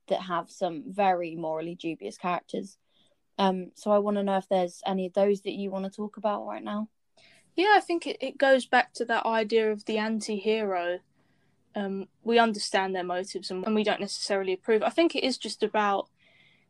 that 0.09 0.21
have 0.23 0.49
some 0.49 0.83
very 0.87 1.35
morally 1.35 1.75
dubious 1.75 2.17
characters. 2.17 2.77
Um, 3.37 3.71
so 3.75 3.91
I 3.91 3.99
want 3.99 4.17
to 4.17 4.23
know 4.23 4.37
if 4.37 4.49
there's 4.49 4.81
any 4.85 5.05
of 5.05 5.13
those 5.13 5.41
that 5.41 5.53
you 5.53 5.71
want 5.71 5.85
to 5.85 5.91
talk 5.91 6.17
about 6.17 6.45
right 6.45 6.63
now. 6.63 6.89
Yeah, 7.55 7.73
I 7.75 7.79
think 7.79 8.05
it, 8.05 8.17
it 8.21 8.37
goes 8.37 8.65
back 8.65 8.93
to 8.95 9.05
that 9.05 9.25
idea 9.25 9.71
of 9.71 9.85
the 9.85 9.97
anti 9.97 10.37
hero. 10.37 10.99
Um, 11.75 12.07
we 12.23 12.39
understand 12.39 12.95
their 12.95 13.03
motives 13.03 13.51
and, 13.51 13.65
and 13.65 13.75
we 13.75 13.83
don't 13.83 14.01
necessarily 14.01 14.53
approve. 14.53 14.83
I 14.83 14.89
think 14.89 15.15
it 15.15 15.23
is 15.23 15.37
just 15.37 15.63
about 15.63 16.09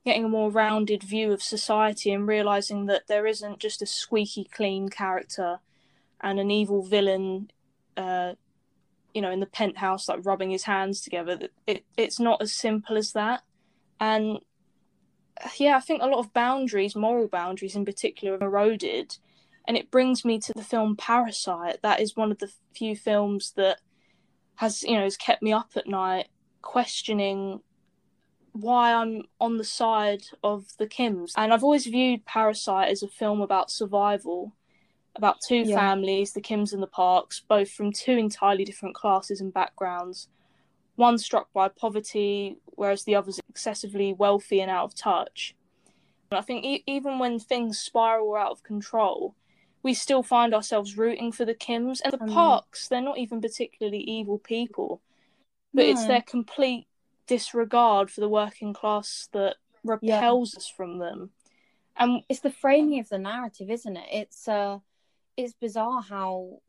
getting 0.06 0.26
a 0.26 0.30
more 0.30 0.50
rounded 0.50 1.04
view 1.04 1.32
of 1.32 1.42
society 1.42 2.12
and 2.12 2.28
realizing 2.28 2.86
that 2.86 3.08
there 3.08 3.26
isn't 3.26 3.60
just 3.60 3.82
a 3.82 3.86
squeaky 3.86 4.44
clean 4.44 4.90
character 4.90 5.60
and 6.22 6.40
an 6.40 6.52
evil 6.52 6.84
villain, 6.84 7.52
uh, 7.98 8.34
you 9.14 9.22
know, 9.22 9.32
in 9.32 9.40
the 9.40 9.46
penthouse, 9.46 10.08
like 10.08 10.26
rubbing 10.26 10.52
his 10.52 10.64
hands 10.64 11.02
together. 11.02 11.40
It, 11.68 11.86
it's 11.98 12.20
not 12.20 12.42
as 12.42 12.54
simple 12.54 12.98
as 12.98 13.14
that. 13.14 13.42
And 14.00 14.40
yeah, 15.58 15.78
I 15.78 15.80
think 15.80 16.02
a 16.02 16.08
lot 16.08 16.20
of 16.20 16.34
boundaries, 16.34 16.96
moral 16.96 17.28
boundaries 17.28 17.76
in 17.76 17.86
particular, 17.86 18.38
are 18.38 18.44
eroded 18.44 19.18
and 19.70 19.78
it 19.78 19.92
brings 19.92 20.26
me 20.26 20.40
to 20.40 20.52
the 20.56 20.64
film 20.64 20.96
Parasite. 20.96 21.78
That 21.84 22.00
is 22.00 22.18
one 22.18 22.32
of 22.32 22.40
the 22.40 22.52
few 22.74 22.96
films 22.96 23.54
that 23.56 23.80
has 24.56 24.84
you 24.84 24.96
know 24.96 25.04
has 25.04 25.16
kept 25.16 25.44
me 25.44 25.54
up 25.54 25.70
at 25.76 25.88
night 25.88 26.28
questioning 26.64 27.62
why 28.52 28.92
I'm 28.92 29.24
on 29.40 29.58
the 29.58 29.64
side 29.64 30.24
of 30.44 30.66
the 30.80 30.88
Kims. 30.88 31.34
And 31.38 31.54
I've 31.54 31.64
always 31.64 31.86
viewed 31.86 32.26
Parasite 32.26 32.90
as 32.90 33.04
a 33.04 33.08
film 33.08 33.42
about 33.42 33.70
survival, 33.70 34.56
about 35.20 35.42
two 35.42 35.66
Yeah. 35.66 35.76
families, 35.76 36.32
the 36.34 36.42
Kims 36.42 36.74
and 36.74 36.82
the 36.82 36.88
Parks, 36.88 37.42
both 37.42 37.70
from 37.70 37.92
two 37.92 38.14
entirely 38.14 38.64
different 38.64 38.96
classes 38.96 39.42
and 39.42 39.54
backgrounds, 39.54 40.30
one 40.96 41.18
struck 41.18 41.52
by 41.54 41.68
poverty, 41.68 42.58
whereas 42.66 43.04
the 43.04 43.16
other's 43.16 43.40
excessively 43.50 44.14
wealthy 44.14 44.62
and 44.62 44.72
out 44.72 44.86
of 44.86 44.96
touch. 44.96 45.56
And 46.32 46.40
I 46.40 46.42
think 46.42 46.64
e- 46.64 46.84
even 46.88 47.20
when 47.20 47.38
things 47.38 47.78
spiral 47.80 48.36
out 48.36 48.52
of 48.52 48.64
control, 48.64 49.36
we 49.84 49.94
still 49.94 50.24
find 50.24 50.54
ourselves 50.54 50.98
rooting 50.98 51.32
for 51.32 51.46
the 51.46 51.56
Kims 51.56 52.02
and 52.04 52.14
the 52.14 52.24
Um, 52.24 52.30
Parks. 52.30 52.88
They're 52.88 53.02
not 53.02 53.18
even 53.18 53.42
particularly 53.42 54.00
evil 54.00 54.40
people, 54.40 55.02
but 55.74 55.86
it's 55.86 56.06
their 56.06 56.22
complete 56.22 56.88
disregard 57.28 58.10
for 58.10 58.22
the 58.22 58.30
working 58.30 58.74
class 58.74 59.28
that 59.34 59.58
repels 59.84 60.56
us 60.56 60.68
from 60.68 60.98
them. 61.00 61.32
And 61.98 62.24
it's 62.30 62.40
the 62.40 62.52
framing 62.52 63.00
of 63.00 63.10
the 63.10 63.18
narrative, 63.18 63.70
isn't 63.70 63.98
it? 63.98 64.08
It's 64.12 64.48
uh, 64.48 64.80
it's 65.40 65.54
bizarre 65.54 66.02
how 66.02 66.60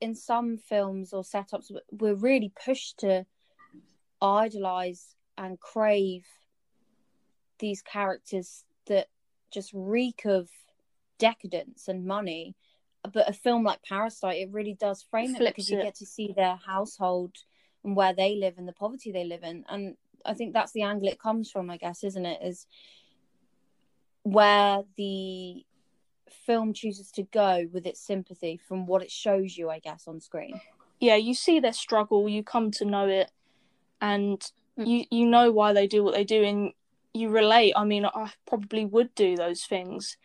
in 0.00 0.14
some 0.14 0.56
films 0.56 1.12
or 1.12 1.22
setups 1.24 1.72
we're 1.90 2.14
really 2.14 2.52
pushed 2.64 2.98
to 2.98 3.26
idolize 4.22 5.16
and 5.36 5.58
crave 5.58 6.24
these 7.58 7.82
characters 7.82 8.64
that 8.86 9.08
just 9.52 9.72
reek 9.74 10.24
of 10.26 10.48
decadence 11.18 11.88
and 11.88 12.06
money. 12.06 12.54
But 13.12 13.28
a 13.28 13.32
film 13.32 13.64
like 13.64 13.82
Parasite, 13.82 14.38
it 14.38 14.52
really 14.52 14.74
does 14.74 15.02
frame 15.02 15.34
it 15.34 15.38
Flips 15.38 15.50
because 15.50 15.70
you 15.70 15.82
get 15.82 15.96
to 15.96 16.06
see 16.06 16.32
their 16.32 16.54
household 16.54 17.34
and 17.82 17.96
where 17.96 18.14
they 18.14 18.36
live 18.36 18.58
and 18.58 18.68
the 18.68 18.72
poverty 18.72 19.10
they 19.10 19.24
live 19.24 19.42
in. 19.42 19.64
And 19.68 19.96
I 20.24 20.34
think 20.34 20.52
that's 20.52 20.72
the 20.72 20.82
angle 20.82 21.08
it 21.08 21.18
comes 21.18 21.50
from, 21.50 21.68
I 21.68 21.78
guess, 21.78 22.04
isn't 22.04 22.26
it? 22.26 22.38
Is 22.44 22.66
where 24.22 24.84
the 24.96 25.64
film 26.32 26.72
chooses 26.72 27.10
to 27.12 27.22
go 27.24 27.66
with 27.72 27.86
its 27.86 28.00
sympathy 28.00 28.56
from 28.56 28.86
what 28.86 29.02
it 29.02 29.10
shows 29.10 29.56
you, 29.56 29.70
I 29.70 29.78
guess, 29.78 30.06
on 30.08 30.20
screen. 30.20 30.60
yeah, 31.00 31.16
you 31.16 31.32
see 31.34 31.60
their 31.60 31.72
struggle, 31.72 32.28
you 32.28 32.42
come 32.42 32.70
to 32.72 32.84
know 32.84 33.06
it, 33.08 33.30
and 34.00 34.40
Mm. 34.78 34.86
you 34.86 35.04
you 35.10 35.26
know 35.26 35.50
why 35.50 35.72
they 35.72 35.86
do 35.86 36.04
what 36.04 36.14
they 36.14 36.24
do, 36.24 36.44
and 36.44 36.72
you 37.12 37.28
relate. 37.28 37.72
I 37.76 37.84
mean, 37.84 38.04
I 38.06 38.32
probably 38.46 38.84
would 38.84 39.14
do 39.14 39.34
those 39.36 39.64
things, 39.64 40.16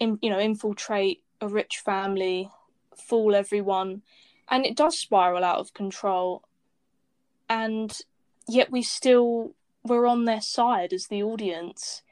in 0.00 0.18
you 0.22 0.28
know, 0.30 0.40
infiltrate 0.40 1.22
a 1.40 1.48
rich 1.48 1.78
family, 1.84 2.50
fool 2.96 3.34
everyone, 3.34 4.02
and 4.48 4.66
it 4.66 4.76
does 4.76 4.98
spiral 4.98 5.44
out 5.44 5.58
of 5.58 5.72
control, 5.74 6.42
and 7.48 7.98
yet 8.48 8.70
we 8.70 8.82
still 8.82 9.54
we're 9.84 10.06
on 10.06 10.24
their 10.24 10.40
side 10.40 10.92
as 10.92 11.06
the 11.06 11.22
audience, 11.22 12.02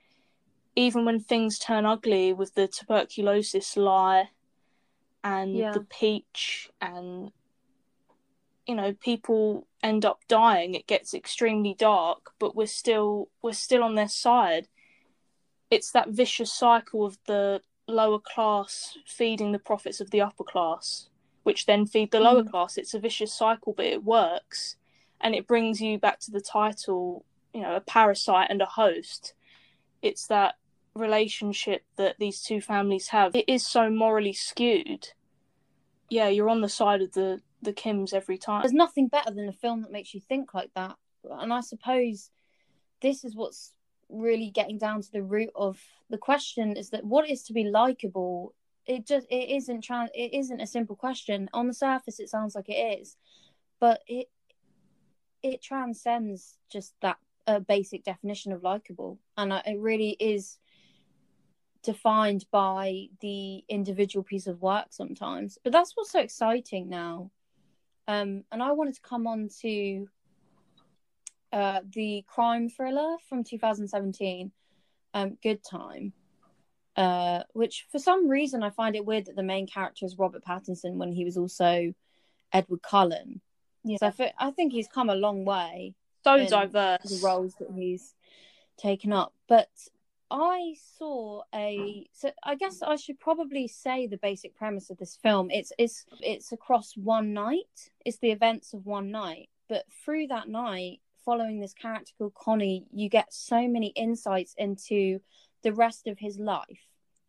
even 0.76 1.04
when 1.04 1.20
things 1.20 1.58
turn 1.58 1.84
ugly 1.86 2.32
with 2.32 2.54
the 2.54 2.66
tuberculosis 2.68 3.76
lie, 3.76 4.30
and 5.22 5.54
Yeah. 5.56 5.72
the 5.72 5.80
peach 5.80 6.70
and 6.80 7.32
you 8.66 8.74
know 8.74 8.92
people 8.94 9.66
end 9.82 10.04
up 10.04 10.20
dying 10.28 10.74
it 10.74 10.86
gets 10.86 11.12
extremely 11.14 11.74
dark 11.74 12.32
but 12.38 12.54
we're 12.56 12.66
still 12.66 13.28
we're 13.42 13.52
still 13.52 13.82
on 13.82 13.94
their 13.94 14.08
side 14.08 14.68
it's 15.70 15.90
that 15.92 16.08
vicious 16.10 16.52
cycle 16.52 17.04
of 17.04 17.18
the 17.26 17.60
lower 17.88 18.18
class 18.18 18.96
feeding 19.06 19.52
the 19.52 19.58
profits 19.58 20.00
of 20.00 20.10
the 20.10 20.20
upper 20.20 20.44
class 20.44 21.08
which 21.42 21.66
then 21.66 21.84
feed 21.86 22.10
the 22.10 22.20
lower 22.20 22.42
Mm. 22.42 22.50
class 22.50 22.76
it's 22.78 22.94
a 22.94 22.98
vicious 22.98 23.32
cycle 23.34 23.72
but 23.74 23.84
it 23.86 24.02
works 24.04 24.76
and 25.20 25.34
it 25.34 25.46
brings 25.46 25.80
you 25.80 25.98
back 25.98 26.18
to 26.20 26.30
the 26.30 26.40
title 26.40 27.24
you 27.52 27.60
know 27.60 27.76
a 27.76 27.80
parasite 27.80 28.48
and 28.50 28.62
a 28.62 28.66
host 28.66 29.34
it's 30.00 30.26
that 30.26 30.54
relationship 30.94 31.82
that 31.96 32.16
these 32.18 32.40
two 32.40 32.60
families 32.60 33.08
have 33.08 33.34
it 33.34 33.48
is 33.48 33.66
so 33.66 33.90
morally 33.90 34.32
skewed. 34.32 35.08
Yeah 36.08 36.28
you're 36.28 36.48
on 36.50 36.60
the 36.60 36.68
side 36.68 37.02
of 37.02 37.12
the 37.12 37.40
the 37.62 37.72
kims 37.72 38.12
every 38.12 38.38
time. 38.38 38.62
There's 38.62 38.72
nothing 38.72 39.08
better 39.08 39.32
than 39.32 39.48
a 39.48 39.52
film 39.52 39.82
that 39.82 39.92
makes 39.92 40.12
you 40.12 40.20
think 40.20 40.52
like 40.52 40.70
that. 40.74 40.96
And 41.30 41.52
I 41.52 41.60
suppose 41.60 42.30
this 43.00 43.24
is 43.24 43.34
what's 43.34 43.72
really 44.10 44.50
getting 44.50 44.76
down 44.78 45.00
to 45.00 45.10
the 45.10 45.22
root 45.22 45.48
of 45.56 45.80
the 46.10 46.18
question 46.18 46.76
is 46.76 46.90
that 46.90 47.04
what 47.04 47.28
is 47.28 47.42
to 47.44 47.52
be 47.52 47.64
likable? 47.64 48.54
It 48.86 49.06
just 49.06 49.26
it 49.30 49.50
isn't 49.56 49.82
trans 49.82 50.10
it 50.14 50.34
isn't 50.34 50.60
a 50.60 50.66
simple 50.66 50.96
question. 50.96 51.48
On 51.54 51.66
the 51.66 51.74
surface 51.74 52.20
it 52.20 52.28
sounds 52.28 52.54
like 52.54 52.68
it 52.68 53.00
is 53.00 53.16
but 53.80 54.00
it 54.06 54.28
it 55.42 55.62
transcends 55.62 56.56
just 56.70 56.94
that 57.02 57.18
uh, 57.46 57.58
basic 57.58 58.02
definition 58.02 58.52
of 58.52 58.62
likable. 58.62 59.18
And 59.36 59.52
it 59.52 59.78
really 59.78 60.16
is 60.18 60.58
defined 61.84 62.44
by 62.50 63.06
the 63.20 63.62
individual 63.68 64.22
piece 64.24 64.46
of 64.46 64.60
work 64.60 64.86
sometimes 64.90 65.58
but 65.62 65.72
that's 65.72 65.92
what's 65.94 66.10
so 66.10 66.20
exciting 66.20 66.88
now 66.88 67.30
um 68.08 68.42
and 68.50 68.62
i 68.62 68.72
wanted 68.72 68.94
to 68.94 69.00
come 69.02 69.26
on 69.26 69.48
to 69.60 70.08
uh 71.52 71.80
the 71.92 72.24
crime 72.26 72.68
thriller 72.68 73.16
from 73.28 73.44
2017 73.44 74.50
um 75.12 75.36
good 75.42 75.60
time 75.62 76.12
uh 76.96 77.42
which 77.52 77.86
for 77.92 77.98
some 77.98 78.28
reason 78.28 78.62
i 78.62 78.70
find 78.70 78.96
it 78.96 79.04
weird 79.04 79.26
that 79.26 79.36
the 79.36 79.42
main 79.42 79.66
character 79.66 80.06
is 80.06 80.18
robert 80.18 80.44
pattinson 80.44 80.94
when 80.94 81.12
he 81.12 81.24
was 81.24 81.36
also 81.36 81.92
edward 82.52 82.82
cullen 82.82 83.40
yeah. 83.84 83.98
so 83.98 84.12
I, 84.18 84.32
I 84.38 84.50
think 84.52 84.72
he's 84.72 84.88
come 84.88 85.10
a 85.10 85.14
long 85.14 85.44
way 85.44 85.94
so 86.24 86.46
diverse 86.46 87.02
the 87.02 87.20
roles 87.26 87.54
that 87.60 87.68
he's 87.74 88.14
taken 88.76 89.12
up. 89.12 89.32
But 89.48 89.68
I 90.36 90.74
saw 90.98 91.42
a 91.54 92.08
so 92.12 92.32
I 92.42 92.56
guess 92.56 92.82
I 92.82 92.96
should 92.96 93.20
probably 93.20 93.68
say 93.68 94.08
the 94.08 94.16
basic 94.16 94.56
premise 94.56 94.90
of 94.90 94.98
this 94.98 95.16
film. 95.22 95.48
It's 95.52 95.72
it's 95.78 96.06
it's 96.20 96.50
across 96.50 96.96
one 96.96 97.32
night. 97.32 97.92
It's 98.04 98.18
the 98.18 98.32
events 98.32 98.74
of 98.74 98.84
one 98.84 99.12
night. 99.12 99.48
But 99.68 99.84
through 100.04 100.26
that 100.28 100.48
night, 100.48 101.00
following 101.24 101.60
this 101.60 101.72
character 101.72 102.12
called 102.18 102.34
Connie, 102.34 102.84
you 102.92 103.08
get 103.08 103.32
so 103.32 103.68
many 103.68 103.88
insights 103.94 104.56
into 104.58 105.20
the 105.62 105.72
rest 105.72 106.08
of 106.08 106.18
his 106.18 106.36
life 106.36 106.88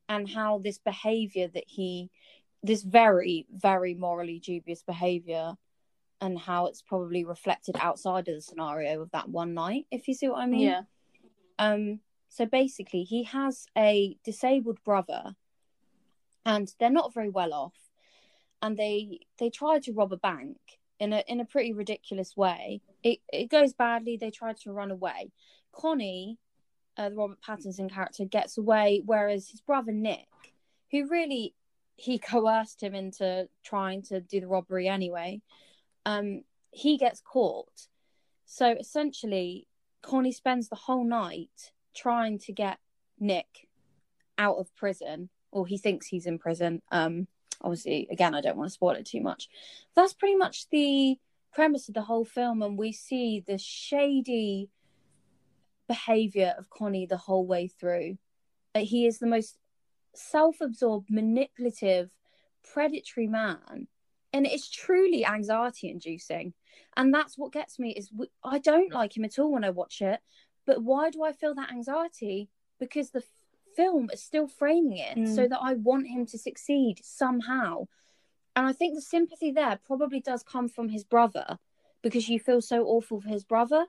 and 0.09 0.27
how 0.27 0.57
this 0.57 0.79
behavior 0.79 1.47
that 1.47 1.65
he 1.67 2.09
this 2.63 2.81
very, 2.81 3.45
very 3.51 3.93
morally 3.93 4.39
dubious 4.39 4.81
behavior 4.81 5.53
and 6.21 6.39
how 6.39 6.65
it's 6.65 6.81
probably 6.81 7.23
reflected 7.23 7.75
outside 7.79 8.27
of 8.27 8.33
the 8.33 8.41
scenario 8.41 8.99
of 8.99 9.11
that 9.11 9.29
one 9.29 9.53
night, 9.53 9.85
if 9.91 10.07
you 10.07 10.15
see 10.15 10.27
what 10.27 10.39
I 10.39 10.47
mean. 10.47 10.61
yeah 10.61 10.81
Um, 11.59 11.99
so 12.35 12.45
basically, 12.45 13.03
he 13.03 13.23
has 13.23 13.65
a 13.77 14.17
disabled 14.25 14.83
brother, 14.83 15.35
and 16.45 16.69
they're 16.77 16.89
not 16.89 17.13
very 17.13 17.29
well 17.29 17.53
off, 17.53 17.77
and 18.61 18.75
they 18.75 19.21
they 19.39 19.49
try 19.49 19.79
to 19.79 19.93
rob 19.93 20.11
a 20.11 20.17
bank 20.17 20.57
in 20.99 21.13
a 21.13 21.23
in 21.29 21.39
a 21.39 21.45
pretty 21.45 21.71
ridiculous 21.71 22.35
way. 22.35 22.81
It 23.03 23.19
it 23.31 23.49
goes 23.49 23.71
badly. 23.71 24.17
They 24.17 24.31
try 24.31 24.51
to 24.51 24.73
run 24.73 24.91
away. 24.91 25.31
Connie, 25.71 26.37
uh, 26.97 27.07
the 27.07 27.15
Robert 27.15 27.39
Pattinson 27.41 27.89
character, 27.89 28.25
gets 28.25 28.57
away, 28.57 29.01
whereas 29.05 29.47
his 29.47 29.61
brother 29.61 29.93
Nick, 29.93 30.27
who 30.91 31.07
really 31.07 31.55
he 31.95 32.19
coerced 32.31 32.83
him 32.83 32.93
into 32.93 33.47
trying 33.63 34.01
to 34.09 34.19
do 34.19 34.41
the 34.41 34.47
robbery 34.47 34.89
anyway, 34.89 35.41
um, 36.05 36.41
he 36.71 36.97
gets 36.97 37.21
caught. 37.21 37.87
So 38.45 38.75
essentially, 38.77 39.69
Connie 40.01 40.33
spends 40.33 40.67
the 40.67 40.75
whole 40.75 41.05
night 41.05 41.71
trying 41.95 42.39
to 42.39 42.53
get 42.53 42.77
Nick 43.19 43.67
out 44.37 44.57
of 44.57 44.75
prison, 44.75 45.29
or 45.51 45.65
he 45.65 45.77
thinks 45.77 46.07
he's 46.07 46.25
in 46.25 46.37
prison. 46.37 46.81
Um, 46.91 47.27
obviously, 47.61 48.07
again, 48.11 48.35
I 48.35 48.41
don't 48.41 48.57
want 48.57 48.69
to 48.69 48.73
spoil 48.73 48.95
it 48.95 49.05
too 49.05 49.21
much. 49.21 49.47
That's 49.95 50.13
pretty 50.13 50.35
much 50.35 50.69
the 50.69 51.17
premise 51.53 51.87
of 51.87 51.95
the 51.95 52.01
whole 52.01 52.25
film, 52.25 52.61
and 52.61 52.77
we 52.77 52.91
see 52.91 53.43
the 53.45 53.57
shady 53.57 54.69
behavior 55.87 56.53
of 56.57 56.69
Connie 56.69 57.05
the 57.05 57.15
whole 57.15 57.45
way 57.45 57.67
through. 57.67 58.17
He 58.75 59.07
is 59.07 59.19
the 59.19 59.27
most 59.27 59.57
self-absorbed, 60.13 61.09
manipulative, 61.09 62.11
predatory 62.73 63.27
man, 63.27 63.87
and 64.33 64.45
it's 64.45 64.69
truly 64.69 65.25
anxiety-inducing. 65.25 66.53
And 66.97 67.13
that's 67.13 67.37
what 67.37 67.53
gets 67.53 67.79
me 67.79 67.91
is 67.91 68.09
I 68.43 68.59
don't 68.59 68.91
like 68.91 69.15
him 69.15 69.23
at 69.23 69.39
all 69.39 69.51
when 69.51 69.63
I 69.63 69.69
watch 69.69 70.01
it. 70.01 70.19
But 70.65 70.83
why 70.83 71.09
do 71.09 71.23
I 71.23 71.31
feel 71.31 71.53
that 71.55 71.71
anxiety? 71.71 72.49
Because 72.79 73.11
the 73.11 73.19
f- 73.19 73.25
film 73.75 74.09
is 74.11 74.21
still 74.23 74.47
framing 74.47 74.97
it 74.97 75.17
Mm. 75.17 75.35
so 75.35 75.47
that 75.47 75.59
I 75.61 75.73
want 75.73 76.07
him 76.07 76.25
to 76.27 76.37
succeed 76.37 76.99
somehow. 77.03 77.87
And 78.55 78.65
I 78.65 78.71
think 78.73 78.95
the 78.95 79.01
sympathy 79.01 79.51
there 79.51 79.79
probably 79.85 80.21
does 80.21 80.43
come 80.43 80.69
from 80.69 80.89
his 80.89 81.03
brother 81.03 81.59
because 82.01 82.29
you 82.29 82.39
feel 82.39 82.61
so 82.61 82.85
awful 82.85 83.19
for 83.21 83.27
his 83.29 83.43
brother. 83.43 83.85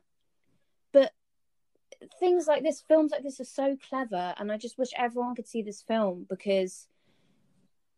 But 0.93 1.13
things 2.19 2.47
like 2.47 2.63
this, 2.63 2.81
films 2.83 3.13
like 3.13 3.23
this 3.23 3.41
are 3.41 3.45
so 3.45 3.77
clever. 3.89 4.35
And 4.39 4.51
I 4.51 4.57
just 4.59 4.77
wish 4.77 4.91
everyone 4.97 5.35
could 5.35 5.47
see 5.47 5.63
this 5.63 5.83
film 5.83 6.27
because 6.29 6.89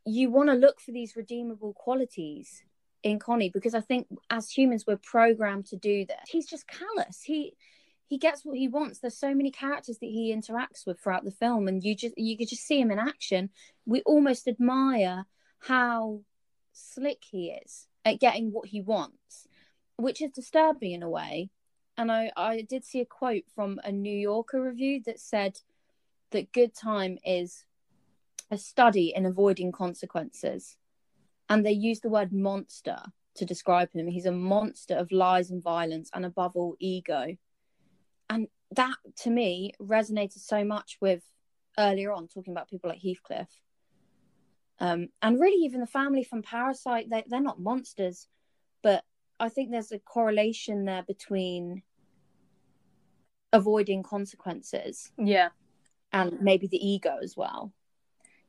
you 0.05 0.31
want 0.31 0.49
to 0.51 0.55
look 0.55 0.81
for 0.81 0.93
these 0.93 1.17
redeemable 1.17 1.73
qualities 1.75 2.63
in 3.03 3.19
Connie 3.19 3.51
because 3.51 3.75
I 3.75 3.81
think 3.81 4.07
as 4.31 4.51
humans 4.51 4.85
we're 4.87 4.97
programmed 4.97 5.67
to 5.67 5.77
do 5.77 6.05
this. 6.05 6.19
He's 6.29 6.47
just 6.47 6.67
callous. 6.67 7.23
He 7.23 7.55
he 8.09 8.19
gets 8.19 8.45
what 8.45 8.57
he 8.57 8.69
wants. 8.69 8.99
There's 8.99 9.19
so 9.19 9.35
many 9.35 9.51
characters 9.51 9.99
that 9.99 10.07
he 10.07 10.35
interacts 10.35 10.87
with 10.87 10.99
throughout 10.99 11.25
the 11.25 11.31
film, 11.31 11.69
and 11.69 11.85
you 11.85 11.95
just 11.95 12.17
you 12.19 12.37
could 12.37 12.49
just 12.49 12.67
see 12.67 12.81
him 12.81 12.91
in 12.91 12.99
action. 12.99 13.51
We 13.87 14.01
almost 14.03 14.49
admire 14.49 15.27
how 15.61 16.23
slick 16.73 17.23
he 17.31 17.51
is 17.51 17.87
at 18.05 18.21
getting 18.21 18.51
what 18.51 18.69
he 18.69 18.81
wants, 18.81 19.47
which 19.97 20.23
is 20.23 20.31
disturbing 20.33 20.93
in 20.93 21.03
a 21.03 21.11
way. 21.11 21.51
and 21.99 22.13
I, 22.13 22.31
I 22.37 22.63
did 22.63 22.85
see 22.85 23.01
a 23.01 23.05
quote 23.05 23.43
from 23.55 23.81
a 23.85 23.91
New 23.91 24.17
Yorker 24.17 24.63
review 24.63 25.03
that 25.05 25.19
said 25.21 25.59
that 26.31 26.53
Good 26.53 26.73
Time 26.75 27.19
is 27.25 27.65
a 28.51 28.57
study 28.57 29.13
in 29.15 29.27
avoiding 29.27 29.73
consequences. 29.73 30.77
And 31.49 31.67
they 31.67 31.73
used 31.73 32.03
the 32.03 32.09
word 32.09 32.33
monster 32.33 33.01
to 33.35 33.45
describe 33.45 33.93
him. 33.93 34.07
He's 34.07 34.27
a 34.27 34.33
monster 34.33 34.95
of 34.95 35.11
lies 35.11 35.51
and 35.51 35.63
violence, 35.63 36.09
and 36.15 36.25
above 36.25 36.53
all, 36.55 36.77
ego. 36.79 37.37
And 38.31 38.49
that 38.73 38.97
to 39.23 39.31
me 39.31 39.73
resonated 39.81 40.39
so 40.41 40.65
much 40.65 40.99
with 41.01 41.23
earlier 41.79 42.13
on 42.13 42.29
talking 42.29 42.53
about 42.53 42.69
people 42.69 42.91
like 42.91 43.01
Heathcliff. 43.01 43.49
Um, 44.81 45.09
and 45.23 45.41
really, 45.41 45.65
even 45.65 45.81
the 45.81 45.87
family 45.87 46.23
from 46.25 46.43
Parasite, 46.43 47.09
they, 47.11 47.25
they're 47.27 47.41
not 47.41 47.61
monsters, 47.61 48.29
but 48.83 49.03
I 49.41 49.49
think 49.49 49.71
there's 49.71 49.93
a 49.93 49.99
correlation 49.99 50.85
there 50.85 51.03
between 51.03 51.83
avoiding 53.53 54.03
consequences 54.03 55.11
Yeah. 55.19 55.49
and 56.13 56.41
maybe 56.41 56.67
the 56.67 56.85
ego 56.87 57.17
as 57.23 57.37
well. 57.37 57.73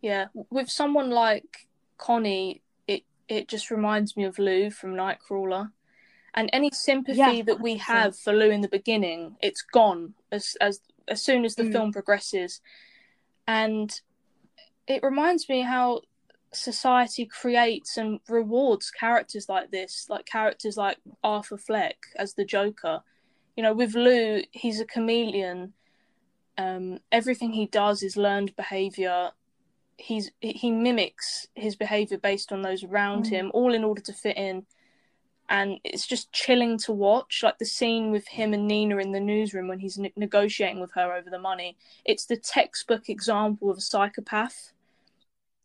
Yeah. 0.01 0.27
With 0.49 0.69
someone 0.69 1.09
like 1.09 1.67
Connie, 1.97 2.61
it 2.87 3.03
it 3.27 3.47
just 3.47 3.69
reminds 3.71 4.15
me 4.15 4.23
of 4.25 4.39
Lou 4.39 4.69
from 4.71 4.93
Nightcrawler. 4.93 5.71
And 6.39 6.49
any 6.53 6.69
sympathy 6.71 7.17
Yeah, 7.17 7.41
that 7.47 7.59
we 7.59 7.75
have 7.75 8.17
for 8.17 8.31
Lou 8.31 8.49
in 8.49 8.61
the 8.61 8.69
beginning, 8.69 9.35
it's 9.41 9.61
gone 9.61 10.13
as 10.31 10.55
as 10.61 10.79
as 11.09 11.21
soon 11.21 11.43
as 11.43 11.55
the 11.55 11.63
Mm. 11.63 11.71
film 11.73 11.91
progresses. 11.91 12.61
And 13.45 13.99
it 14.87 15.03
reminds 15.03 15.49
me 15.49 15.61
how 15.63 16.01
society 16.53 17.25
creates 17.25 17.97
and 17.97 18.21
rewards 18.29 18.89
characters 18.89 19.49
like 19.49 19.69
this, 19.71 20.07
like 20.09 20.25
characters 20.25 20.77
like 20.77 20.97
Arthur 21.23 21.57
Fleck 21.57 21.97
as 22.15 22.35
the 22.35 22.45
Joker. 22.45 23.03
You 23.57 23.63
know, 23.63 23.73
with 23.73 23.93
Lou, 23.95 24.43
he's 24.51 24.79
a 24.79 24.85
chameleon. 24.85 25.73
Um, 26.57 26.99
everything 27.11 27.51
he 27.51 27.65
does 27.65 28.01
is 28.01 28.15
learned 28.15 28.55
behavior. 28.55 29.31
He's 29.97 30.31
he 30.39 30.71
mimics 30.71 31.47
his 31.55 31.75
behavior 31.75 32.17
based 32.17 32.53
on 32.53 32.61
those 32.61 32.85
around 32.85 33.25
Mm. 33.25 33.29
him, 33.29 33.51
all 33.53 33.73
in 33.73 33.83
order 33.83 34.01
to 34.03 34.13
fit 34.13 34.37
in. 34.37 34.65
And 35.51 35.79
it's 35.83 36.05
just 36.05 36.31
chilling 36.31 36.77
to 36.79 36.93
watch, 36.93 37.41
like 37.43 37.57
the 37.57 37.65
scene 37.65 38.11
with 38.11 38.27
him 38.27 38.53
and 38.53 38.67
Nina 38.67 38.97
in 38.97 39.11
the 39.11 39.19
newsroom 39.19 39.67
when 39.67 39.79
he's 39.79 39.97
ne- 39.97 40.13
negotiating 40.15 40.79
with 40.79 40.91
her 40.93 41.11
over 41.11 41.29
the 41.29 41.39
money. 41.39 41.75
It's 42.05 42.25
the 42.25 42.37
textbook 42.37 43.09
example 43.09 43.71
of 43.71 43.79
a 43.79 43.81
psychopath. 43.81 44.73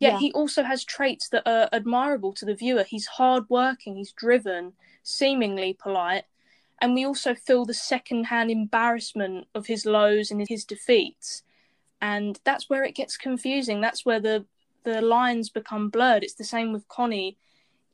Yet 0.01 0.15
Yeah. 0.15 0.19
he 0.21 0.33
also 0.33 0.63
has 0.63 0.85
traits 0.85 1.29
that 1.29 1.47
are 1.47 1.69
admirable 1.71 2.33
to 2.33 2.47
the 2.47 2.55
viewer. 2.55 2.85
He's 2.85 3.07
hardworking, 3.07 3.97
he's 3.97 4.13
driven, 4.13 4.73
seemingly 5.03 5.75
polite, 5.75 6.25
and 6.81 6.95
we 6.95 7.05
also 7.05 7.35
feel 7.35 7.67
the 7.67 7.75
second-hand 7.75 8.51
embarrassment 8.51 9.49
of 9.55 9.67
his 9.67 9.85
lows 9.85 10.31
and 10.31 10.49
his 10.49 10.65
defeats. 10.65 11.43
And 12.01 12.41
that's 12.45 12.69
where 12.71 12.85
it 12.85 12.95
gets 12.95 13.17
confusing. 13.19 13.81
That's 13.81 14.05
where 14.05 14.21
the 14.21 14.47
the 14.83 15.01
lines 15.01 15.49
become 15.49 15.89
blurred. 15.89 16.23
It's 16.23 16.35
the 16.35 16.45
same 16.45 16.73
with 16.73 16.87
Connie. 16.89 17.39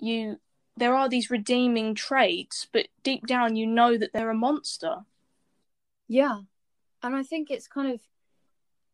You 0.01 0.41
there 0.81 0.97
are 0.97 1.09
these 1.09 1.31
redeeming 1.31 1.95
traits, 1.95 2.67
but 2.73 2.89
deep 3.05 3.27
down 3.27 3.55
you 3.55 3.67
know 3.67 3.97
that 3.97 4.13
they're 4.13 4.31
a 4.31 4.35
monster. 4.35 4.97
Yeah. 6.09 6.41
And 7.03 7.15
I 7.15 7.23
think 7.23 7.51
it's 7.51 7.69
kind 7.69 7.93
of, 7.93 8.01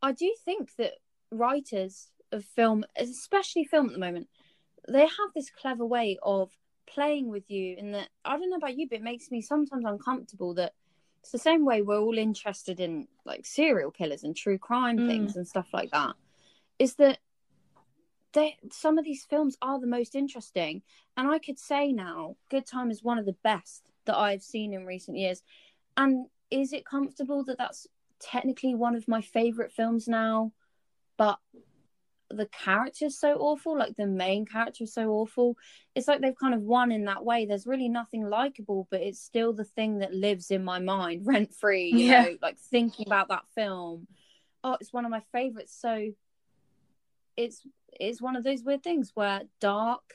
I 0.02 0.12
do 0.12 0.34
think 0.44 0.76
that 0.76 0.92
writers 1.30 2.10
of 2.30 2.44
film, 2.44 2.84
especially 2.96 3.64
film 3.64 3.86
at 3.86 3.92
the 3.92 3.98
moment, 3.98 4.28
they 4.86 5.00
have 5.00 5.32
this 5.34 5.50
clever 5.50 5.86
way 5.86 6.18
of 6.22 6.50
playing 6.86 7.28
with 7.28 7.50
you 7.50 7.74
in 7.76 7.92
that, 7.92 8.08
I 8.24 8.36
don't 8.36 8.50
know 8.50 8.56
about 8.56 8.76
you, 8.76 8.88
but 8.88 8.98
it 8.98 9.02
makes 9.02 9.30
me 9.30 9.40
sometimes 9.40 9.84
uncomfortable 9.84 10.54
that 10.54 10.74
it's 11.22 11.32
the 11.32 11.38
same 11.38 11.64
way 11.64 11.82
we're 11.82 11.98
all 11.98 12.18
interested 12.18 12.78
in 12.78 13.08
like 13.24 13.46
serial 13.46 13.90
killers 13.90 14.22
and 14.22 14.36
true 14.36 14.58
crime 14.58 14.98
Mm. 14.98 15.08
things 15.08 15.36
and 15.36 15.48
stuff 15.48 15.68
like 15.72 15.90
that, 15.90 16.14
is 16.78 16.94
that 16.96 17.18
they, 18.36 18.56
some 18.70 18.98
of 18.98 19.04
these 19.04 19.24
films 19.24 19.56
are 19.60 19.80
the 19.80 19.86
most 19.86 20.14
interesting. 20.14 20.82
And 21.16 21.28
I 21.28 21.40
could 21.40 21.58
say 21.58 21.90
now, 21.90 22.36
Good 22.50 22.66
Time 22.66 22.90
is 22.92 23.02
one 23.02 23.18
of 23.18 23.26
the 23.26 23.36
best 23.42 23.82
that 24.04 24.16
I've 24.16 24.42
seen 24.42 24.72
in 24.72 24.86
recent 24.86 25.16
years. 25.16 25.42
And 25.96 26.26
is 26.50 26.72
it 26.72 26.86
comfortable 26.86 27.42
that 27.44 27.58
that's 27.58 27.86
technically 28.20 28.74
one 28.74 28.94
of 28.94 29.08
my 29.08 29.20
favorite 29.20 29.72
films 29.72 30.08
now 30.08 30.52
but 31.18 31.38
the 32.30 32.46
character's 32.46 33.18
so 33.18 33.34
awful 33.34 33.78
like 33.78 33.94
the 33.96 34.06
main 34.06 34.44
character 34.46 34.84
is 34.84 34.92
so 34.94 35.10
awful 35.10 35.56
it's 35.94 36.08
like 36.08 36.20
they've 36.20 36.38
kind 36.38 36.54
of 36.54 36.62
won 36.62 36.90
in 36.90 37.04
that 37.04 37.24
way 37.24 37.44
there's 37.44 37.66
really 37.66 37.88
nothing 37.88 38.28
likable 38.28 38.88
but 38.90 39.00
it's 39.02 39.20
still 39.20 39.52
the 39.52 39.64
thing 39.64 39.98
that 39.98 40.14
lives 40.14 40.50
in 40.50 40.64
my 40.64 40.78
mind 40.78 41.22
rent 41.26 41.52
free 41.54 41.90
you 41.90 42.08
Yeah. 42.08 42.22
know 42.22 42.36
like 42.42 42.58
thinking 42.58 43.06
about 43.06 43.28
that 43.28 43.44
film 43.54 44.06
oh 44.64 44.76
it's 44.80 44.92
one 44.92 45.04
of 45.04 45.10
my 45.10 45.22
favorites 45.32 45.76
so 45.78 46.10
it's 47.36 47.60
it's 48.00 48.22
one 48.22 48.36
of 48.36 48.44
those 48.44 48.62
weird 48.62 48.82
things 48.82 49.12
where 49.14 49.42
dark 49.60 50.14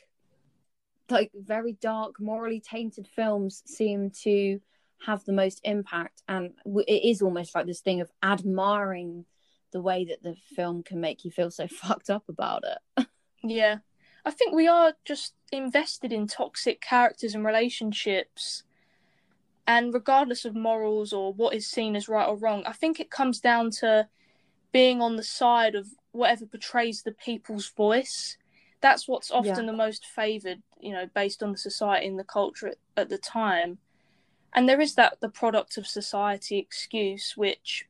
like 1.09 1.31
very 1.33 1.73
dark 1.73 2.19
morally 2.19 2.61
tainted 2.61 3.07
films 3.07 3.63
seem 3.65 4.09
to 4.09 4.59
have 5.05 5.23
the 5.25 5.33
most 5.33 5.59
impact 5.63 6.21
and 6.27 6.51
it 6.87 7.03
is 7.03 7.21
almost 7.21 7.53
like 7.53 7.65
this 7.65 7.81
thing 7.81 8.01
of 8.01 8.11
admiring 8.23 9.25
the 9.71 9.81
way 9.81 10.05
that 10.05 10.21
the 10.23 10.35
film 10.55 10.83
can 10.83 11.01
make 11.01 11.25
you 11.25 11.31
feel 11.31 11.51
so 11.51 11.67
fucked 11.71 12.09
up 12.09 12.23
about 12.29 12.63
it 12.63 13.07
Yeah. 13.43 13.77
I 14.23 14.31
think 14.31 14.53
we 14.53 14.67
are 14.67 14.93
just 15.05 15.33
invested 15.51 16.13
in 16.13 16.27
toxic 16.27 16.81
characters 16.81 17.33
and 17.33 17.45
relationships. 17.45 18.63
And 19.67 19.93
regardless 19.93 20.45
of 20.45 20.55
morals 20.55 21.13
or 21.13 21.33
what 21.33 21.55
is 21.55 21.67
seen 21.67 21.95
as 21.95 22.09
right 22.09 22.27
or 22.27 22.37
wrong, 22.37 22.63
I 22.65 22.73
think 22.73 22.99
it 22.99 23.09
comes 23.09 23.39
down 23.39 23.71
to 23.79 24.07
being 24.71 25.01
on 25.01 25.15
the 25.15 25.23
side 25.23 25.75
of 25.75 25.87
whatever 26.11 26.45
portrays 26.45 27.03
the 27.03 27.11
people's 27.11 27.69
voice. 27.69 28.37
That's 28.81 29.07
what's 29.07 29.31
often 29.31 29.67
the 29.67 29.73
most 29.73 30.05
favoured, 30.05 30.61
you 30.79 30.91
know, 30.91 31.07
based 31.13 31.43
on 31.43 31.51
the 31.51 31.57
society 31.57 32.07
and 32.07 32.17
the 32.17 32.23
culture 32.23 32.67
at, 32.67 32.77
at 32.97 33.09
the 33.09 33.17
time. 33.17 33.77
And 34.53 34.67
there 34.67 34.81
is 34.81 34.95
that 34.95 35.19
the 35.21 35.29
product 35.29 35.77
of 35.77 35.87
society 35.87 36.57
excuse, 36.57 37.33
which 37.37 37.85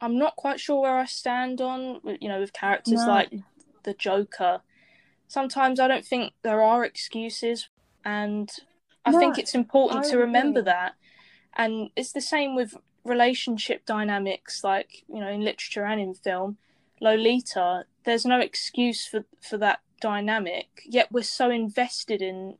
I'm 0.00 0.18
not 0.18 0.36
quite 0.36 0.60
sure 0.60 0.82
where 0.82 0.98
I 0.98 1.06
stand 1.06 1.60
on, 1.60 2.00
you 2.20 2.28
know, 2.28 2.40
with 2.40 2.52
characters 2.52 3.00
No. 3.06 3.08
like 3.08 3.30
the 3.84 3.94
Joker. 3.94 4.60
Sometimes 5.26 5.80
I 5.80 5.88
don't 5.88 6.04
think 6.04 6.34
there 6.42 6.62
are 6.62 6.84
excuses, 6.84 7.68
and 8.04 8.50
I 9.04 9.12
No, 9.12 9.18
think 9.18 9.38
it's 9.38 9.54
important 9.54 10.04
I 10.04 10.08
to 10.08 10.18
remember 10.18 10.60
agree. 10.60 10.72
that. 10.72 10.94
And 11.56 11.90
it's 11.96 12.12
the 12.12 12.20
same 12.20 12.54
with 12.54 12.76
relationship 13.04 13.86
dynamics, 13.86 14.62
like 14.62 15.04
you 15.08 15.20
know, 15.20 15.28
in 15.28 15.40
literature 15.40 15.84
and 15.84 16.00
in 16.00 16.14
film. 16.14 16.58
Lolita, 17.00 17.84
there's 18.04 18.24
no 18.24 18.40
excuse 18.40 19.06
for 19.06 19.24
for 19.40 19.58
that 19.58 19.80
dynamic. 20.00 20.82
Yet 20.84 21.08
we're 21.10 21.22
so 21.22 21.50
invested 21.50 22.22
in, 22.22 22.56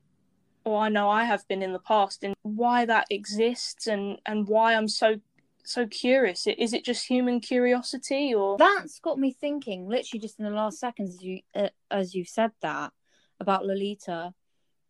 or 0.65 0.81
I 0.81 0.89
know 0.89 1.09
I 1.09 1.25
have 1.25 1.47
been 1.49 1.63
in 1.63 1.73
the 1.73 1.79
past, 1.79 2.23
in 2.25 2.35
why 2.43 2.85
that 2.87 3.07
exists 3.11 3.87
and 3.87 4.19
and 4.27 4.47
why 4.47 4.75
I'm 4.75 4.89
so 4.89 5.21
so 5.65 5.87
curious. 5.87 6.47
Is 6.47 6.73
it 6.73 6.85
just 6.85 7.07
human 7.07 7.41
curiosity, 7.41 8.35
or 8.35 8.57
that's 8.59 9.01
got 9.01 9.19
me 9.19 9.33
thinking 9.33 9.89
literally 9.89 10.21
just 10.21 10.39
in 10.39 10.45
the 10.45 10.51
last 10.51 10.79
seconds 10.79 11.17
as 11.17 11.23
you 11.23 11.41
uh, 11.55 11.69
as 11.91 12.15
you 12.15 12.25
said 12.25 12.53
that 12.63 12.93
about 13.39 13.67
lolita 13.67 14.33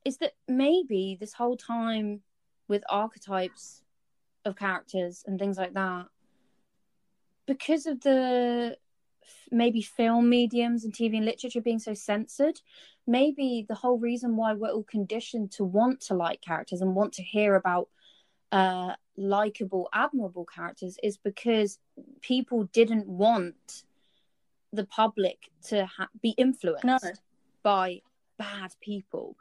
is 0.07 0.19
that 0.19 0.35
maybe 0.47 1.17
this 1.19 1.33
whole 1.33 1.57
time 1.57 2.21
with 2.69 2.85
archetypes 2.89 3.83
of 4.45 4.55
characters 4.55 5.25
and 5.27 5.37
things 5.37 5.59
like 5.59 5.75
that 5.75 6.07
because 7.45 7.87
of 7.87 8.01
the 8.03 8.77
maybe 9.51 9.83
film 9.83 10.29
mediums 10.29 10.85
and 10.85 10.93
tv 10.93 11.17
and 11.17 11.25
literature 11.25 11.61
being 11.61 11.79
so 11.79 11.95
censored 11.95 12.61
maybe 13.07 13.65
the 13.69 13.75
whole 13.75 13.99
reason 13.99 14.37
why 14.37 14.53
we're 14.53 14.71
all 14.71 14.83
conditioned 14.85 15.51
to 15.53 15.65
want 15.65 16.01
to 16.01 16.15
like 16.15 16.41
characters 16.41 16.81
and 16.81 16.95
want 16.95 17.13
to 17.13 17.23
hear 17.23 17.55
about 17.55 17.89
uh 18.53 18.95
likable 19.17 19.89
admirable 19.93 20.45
characters 20.45 20.99
is 21.03 21.17
because 21.17 21.79
people 22.21 22.65
didn't 22.73 23.07
want 23.07 23.85
the 24.73 24.85
public 24.85 25.51
to 25.63 25.87
ha- 25.87 26.09
be 26.23 26.31
influenced 26.31 26.85
No. 26.85 26.99
by 27.63 28.03
bad 28.39 28.75
people 28.81 29.37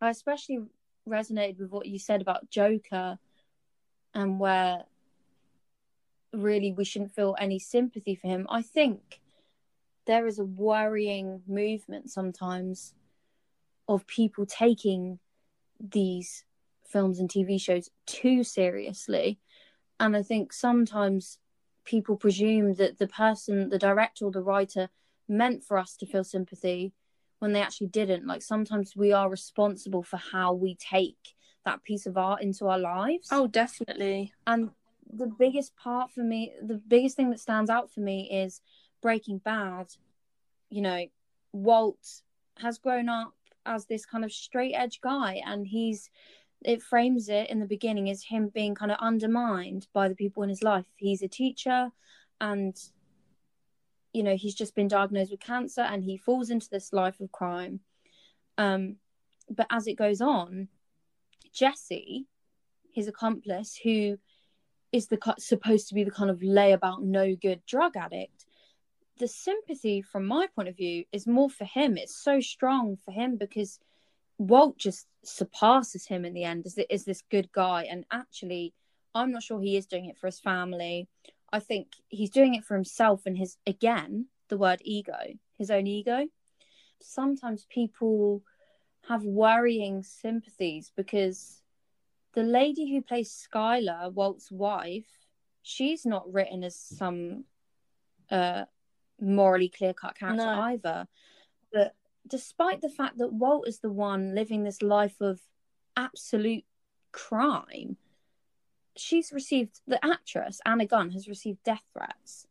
i 0.00 0.08
especially 0.10 0.60
resonated 1.08 1.58
with 1.58 1.70
what 1.70 1.86
you 1.86 1.98
said 1.98 2.20
about 2.20 2.50
joker 2.50 3.18
and 4.14 4.40
where 4.40 4.84
really 6.32 6.72
we 6.72 6.84
shouldn't 6.84 7.14
feel 7.14 7.34
any 7.38 7.58
sympathy 7.58 8.14
for 8.14 8.28
him 8.28 8.46
i 8.50 8.62
think 8.62 9.20
there 10.06 10.26
is 10.26 10.38
a 10.38 10.44
worrying 10.44 11.42
movement 11.46 12.10
sometimes 12.10 12.94
of 13.88 14.06
people 14.06 14.44
taking 14.46 15.18
these 15.80 16.44
films 16.84 17.18
and 17.18 17.28
TV 17.28 17.60
shows 17.60 17.90
too 18.06 18.42
seriously. 18.44 19.38
And 20.00 20.16
I 20.16 20.22
think 20.22 20.52
sometimes 20.52 21.38
people 21.84 22.16
presume 22.16 22.74
that 22.74 22.98
the 22.98 23.08
person, 23.08 23.70
the 23.70 23.78
director 23.78 24.26
or 24.26 24.30
the 24.30 24.42
writer, 24.42 24.88
meant 25.28 25.64
for 25.64 25.78
us 25.78 25.96
to 25.96 26.06
feel 26.06 26.24
sympathy 26.24 26.92
when 27.38 27.52
they 27.52 27.62
actually 27.62 27.88
didn't. 27.88 28.26
Like 28.26 28.42
sometimes 28.42 28.96
we 28.96 29.12
are 29.12 29.28
responsible 29.28 30.02
for 30.02 30.16
how 30.16 30.52
we 30.52 30.76
take 30.76 31.34
that 31.64 31.82
piece 31.82 32.06
of 32.06 32.16
art 32.16 32.42
into 32.42 32.66
our 32.66 32.78
lives. 32.78 33.28
Oh, 33.30 33.46
definitely. 33.46 34.32
And 34.46 34.70
the 35.12 35.26
biggest 35.26 35.76
part 35.76 36.10
for 36.12 36.22
me, 36.22 36.52
the 36.62 36.80
biggest 36.86 37.16
thing 37.16 37.30
that 37.30 37.40
stands 37.40 37.70
out 37.70 37.90
for 37.90 38.00
me 38.00 38.28
is 38.30 38.60
Breaking 39.02 39.38
Bad. 39.38 39.88
You 40.70 40.82
know, 40.82 41.06
Walt 41.52 42.22
has 42.58 42.78
grown 42.78 43.08
up 43.08 43.34
as 43.64 43.86
this 43.86 44.04
kind 44.04 44.24
of 44.24 44.32
straight 44.32 44.74
edge 44.74 45.00
guy, 45.00 45.40
and 45.46 45.66
he's 45.66 46.10
it 46.64 46.82
frames 46.82 47.28
it 47.28 47.48
in 47.50 47.60
the 47.60 47.66
beginning 47.66 48.10
as 48.10 48.24
him 48.24 48.48
being 48.48 48.74
kind 48.74 48.90
of 48.90 48.98
undermined 49.00 49.86
by 49.92 50.08
the 50.08 50.16
people 50.16 50.42
in 50.42 50.48
his 50.48 50.62
life. 50.62 50.86
He's 50.96 51.22
a 51.22 51.28
teacher, 51.28 51.90
and 52.40 52.76
you 54.12 54.22
know 54.22 54.36
he's 54.36 54.54
just 54.54 54.74
been 54.74 54.88
diagnosed 54.88 55.30
with 55.30 55.40
cancer, 55.40 55.82
and 55.82 56.04
he 56.04 56.16
falls 56.16 56.50
into 56.50 56.68
this 56.70 56.92
life 56.92 57.20
of 57.20 57.32
crime. 57.32 57.80
Um, 58.56 58.96
but 59.48 59.66
as 59.70 59.86
it 59.86 59.94
goes 59.94 60.20
on, 60.20 60.68
Jesse, 61.52 62.26
his 62.92 63.08
accomplice, 63.08 63.78
who 63.82 64.18
is 64.92 65.08
the 65.08 65.18
supposed 65.38 65.88
to 65.88 65.94
be 65.94 66.04
the 66.04 66.10
kind 66.10 66.30
of 66.30 66.40
layabout 66.40 67.02
no 67.02 67.34
good 67.34 67.60
drug 67.66 67.96
addict 67.96 68.46
the 69.18 69.28
sympathy 69.28 70.00
from 70.00 70.26
my 70.26 70.46
point 70.54 70.68
of 70.68 70.76
view 70.76 71.04
is 71.12 71.26
more 71.26 71.50
for 71.50 71.64
him. 71.64 71.96
It's 71.96 72.16
so 72.16 72.40
strong 72.40 72.96
for 73.04 73.10
him 73.10 73.36
because 73.36 73.78
walt 74.38 74.78
just 74.78 75.06
surpasses 75.24 76.06
him 76.06 76.24
in 76.24 76.32
the 76.32 76.44
end 76.44 76.64
as, 76.66 76.78
is 76.88 77.04
this 77.04 77.22
good 77.30 77.50
guy. 77.52 77.84
And 77.84 78.04
actually 78.10 78.74
i'm 79.14 79.32
not 79.32 79.42
sure 79.42 79.60
he 79.60 79.76
is 79.76 79.86
doing 79.86 80.06
it 80.06 80.18
for 80.18 80.26
his 80.26 80.40
family. 80.40 81.08
I 81.52 81.60
think 81.60 81.88
he's 82.08 82.30
doing 82.30 82.54
it 82.54 82.64
for 82.64 82.74
himself 82.74 83.22
and 83.26 83.36
his 83.36 83.56
again 83.66 84.26
the 84.48 84.58
word 84.58 84.80
ego 84.82 85.18
his 85.56 85.70
own 85.70 85.86
ego. 85.86 86.26
Sometimes 87.00 87.66
people 87.68 88.42
have 89.08 89.24
worrying 89.24 90.02
sympathies 90.02 90.92
because 90.96 91.62
the 92.38 92.44
lady 92.44 92.88
who 92.88 93.02
plays 93.02 93.48
Skyler, 93.52 94.12
Walt's 94.12 94.48
wife, 94.48 95.26
she's 95.62 96.06
not 96.06 96.32
written 96.32 96.62
as 96.62 96.76
some 96.76 97.46
uh, 98.30 98.64
morally 99.20 99.68
clear 99.68 99.92
cut 99.92 100.16
character 100.16 100.44
no. 100.44 100.60
either. 100.60 101.08
But 101.72 101.96
despite 102.28 102.80
the 102.80 102.90
fact 102.90 103.18
that 103.18 103.32
Walt 103.32 103.66
is 103.66 103.80
the 103.80 103.90
one 103.90 104.36
living 104.36 104.62
this 104.62 104.82
life 104.82 105.20
of 105.20 105.40
absolute 105.96 106.62
crime, 107.10 107.96
she's 108.96 109.32
received 109.32 109.80
the 109.88 109.98
actress 110.04 110.60
Anna 110.64 110.86
Gunn 110.86 111.10
has 111.10 111.26
received 111.26 111.64
death 111.64 111.82
threats 111.92 112.46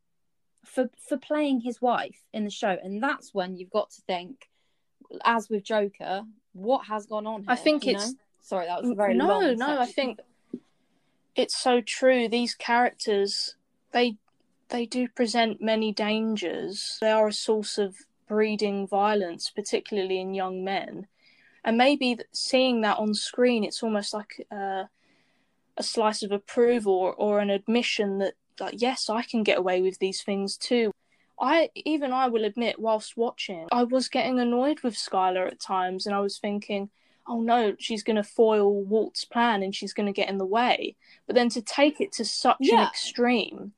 for 0.65 0.89
for 0.99 1.15
playing 1.15 1.61
his 1.61 1.81
wife 1.81 2.25
in 2.33 2.43
the 2.43 2.51
show, 2.51 2.75
and 2.83 3.01
that's 3.01 3.33
when 3.33 3.55
you've 3.55 3.69
got 3.69 3.91
to 3.91 4.01
think, 4.01 4.49
as 5.23 5.49
with 5.49 5.63
Joker, 5.63 6.23
what 6.51 6.87
has 6.87 7.05
gone 7.05 7.25
on? 7.25 7.43
Here, 7.43 7.51
I 7.51 7.55
think 7.55 7.87
it's. 7.87 8.11
Know? 8.11 8.17
Sorry, 8.47 8.65
that 8.65 8.81
was 8.81 8.93
very 8.95 9.13
no, 9.13 9.27
long. 9.27 9.57
no. 9.57 9.77
I 9.77 9.85
think 9.85 10.19
it's 11.35 11.57
so 11.57 11.81
true. 11.81 12.29
These 12.29 12.55
characters, 12.55 13.57
they 13.91 14.15
they 14.69 14.85
do 14.85 15.09
present 15.09 15.61
many 15.61 15.91
dangers. 15.91 16.97
They 17.01 17.11
are 17.11 17.27
a 17.27 17.33
source 17.33 17.77
of 17.77 17.97
breeding 18.25 18.87
violence, 18.87 19.49
particularly 19.49 20.21
in 20.21 20.33
young 20.33 20.63
men. 20.63 21.07
And 21.65 21.77
maybe 21.77 22.19
seeing 22.31 22.79
that 22.81 22.99
on 22.99 23.13
screen, 23.13 23.65
it's 23.65 23.83
almost 23.83 24.13
like 24.13 24.47
uh, 24.49 24.85
a 25.75 25.83
slice 25.83 26.23
of 26.23 26.31
approval 26.31 26.93
or, 26.93 27.13
or 27.15 27.39
an 27.39 27.49
admission 27.49 28.19
that, 28.19 28.35
like, 28.61 28.75
yes, 28.77 29.09
I 29.09 29.23
can 29.23 29.43
get 29.43 29.57
away 29.57 29.81
with 29.81 29.99
these 29.99 30.23
things 30.23 30.55
too. 30.55 30.91
I 31.37 31.69
even 31.75 32.13
I 32.13 32.29
will 32.29 32.45
admit, 32.45 32.79
whilst 32.79 33.17
watching, 33.17 33.67
I 33.73 33.83
was 33.83 34.07
getting 34.07 34.39
annoyed 34.39 34.79
with 34.83 34.95
Skyler 34.95 35.47
at 35.47 35.59
times, 35.59 36.05
and 36.05 36.15
I 36.15 36.21
was 36.21 36.39
thinking, 36.39 36.89
oh 37.27 37.41
no, 37.41 37.75
she's 37.79 38.03
going 38.03 38.15
to 38.15 38.23
foil 38.23 38.83
Walt's 38.83 39.25
plan 39.25 39.63
and 39.63 39.75
she's 39.75 39.93
going 39.93 40.07
to 40.07 40.13
get 40.13 40.29
in 40.29 40.37
the 40.37 40.45
way. 40.45 40.95
But 41.25 41.35
then 41.35 41.49
to 41.49 41.61
take 41.61 41.99
it 42.01 42.11
to 42.13 42.25
such 42.25 42.57
yeah. 42.59 42.81
an 42.81 42.87
extreme 42.87 43.73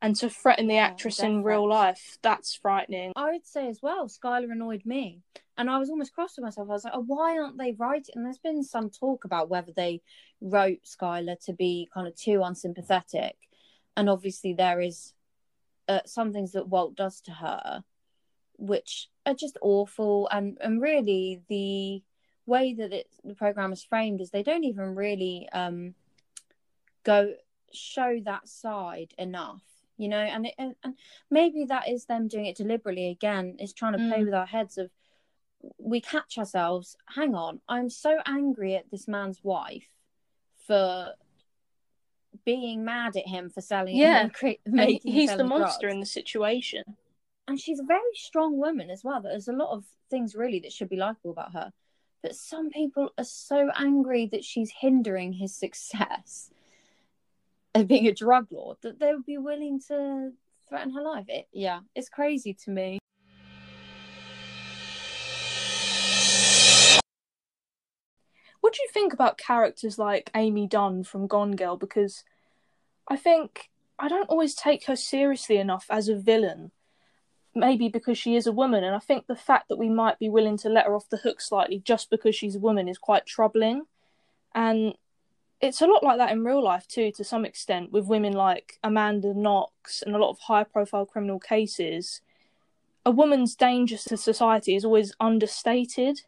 and 0.00 0.16
to 0.16 0.28
threaten 0.28 0.66
the 0.66 0.78
actress 0.78 1.20
yeah, 1.20 1.26
in 1.26 1.44
real 1.44 1.68
life, 1.68 2.18
that's 2.22 2.54
frightening. 2.54 3.12
I 3.14 3.32
would 3.32 3.46
say 3.46 3.68
as 3.68 3.80
well, 3.82 4.08
Skyler 4.08 4.50
annoyed 4.50 4.84
me. 4.84 5.20
And 5.56 5.70
I 5.70 5.78
was 5.78 5.90
almost 5.90 6.14
cross 6.14 6.36
with 6.36 6.44
myself. 6.44 6.68
I 6.68 6.72
was 6.72 6.84
like, 6.84 6.94
oh, 6.96 7.04
why 7.06 7.38
aren't 7.38 7.58
they 7.58 7.72
writing? 7.72 8.14
And 8.16 8.24
there's 8.24 8.38
been 8.38 8.64
some 8.64 8.90
talk 8.90 9.24
about 9.24 9.50
whether 9.50 9.70
they 9.70 10.00
wrote 10.40 10.80
Skyler 10.84 11.36
to 11.44 11.52
be 11.52 11.88
kind 11.92 12.08
of 12.08 12.16
too 12.16 12.42
unsympathetic. 12.42 13.36
And 13.96 14.08
obviously, 14.08 14.54
there 14.54 14.80
is 14.80 15.12
uh, 15.88 16.00
some 16.06 16.32
things 16.32 16.52
that 16.52 16.68
Walt 16.68 16.96
does 16.96 17.20
to 17.22 17.32
her, 17.32 17.84
which 18.56 19.08
are 19.26 19.34
just 19.34 19.58
awful. 19.60 20.26
And, 20.32 20.56
and 20.60 20.80
really, 20.80 21.42
the 21.48 22.02
way 22.46 22.74
that 22.74 22.92
it, 22.92 23.08
the 23.24 23.34
program 23.34 23.72
is 23.72 23.82
framed 23.82 24.20
is 24.20 24.30
they 24.30 24.42
don't 24.42 24.64
even 24.64 24.94
really 24.94 25.48
um, 25.52 25.94
go 27.04 27.34
show 27.72 28.20
that 28.24 28.48
side 28.48 29.14
enough 29.18 29.62
you 29.98 30.08
know? 30.08 30.18
And, 30.18 30.46
it, 30.46 30.54
and, 30.58 30.74
and 30.82 30.94
maybe 31.30 31.64
that 31.66 31.88
is 31.88 32.06
them 32.06 32.26
doing 32.26 32.46
it 32.46 32.56
deliberately 32.56 33.08
again 33.10 33.56
is 33.60 33.72
trying 33.72 33.92
to 33.92 33.98
mm. 33.98 34.08
play 34.08 34.24
with 34.24 34.34
our 34.34 34.46
heads 34.46 34.76
of 34.76 34.90
we 35.78 36.00
catch 36.00 36.38
ourselves 36.38 36.96
hang 37.14 37.36
on 37.36 37.60
i'm 37.68 37.88
so 37.88 38.18
angry 38.26 38.74
at 38.74 38.90
this 38.90 39.06
man's 39.06 39.44
wife 39.44 39.86
for 40.66 41.12
being 42.44 42.84
mad 42.84 43.16
at 43.16 43.26
him 43.26 43.50
for 43.50 43.60
selling 43.60 43.96
yeah. 43.96 44.28
cre- 44.32 44.60
he's 45.04 45.36
the 45.36 45.44
monster 45.44 45.86
drugs. 45.86 45.94
in 45.94 46.00
the 46.00 46.06
situation. 46.06 46.82
And 47.48 47.60
she's 47.60 47.80
a 47.80 47.84
very 47.84 48.00
strong 48.14 48.56
woman 48.56 48.88
as 48.88 49.02
well. 49.04 49.20
There's 49.20 49.48
a 49.48 49.52
lot 49.52 49.70
of 49.70 49.84
things 50.10 50.34
really 50.34 50.60
that 50.60 50.72
should 50.72 50.88
be 50.88 50.96
likable 50.96 51.32
about 51.32 51.52
her 51.52 51.72
but 52.22 52.36
some 52.36 52.70
people 52.70 53.10
are 53.18 53.24
so 53.24 53.70
angry 53.76 54.26
that 54.26 54.44
she's 54.44 54.72
hindering 54.80 55.32
his 55.32 55.54
success 55.54 56.50
of 57.74 57.88
being 57.88 58.06
a 58.06 58.14
drug 58.14 58.46
lord 58.50 58.76
that 58.82 59.00
they 59.00 59.12
would 59.12 59.26
be 59.26 59.38
willing 59.38 59.80
to 59.88 60.30
threaten 60.68 60.92
her 60.94 61.02
life. 61.02 61.24
It, 61.28 61.48
yeah, 61.52 61.80
it's 61.94 62.08
crazy 62.08 62.54
to 62.64 62.70
me. 62.70 62.98
What 68.60 68.74
do 68.74 68.82
you 68.82 68.88
think 68.92 69.12
about 69.12 69.38
characters 69.38 69.98
like 69.98 70.30
Amy 70.36 70.68
Dunne 70.68 71.02
from 71.02 71.26
Gone 71.26 71.56
Girl? 71.56 71.76
Because 71.76 72.22
I 73.08 73.16
think 73.16 73.70
I 73.98 74.06
don't 74.06 74.28
always 74.28 74.54
take 74.54 74.86
her 74.86 74.94
seriously 74.94 75.56
enough 75.56 75.86
as 75.90 76.08
a 76.08 76.16
villain 76.16 76.70
maybe 77.54 77.88
because 77.88 78.18
she 78.18 78.36
is 78.36 78.46
a 78.46 78.52
woman. 78.52 78.84
And 78.84 78.94
I 78.94 78.98
think 78.98 79.26
the 79.26 79.36
fact 79.36 79.68
that 79.68 79.78
we 79.78 79.88
might 79.88 80.18
be 80.18 80.28
willing 80.28 80.56
to 80.58 80.68
let 80.68 80.86
her 80.86 80.94
off 80.94 81.08
the 81.08 81.18
hook 81.18 81.40
slightly 81.40 81.80
just 81.84 82.10
because 82.10 82.34
she's 82.34 82.56
a 82.56 82.60
woman 82.60 82.88
is 82.88 82.98
quite 82.98 83.26
troubling. 83.26 83.82
And 84.54 84.94
it's 85.60 85.80
a 85.80 85.86
lot 85.86 86.02
like 86.02 86.18
that 86.18 86.32
in 86.32 86.44
real 86.44 86.62
life 86.62 86.88
too, 86.88 87.12
to 87.12 87.24
some 87.24 87.44
extent, 87.44 87.92
with 87.92 88.06
women 88.06 88.32
like 88.32 88.78
Amanda 88.82 89.34
Knox 89.34 90.02
and 90.02 90.14
a 90.14 90.18
lot 90.18 90.30
of 90.30 90.38
high 90.40 90.64
profile 90.64 91.06
criminal 91.06 91.38
cases. 91.38 92.20
A 93.04 93.10
woman's 93.10 93.54
danger 93.54 93.96
to 93.96 94.16
society 94.16 94.74
is 94.74 94.84
always 94.84 95.14
understated. 95.20 96.22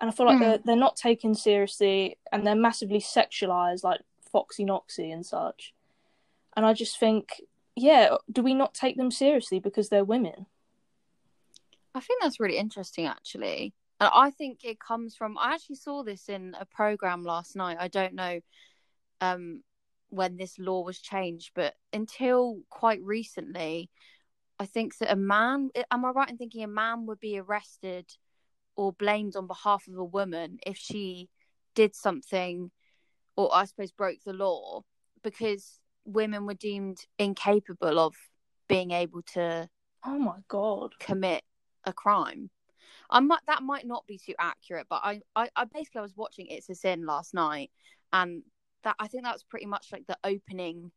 And 0.00 0.08
I 0.08 0.12
feel 0.12 0.26
like 0.26 0.36
mm. 0.36 0.40
they're, 0.40 0.58
they're 0.64 0.76
not 0.76 0.96
taken 0.96 1.34
seriously 1.34 2.16
and 2.32 2.46
they're 2.46 2.54
massively 2.54 3.00
sexualized, 3.00 3.84
like 3.84 4.00
Foxy 4.30 4.64
Knoxy 4.64 5.10
and 5.10 5.26
such. 5.26 5.74
And 6.56 6.64
I 6.64 6.72
just 6.72 6.98
think, 6.98 7.42
yeah, 7.76 8.16
do 8.30 8.42
we 8.42 8.54
not 8.54 8.74
take 8.74 8.96
them 8.96 9.10
seriously 9.10 9.60
because 9.60 9.88
they're 9.88 10.04
women? 10.04 10.46
I 11.94 12.00
think 12.00 12.22
that's 12.22 12.40
really 12.40 12.56
interesting, 12.56 13.06
actually. 13.06 13.74
And 13.98 14.10
I 14.14 14.30
think 14.30 14.64
it 14.64 14.80
comes 14.80 15.14
from. 15.14 15.36
I 15.38 15.54
actually 15.54 15.76
saw 15.76 16.02
this 16.02 16.28
in 16.28 16.56
a 16.58 16.64
program 16.64 17.24
last 17.24 17.56
night. 17.56 17.76
I 17.80 17.88
don't 17.88 18.14
know 18.14 18.40
um, 19.20 19.62
when 20.08 20.36
this 20.36 20.58
law 20.58 20.82
was 20.82 21.00
changed, 21.00 21.50
but 21.54 21.74
until 21.92 22.60
quite 22.70 23.02
recently, 23.02 23.90
I 24.58 24.66
think 24.66 24.96
that 24.98 25.12
a 25.12 25.16
man. 25.16 25.70
Am 25.90 26.04
I 26.04 26.10
right 26.10 26.30
in 26.30 26.36
thinking 26.36 26.62
a 26.62 26.68
man 26.68 27.06
would 27.06 27.20
be 27.20 27.38
arrested 27.38 28.06
or 28.76 28.92
blamed 28.92 29.36
on 29.36 29.46
behalf 29.46 29.86
of 29.88 29.98
a 29.98 30.04
woman 30.04 30.58
if 30.64 30.78
she 30.78 31.28
did 31.74 31.94
something, 31.94 32.70
or 33.36 33.54
I 33.54 33.64
suppose 33.64 33.92
broke 33.92 34.22
the 34.24 34.32
law, 34.32 34.82
because 35.22 35.80
women 36.04 36.46
were 36.46 36.54
deemed 36.54 36.98
incapable 37.18 37.98
of 37.98 38.14
being 38.68 38.92
able 38.92 39.22
to. 39.34 39.68
Oh 40.06 40.18
my 40.18 40.38
god! 40.48 40.92
Commit 40.98 41.42
a 41.84 41.92
crime. 41.92 42.50
I 43.10 43.20
might 43.20 43.40
that 43.46 43.62
might 43.62 43.86
not 43.86 44.06
be 44.06 44.18
too 44.18 44.34
accurate, 44.38 44.86
but 44.88 45.00
I, 45.02 45.20
I, 45.34 45.48
I 45.56 45.64
basically 45.64 46.00
I 46.00 46.02
was 46.02 46.16
watching 46.16 46.46
It's 46.48 46.68
a 46.68 46.74
Sin 46.74 47.04
last 47.06 47.34
night, 47.34 47.70
and 48.12 48.42
that 48.84 48.96
I 48.98 49.08
think 49.08 49.24
that 49.24 49.32
was 49.32 49.42
pretty 49.42 49.66
much 49.66 49.88
like 49.92 50.06
the 50.06 50.18
opening 50.24 50.92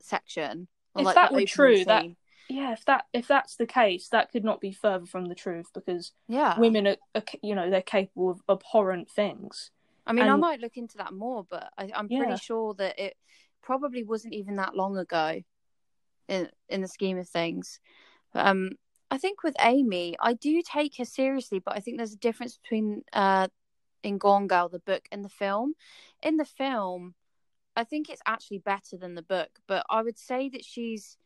section. 0.00 0.68
If 0.96 1.04
like 1.04 1.14
that 1.14 1.32
were 1.32 1.44
true, 1.44 1.76
scene. 1.76 1.86
that 1.86 2.04
yeah, 2.48 2.72
if 2.72 2.84
that 2.84 3.04
if 3.12 3.26
that's 3.26 3.56
the 3.56 3.66
case, 3.66 4.08
that 4.08 4.30
could 4.30 4.44
not 4.44 4.60
be 4.60 4.72
further 4.72 5.06
from 5.06 5.26
the 5.26 5.34
truth 5.34 5.66
because 5.74 6.12
yeah, 6.28 6.58
women 6.58 6.86
are, 6.86 6.96
are 7.14 7.22
you 7.42 7.54
know 7.54 7.70
they're 7.70 7.82
capable 7.82 8.30
of 8.30 8.40
abhorrent 8.48 9.10
things. 9.10 9.70
I 10.06 10.12
mean, 10.12 10.22
and, 10.22 10.30
I 10.30 10.36
might 10.36 10.60
look 10.60 10.76
into 10.76 10.98
that 10.98 11.12
more, 11.12 11.44
but 11.48 11.70
I, 11.76 11.90
am 11.92 12.08
pretty 12.08 12.30
yeah. 12.30 12.36
sure 12.36 12.74
that 12.74 12.98
it 12.98 13.16
probably 13.62 14.04
wasn't 14.04 14.34
even 14.34 14.56
that 14.56 14.76
long 14.76 14.96
ago 14.96 15.42
in 16.28 16.48
in 16.68 16.82
the 16.82 16.88
scheme 16.88 17.18
of 17.18 17.28
things. 17.28 17.80
But, 18.32 18.46
um, 18.46 18.70
I 19.10 19.18
think 19.18 19.42
with 19.42 19.54
Amy, 19.60 20.16
I 20.20 20.32
do 20.32 20.62
take 20.62 20.96
her 20.98 21.04
seriously, 21.04 21.60
but 21.60 21.76
I 21.76 21.80
think 21.80 21.96
there's 21.96 22.12
a 22.12 22.18
difference 22.18 22.58
between 22.58 23.02
uh, 23.12 23.48
in 24.02 24.18
Gone 24.18 24.46
Girl, 24.46 24.68
the 24.68 24.78
book 24.80 25.06
and 25.12 25.24
the 25.24 25.28
film. 25.28 25.74
In 26.22 26.36
the 26.36 26.44
film, 26.44 27.14
I 27.76 27.84
think 27.84 28.08
it's 28.08 28.22
actually 28.26 28.58
better 28.58 28.96
than 28.96 29.14
the 29.14 29.22
book, 29.22 29.50
but 29.68 29.84
I 29.88 30.02
would 30.02 30.18
say 30.18 30.48
that 30.48 30.64
she's 30.64 31.16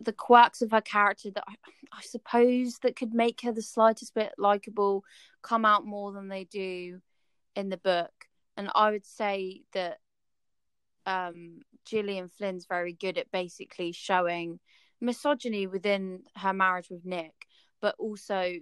the 0.00 0.12
quirks 0.12 0.60
of 0.60 0.72
her 0.72 0.80
character 0.80 1.30
that 1.30 1.44
I, 1.48 1.54
I 1.92 2.02
suppose 2.02 2.78
that 2.82 2.96
could 2.96 3.14
make 3.14 3.40
her 3.42 3.52
the 3.52 3.62
slightest 3.62 4.14
bit 4.14 4.32
likable 4.36 5.04
come 5.42 5.64
out 5.64 5.86
more 5.86 6.12
than 6.12 6.28
they 6.28 6.44
do 6.44 7.00
in 7.54 7.68
the 7.68 7.76
book. 7.76 8.12
And 8.56 8.70
I 8.74 8.90
would 8.90 9.06
say 9.06 9.62
that 9.72 9.98
um, 11.06 11.60
Gillian 11.84 12.28
Flynn's 12.28 12.66
very 12.66 12.92
good 12.92 13.18
at 13.18 13.30
basically 13.30 13.92
showing 13.92 14.58
misogyny 15.04 15.66
within 15.66 16.22
her 16.36 16.52
marriage 16.52 16.88
with 16.90 17.04
Nick, 17.04 17.46
but 17.80 17.94
also 17.98 18.54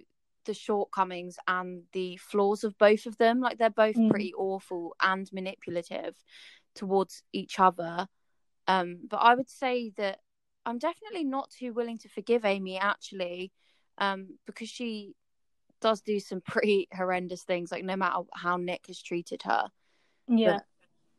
the 0.45 0.53
shortcomings 0.53 1.37
and 1.47 1.83
the 1.93 2.17
flaws 2.17 2.63
of 2.63 2.77
both 2.77 3.05
of 3.05 3.17
them. 3.17 3.39
Like 3.39 3.57
they're 3.57 3.69
both 3.69 3.95
mm. 3.95 4.09
pretty 4.09 4.33
awful 4.33 4.95
and 5.01 5.29
manipulative 5.31 6.15
towards 6.75 7.23
each 7.31 7.59
other. 7.59 8.07
Um, 8.67 8.99
but 9.09 9.17
I 9.17 9.35
would 9.35 9.49
say 9.49 9.91
that 9.97 10.19
I'm 10.65 10.79
definitely 10.79 11.23
not 11.23 11.49
too 11.51 11.73
willing 11.73 11.97
to 11.99 12.09
forgive 12.09 12.45
Amy 12.45 12.77
actually, 12.77 13.51
um, 13.97 14.37
because 14.45 14.69
she 14.69 15.13
does 15.81 16.01
do 16.01 16.19
some 16.19 16.41
pretty 16.47 16.87
horrendous 16.93 17.43
things. 17.43 17.71
Like 17.71 17.83
no 17.83 17.95
matter 17.95 18.21
how 18.33 18.57
Nick 18.57 18.87
has 18.87 19.01
treated 19.01 19.43
her, 19.43 19.69
yeah. 20.27 20.59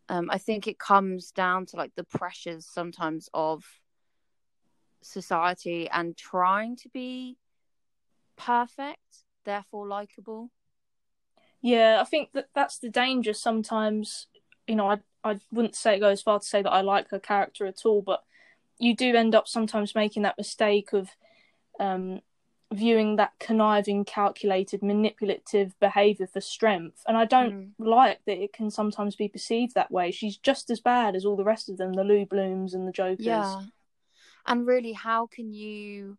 But, 0.08 0.14
um, 0.14 0.28
I 0.30 0.38
think 0.38 0.66
it 0.66 0.78
comes 0.78 1.30
down 1.30 1.66
to 1.66 1.76
like 1.76 1.94
the 1.94 2.04
pressures 2.04 2.66
sometimes 2.66 3.28
of 3.32 3.64
society 5.04 5.88
and 5.88 6.16
trying 6.16 6.76
to 6.76 6.88
be 6.88 7.36
perfect, 8.36 9.24
therefore 9.44 9.86
likable. 9.86 10.50
Yeah, 11.60 11.98
I 12.00 12.04
think 12.04 12.32
that 12.32 12.48
that's 12.54 12.78
the 12.78 12.90
danger 12.90 13.32
sometimes. 13.32 14.26
You 14.66 14.76
know, 14.76 14.90
I 14.90 14.98
I 15.22 15.40
wouldn't 15.50 15.76
say 15.76 15.98
go 15.98 16.08
as 16.08 16.22
far 16.22 16.38
to 16.38 16.44
say 16.44 16.62
that 16.62 16.72
I 16.72 16.82
like 16.82 17.08
her 17.10 17.18
character 17.18 17.66
at 17.66 17.86
all, 17.86 18.02
but 18.02 18.22
you 18.78 18.94
do 18.94 19.14
end 19.14 19.34
up 19.34 19.48
sometimes 19.48 19.94
making 19.94 20.22
that 20.22 20.36
mistake 20.36 20.92
of 20.92 21.10
um, 21.80 22.20
viewing 22.72 23.16
that 23.16 23.32
conniving, 23.38 24.04
calculated, 24.04 24.82
manipulative 24.82 25.78
behaviour 25.80 26.26
for 26.26 26.40
strength. 26.40 27.02
And 27.06 27.16
I 27.16 27.24
don't 27.24 27.54
mm. 27.54 27.70
like 27.78 28.20
that 28.26 28.42
it 28.42 28.52
can 28.52 28.70
sometimes 28.70 29.16
be 29.16 29.28
perceived 29.28 29.74
that 29.74 29.90
way. 29.90 30.10
She's 30.10 30.36
just 30.36 30.70
as 30.70 30.80
bad 30.80 31.14
as 31.14 31.24
all 31.24 31.36
the 31.36 31.44
rest 31.44 31.68
of 31.68 31.76
them, 31.76 31.92
the 31.92 32.04
Lou 32.04 32.26
Blooms 32.26 32.74
and 32.74 32.86
the 32.86 32.92
Jokers. 32.92 33.26
Yeah. 33.26 33.62
And 34.46 34.66
really, 34.66 34.92
how 34.92 35.26
can 35.26 35.52
you 35.52 36.18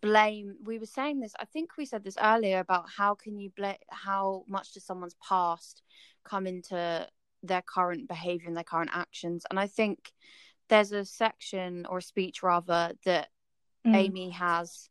blame? 0.00 0.56
We 0.64 0.78
were 0.78 0.86
saying 0.86 1.20
this, 1.20 1.34
I 1.40 1.44
think 1.44 1.76
we 1.76 1.84
said 1.84 2.04
this 2.04 2.16
earlier 2.22 2.60
about 2.60 2.86
how 2.96 3.14
can 3.14 3.38
you 3.38 3.50
blame, 3.56 3.76
how 3.88 4.44
much 4.48 4.72
does 4.72 4.84
someone's 4.84 5.16
past 5.26 5.82
come 6.24 6.46
into 6.46 7.08
their 7.42 7.62
current 7.62 8.08
behaviour 8.08 8.48
and 8.48 8.56
their 8.56 8.64
current 8.64 8.90
actions? 8.92 9.44
And 9.50 9.58
I 9.58 9.66
think 9.66 10.12
there's 10.68 10.92
a 10.92 11.04
section 11.04 11.86
or 11.86 11.98
a 11.98 12.02
speech 12.02 12.42
rather 12.42 12.92
that 13.04 13.28
mm. 13.86 13.94
Amy 13.94 14.30
has 14.30 14.88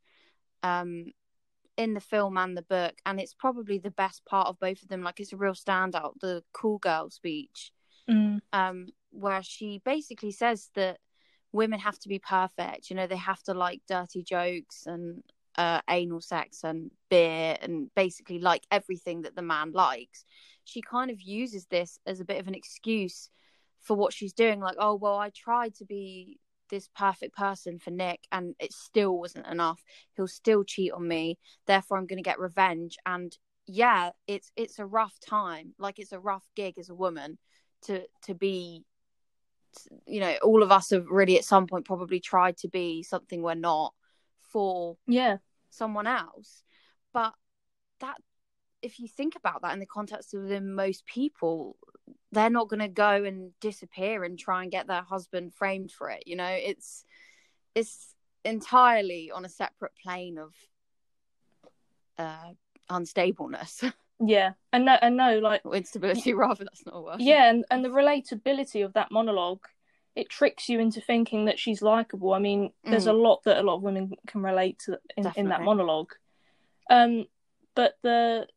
um, 0.63 1.11
in 1.77 1.93
the 1.93 1.99
film 1.99 2.37
and 2.37 2.57
the 2.57 2.61
book, 2.61 2.95
and 3.05 3.19
it's 3.19 3.33
probably 3.33 3.77
the 3.77 3.91
best 3.91 4.25
part 4.25 4.47
of 4.47 4.59
both 4.59 4.81
of 4.81 4.87
them. 4.87 5.03
Like 5.03 5.19
it's 5.19 5.33
a 5.33 5.37
real 5.37 5.53
standout, 5.53 6.19
the 6.19 6.43
cool 6.53 6.77
girl 6.77 7.09
speech, 7.09 7.71
mm. 8.09 8.39
um, 8.53 8.87
where 9.11 9.43
she 9.43 9.81
basically 9.83 10.31
says 10.31 10.69
that 10.75 10.99
women 11.55 11.79
have 11.79 11.99
to 11.99 12.09
be 12.09 12.19
perfect. 12.19 12.89
You 12.89 12.95
know, 12.95 13.07
they 13.07 13.15
have 13.17 13.41
to 13.43 13.53
like 13.53 13.81
dirty 13.87 14.23
jokes 14.23 14.85
and 14.85 15.23
uh, 15.57 15.81
anal 15.89 16.21
sex 16.21 16.63
and 16.63 16.91
beer 17.09 17.57
and 17.61 17.89
basically 17.95 18.39
like 18.39 18.63
everything 18.71 19.21
that 19.23 19.35
the 19.35 19.41
man 19.41 19.71
likes. 19.71 20.25
She 20.65 20.81
kind 20.81 21.09
of 21.11 21.21
uses 21.21 21.65
this 21.67 21.99
as 22.05 22.19
a 22.19 22.25
bit 22.25 22.39
of 22.39 22.47
an 22.47 22.55
excuse 22.55 23.29
for 23.85 23.95
what 23.95 24.11
she's 24.11 24.33
doing 24.33 24.59
like 24.59 24.75
oh 24.79 24.95
well 24.95 25.17
i 25.17 25.29
tried 25.29 25.73
to 25.75 25.85
be 25.85 26.39
this 26.71 26.89
perfect 26.97 27.35
person 27.35 27.77
for 27.77 27.91
nick 27.91 28.21
and 28.31 28.55
it 28.59 28.73
still 28.73 29.17
wasn't 29.17 29.45
enough 29.45 29.83
he'll 30.15 30.27
still 30.27 30.63
cheat 30.63 30.91
on 30.91 31.07
me 31.07 31.37
therefore 31.67 31.97
i'm 31.97 32.07
going 32.07 32.17
to 32.17 32.23
get 32.23 32.39
revenge 32.39 32.97
and 33.05 33.37
yeah 33.67 34.09
it's 34.27 34.51
it's 34.55 34.79
a 34.79 34.85
rough 34.85 35.19
time 35.19 35.73
like 35.77 35.99
it's 35.99 36.11
a 36.11 36.19
rough 36.19 36.45
gig 36.55 36.77
as 36.79 36.89
a 36.89 36.95
woman 36.95 37.37
to 37.83 38.01
to 38.23 38.33
be 38.33 38.83
you 40.05 40.19
know 40.19 40.35
all 40.43 40.63
of 40.63 40.71
us 40.71 40.89
have 40.89 41.05
really 41.07 41.37
at 41.37 41.45
some 41.45 41.67
point 41.67 41.85
probably 41.85 42.19
tried 42.19 42.57
to 42.57 42.67
be 42.67 43.03
something 43.03 43.41
we're 43.41 43.55
not 43.55 43.93
for 44.39 44.97
yeah. 45.07 45.37
someone 45.69 46.07
else. 46.07 46.63
But 47.13 47.33
that 47.99 48.17
if 48.81 48.99
you 48.99 49.07
think 49.07 49.35
about 49.35 49.61
that 49.61 49.73
in 49.73 49.79
the 49.79 49.85
context 49.85 50.33
of 50.33 50.47
the 50.47 50.61
most 50.61 51.05
people 51.05 51.75
they're 52.31 52.49
not 52.49 52.69
going 52.69 52.81
to 52.81 52.87
go 52.87 53.23
and 53.23 53.51
disappear 53.59 54.23
and 54.23 54.37
try 54.37 54.61
and 54.61 54.71
get 54.71 54.85
their 54.87 55.01
husband 55.01 55.53
framed 55.53 55.91
for 55.91 56.09
it 56.09 56.23
you 56.25 56.35
know? 56.35 56.49
It's 56.49 57.03
it's 57.73 58.13
entirely 58.43 59.31
on 59.31 59.43
a 59.43 59.49
separate 59.49 59.93
plane 60.01 60.37
of 60.37 60.53
uh 62.17 62.53
unstableness 62.89 63.91
yeah 64.19 64.53
and 64.71 64.85
no 64.85 64.97
and 65.01 65.17
no 65.17 65.39
like 65.39 65.61
instability 65.73 66.33
rather 66.33 66.63
that's 66.63 66.85
not 66.85 66.95
a 66.95 67.01
word 67.01 67.19
yeah 67.19 67.49
and, 67.49 67.65
and 67.69 67.83
the 67.83 67.89
relatability 67.89 68.83
of 68.83 68.93
that 68.93 69.11
monologue 69.11 69.65
it 70.15 70.29
tricks 70.29 70.69
you 70.69 70.79
into 70.79 71.01
thinking 71.01 71.45
that 71.45 71.59
she's 71.59 71.81
likable 71.81 72.33
i 72.33 72.39
mean 72.39 72.71
there's 72.85 73.05
mm. 73.05 73.09
a 73.09 73.13
lot 73.13 73.43
that 73.43 73.57
a 73.57 73.63
lot 73.63 73.75
of 73.75 73.81
women 73.81 74.13
can 74.27 74.41
relate 74.41 74.79
to 74.79 74.97
in, 75.17 75.29
in 75.35 75.49
that 75.49 75.61
monologue 75.61 76.11
um 76.89 77.25
but 77.75 77.97
the, 78.03 78.47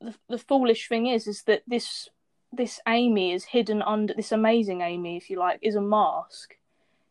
the 0.00 0.14
the 0.28 0.38
foolish 0.38 0.88
thing 0.88 1.06
is 1.06 1.26
is 1.26 1.42
that 1.44 1.62
this 1.66 2.10
this 2.52 2.80
Amy 2.86 3.32
is 3.32 3.44
hidden 3.44 3.82
under 3.82 4.14
this 4.14 4.32
amazing 4.32 4.80
Amy, 4.80 5.16
if 5.16 5.28
you 5.28 5.38
like, 5.38 5.58
is 5.62 5.74
a 5.74 5.80
mask. 5.80 6.54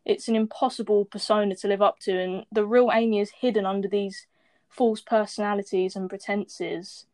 It's 0.05 0.27
an 0.27 0.35
impossible 0.35 1.05
persona 1.05 1.55
to 1.55 1.67
live 1.67 1.81
up 1.81 1.99
to, 1.99 2.17
and 2.17 2.45
the 2.51 2.65
real 2.65 2.89
Amy 2.93 3.19
is 3.19 3.31
hidden 3.31 3.65
under 3.65 3.87
these 3.87 4.25
false 4.69 5.01
personalities 5.01 5.95
and 5.95 6.09
pretenses. 6.09 7.05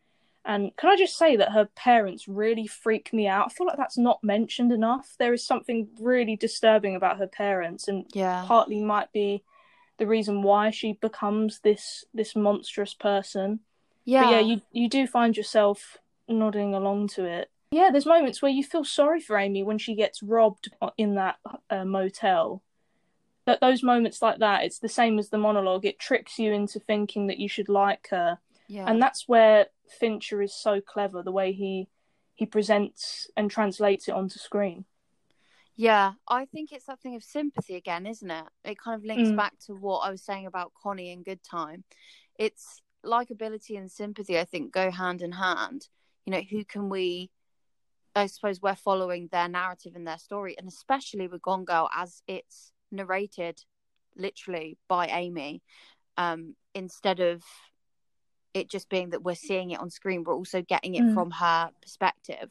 And 0.45 0.75
can 0.75 0.89
I 0.89 0.97
just 0.97 1.17
say 1.17 1.37
that 1.37 1.53
her 1.53 1.69
parents 1.75 2.27
really 2.27 2.67
freak 2.67 3.13
me 3.13 3.27
out? 3.27 3.45
I 3.47 3.53
feel 3.53 3.65
like 3.65 3.77
that's 3.77 3.97
not 3.97 4.23
mentioned 4.23 4.73
enough. 4.73 5.15
There 5.17 5.33
is 5.33 5.45
something 5.45 5.87
really 5.99 6.35
disturbing 6.35 6.95
about 6.95 7.17
her 7.17 7.27
parents, 7.27 7.87
and 7.87 8.05
yeah. 8.13 8.43
partly 8.45 8.81
might 8.81 9.11
be 9.13 9.43
the 9.97 10.07
reason 10.07 10.41
why 10.43 10.69
she 10.69 10.93
becomes 10.93 11.59
this 11.59 12.03
this 12.13 12.35
monstrous 12.35 12.93
person. 12.93 13.61
Yeah, 14.03 14.23
but 14.23 14.31
yeah, 14.31 14.39
you 14.39 14.61
you 14.71 14.89
do 14.89 15.07
find 15.07 15.37
yourself 15.37 15.97
nodding 16.27 16.73
along 16.73 17.07
to 17.09 17.25
it. 17.25 17.49
Yeah, 17.71 17.89
there's 17.89 18.05
moments 18.05 18.41
where 18.41 18.51
you 18.51 18.63
feel 18.63 18.83
sorry 18.83 19.19
for 19.19 19.37
Amy 19.37 19.63
when 19.63 19.77
she 19.77 19.95
gets 19.95 20.21
robbed 20.21 20.71
in 20.97 21.15
that 21.15 21.37
uh, 21.69 21.85
motel. 21.85 22.61
But 23.45 23.61
those 23.61 23.81
moments 23.81 24.21
like 24.21 24.39
that, 24.39 24.63
it's 24.63 24.79
the 24.79 24.89
same 24.89 25.19
as 25.19 25.29
the 25.29 25.37
monologue. 25.37 25.85
It 25.85 25.99
tricks 25.99 26.37
you 26.37 26.53
into 26.53 26.79
thinking 26.79 27.27
that 27.27 27.39
you 27.39 27.49
should 27.49 27.69
like 27.69 28.09
her, 28.11 28.39
yeah. 28.73 28.85
and 28.87 29.01
that's 29.01 29.27
where 29.27 29.67
Fincher 29.99 30.41
is 30.41 30.53
so 30.53 30.81
clever. 30.81 31.21
The 31.23 31.31
way 31.31 31.51
he 31.51 31.87
he 32.35 32.45
presents 32.45 33.29
and 33.37 33.49
translates 33.49 34.07
it 34.07 34.13
onto 34.13 34.39
screen. 34.39 34.85
Yeah, 35.75 36.13
I 36.27 36.45
think 36.45 36.71
it's 36.71 36.85
that 36.85 36.99
thing 36.99 37.15
of 37.15 37.23
sympathy 37.23 37.75
again, 37.75 38.05
isn't 38.05 38.29
it? 38.29 38.45
It 38.63 38.77
kind 38.79 38.95
of 38.95 39.05
links 39.05 39.29
mm. 39.29 39.37
back 39.37 39.53
to 39.65 39.73
what 39.73 39.99
I 39.99 40.11
was 40.11 40.23
saying 40.23 40.45
about 40.45 40.71
Connie 40.81 41.11
and 41.11 41.25
Good 41.25 41.41
Time. 41.43 41.83
It's 42.37 42.81
likability 43.05 43.77
and 43.77 43.91
sympathy, 43.91 44.39
I 44.39 44.45
think, 44.45 44.71
go 44.71 44.91
hand 44.91 45.21
in 45.21 45.31
hand. 45.31 45.87
You 46.25 46.31
know, 46.31 46.41
who 46.49 46.63
can 46.63 46.89
we 46.89 47.31
I 48.15 48.27
suppose 48.27 48.61
we're 48.61 48.75
following 48.75 49.27
their 49.31 49.47
narrative 49.47 49.93
and 49.95 50.07
their 50.07 50.19
story, 50.19 50.55
and 50.57 50.67
especially 50.67 51.27
with 51.27 51.41
Gone 51.41 51.65
Girl 51.65 51.89
as 51.95 52.21
it's 52.27 52.71
narrated 52.91 53.59
literally 54.15 54.77
by 54.87 55.07
Amy, 55.07 55.63
um, 56.17 56.55
instead 56.75 57.19
of 57.19 57.43
it 58.53 58.69
just 58.69 58.89
being 58.89 59.11
that 59.11 59.23
we're 59.23 59.35
seeing 59.35 59.71
it 59.71 59.79
on 59.79 59.89
screen, 59.89 60.23
we're 60.23 60.35
also 60.35 60.61
getting 60.61 60.95
it 60.95 61.03
mm. 61.03 61.13
from 61.13 61.31
her 61.31 61.71
perspective. 61.81 62.49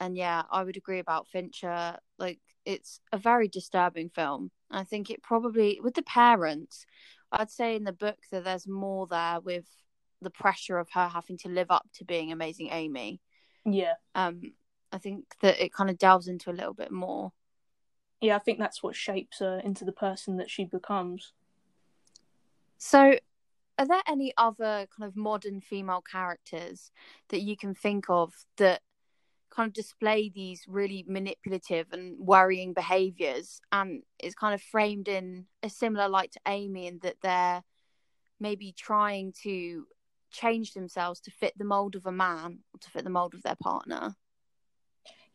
And 0.00 0.16
yeah, 0.16 0.42
I 0.50 0.64
would 0.64 0.76
agree 0.76 0.98
about 0.98 1.28
Fincher. 1.28 1.96
Like, 2.18 2.40
it's 2.64 3.00
a 3.12 3.18
very 3.18 3.48
disturbing 3.48 4.08
film. 4.08 4.50
I 4.70 4.84
think 4.84 5.10
it 5.10 5.22
probably, 5.22 5.80
with 5.82 5.94
the 5.94 6.02
parents, 6.02 6.84
I'd 7.30 7.50
say 7.50 7.76
in 7.76 7.84
the 7.84 7.92
book 7.92 8.18
that 8.30 8.44
there's 8.44 8.66
more 8.66 9.06
there 9.06 9.40
with 9.40 9.66
the 10.20 10.30
pressure 10.30 10.78
of 10.78 10.88
her 10.92 11.08
having 11.08 11.38
to 11.38 11.48
live 11.48 11.70
up 11.70 11.86
to 11.94 12.04
being 12.04 12.32
amazing 12.32 12.68
Amy. 12.70 13.20
Yeah. 13.64 13.94
Um, 14.14 14.52
I 14.92 14.98
think 14.98 15.24
that 15.40 15.62
it 15.62 15.72
kind 15.72 15.90
of 15.90 15.98
delves 15.98 16.28
into 16.28 16.50
a 16.50 16.52
little 16.52 16.74
bit 16.74 16.90
more. 16.90 17.32
Yeah, 18.20 18.36
I 18.36 18.38
think 18.38 18.58
that's 18.58 18.82
what 18.82 18.96
shapes 18.96 19.40
her 19.40 19.60
into 19.62 19.84
the 19.84 19.92
person 19.92 20.38
that 20.38 20.50
she 20.50 20.64
becomes. 20.64 21.32
So, 22.78 23.18
are 23.78 23.86
there 23.86 24.02
any 24.06 24.32
other 24.36 24.86
kind 24.96 25.08
of 25.08 25.16
modern 25.16 25.60
female 25.60 26.02
characters 26.02 26.90
that 27.28 27.42
you 27.42 27.56
can 27.56 27.74
think 27.74 28.06
of 28.08 28.32
that 28.56 28.80
kind 29.50 29.68
of 29.68 29.72
display 29.72 30.30
these 30.34 30.64
really 30.66 31.04
manipulative 31.06 31.86
and 31.92 32.18
worrying 32.18 32.72
behaviors 32.72 33.60
and 33.72 34.02
is 34.22 34.34
kind 34.34 34.54
of 34.54 34.60
framed 34.60 35.08
in 35.08 35.46
a 35.62 35.68
similar 35.68 36.08
light 36.08 36.32
to 36.32 36.40
Amy 36.46 36.86
in 36.86 36.98
that 37.02 37.16
they're 37.22 37.62
maybe 38.40 38.74
trying 38.76 39.32
to 39.42 39.86
change 40.30 40.72
themselves 40.72 41.20
to 41.20 41.30
fit 41.30 41.56
the 41.56 41.64
mold 41.64 41.94
of 41.94 42.06
a 42.06 42.12
man 42.12 42.58
or 42.72 42.80
to 42.80 42.90
fit 42.90 43.04
the 43.04 43.10
mold 43.10 43.34
of 43.34 43.42
their 43.42 43.56
partner. 43.56 44.16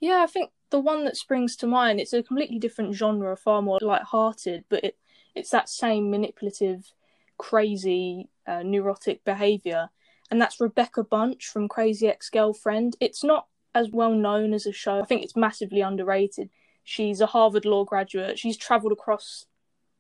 Yeah, 0.02 0.22
I 0.22 0.28
think 0.28 0.52
the 0.70 0.80
one 0.80 1.06
that 1.06 1.18
springs 1.18 1.56
to 1.58 1.68
mind, 1.68 2.00
it's 2.00 2.14
a 2.14 2.24
completely 2.24 2.60
different 2.60 2.94
genre, 2.94 3.36
far 3.36 3.62
more 3.62 3.80
light-hearted, 3.82 4.66
but 4.70 4.84
it, 4.84 4.98
it's 5.36 5.50
that 5.50 5.70
same 5.70 6.10
manipulative, 6.10 6.92
crazy, 7.40 8.30
uh, 8.46 8.62
neurotic 8.62 9.24
behaviour. 9.24 9.90
And 10.30 10.40
that's 10.40 10.62
Rebecca 10.62 11.04
Bunch 11.04 11.48
from 11.48 11.68
Crazy 11.68 12.08
Ex-Girlfriend. 12.08 12.96
It's 13.00 13.24
not 13.24 13.48
as 13.74 13.90
well 13.90 14.14
known 14.14 14.54
as 14.54 14.68
a 14.68 14.72
show. 14.72 15.02
I 15.02 15.06
think 15.06 15.24
it's 15.24 15.36
massively 15.36 15.82
underrated. 15.82 16.52
She's 16.84 17.22
a 17.22 17.26
Harvard 17.26 17.66
law 17.66 17.84
graduate. 17.84 18.38
She's 18.38 18.58
travelled 18.58 18.92
across, 18.92 19.46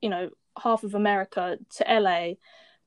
you 0.01 0.09
know, 0.09 0.29
half 0.61 0.83
of 0.83 0.93
America 0.93 1.57
to 1.77 1.99
LA 1.99 2.33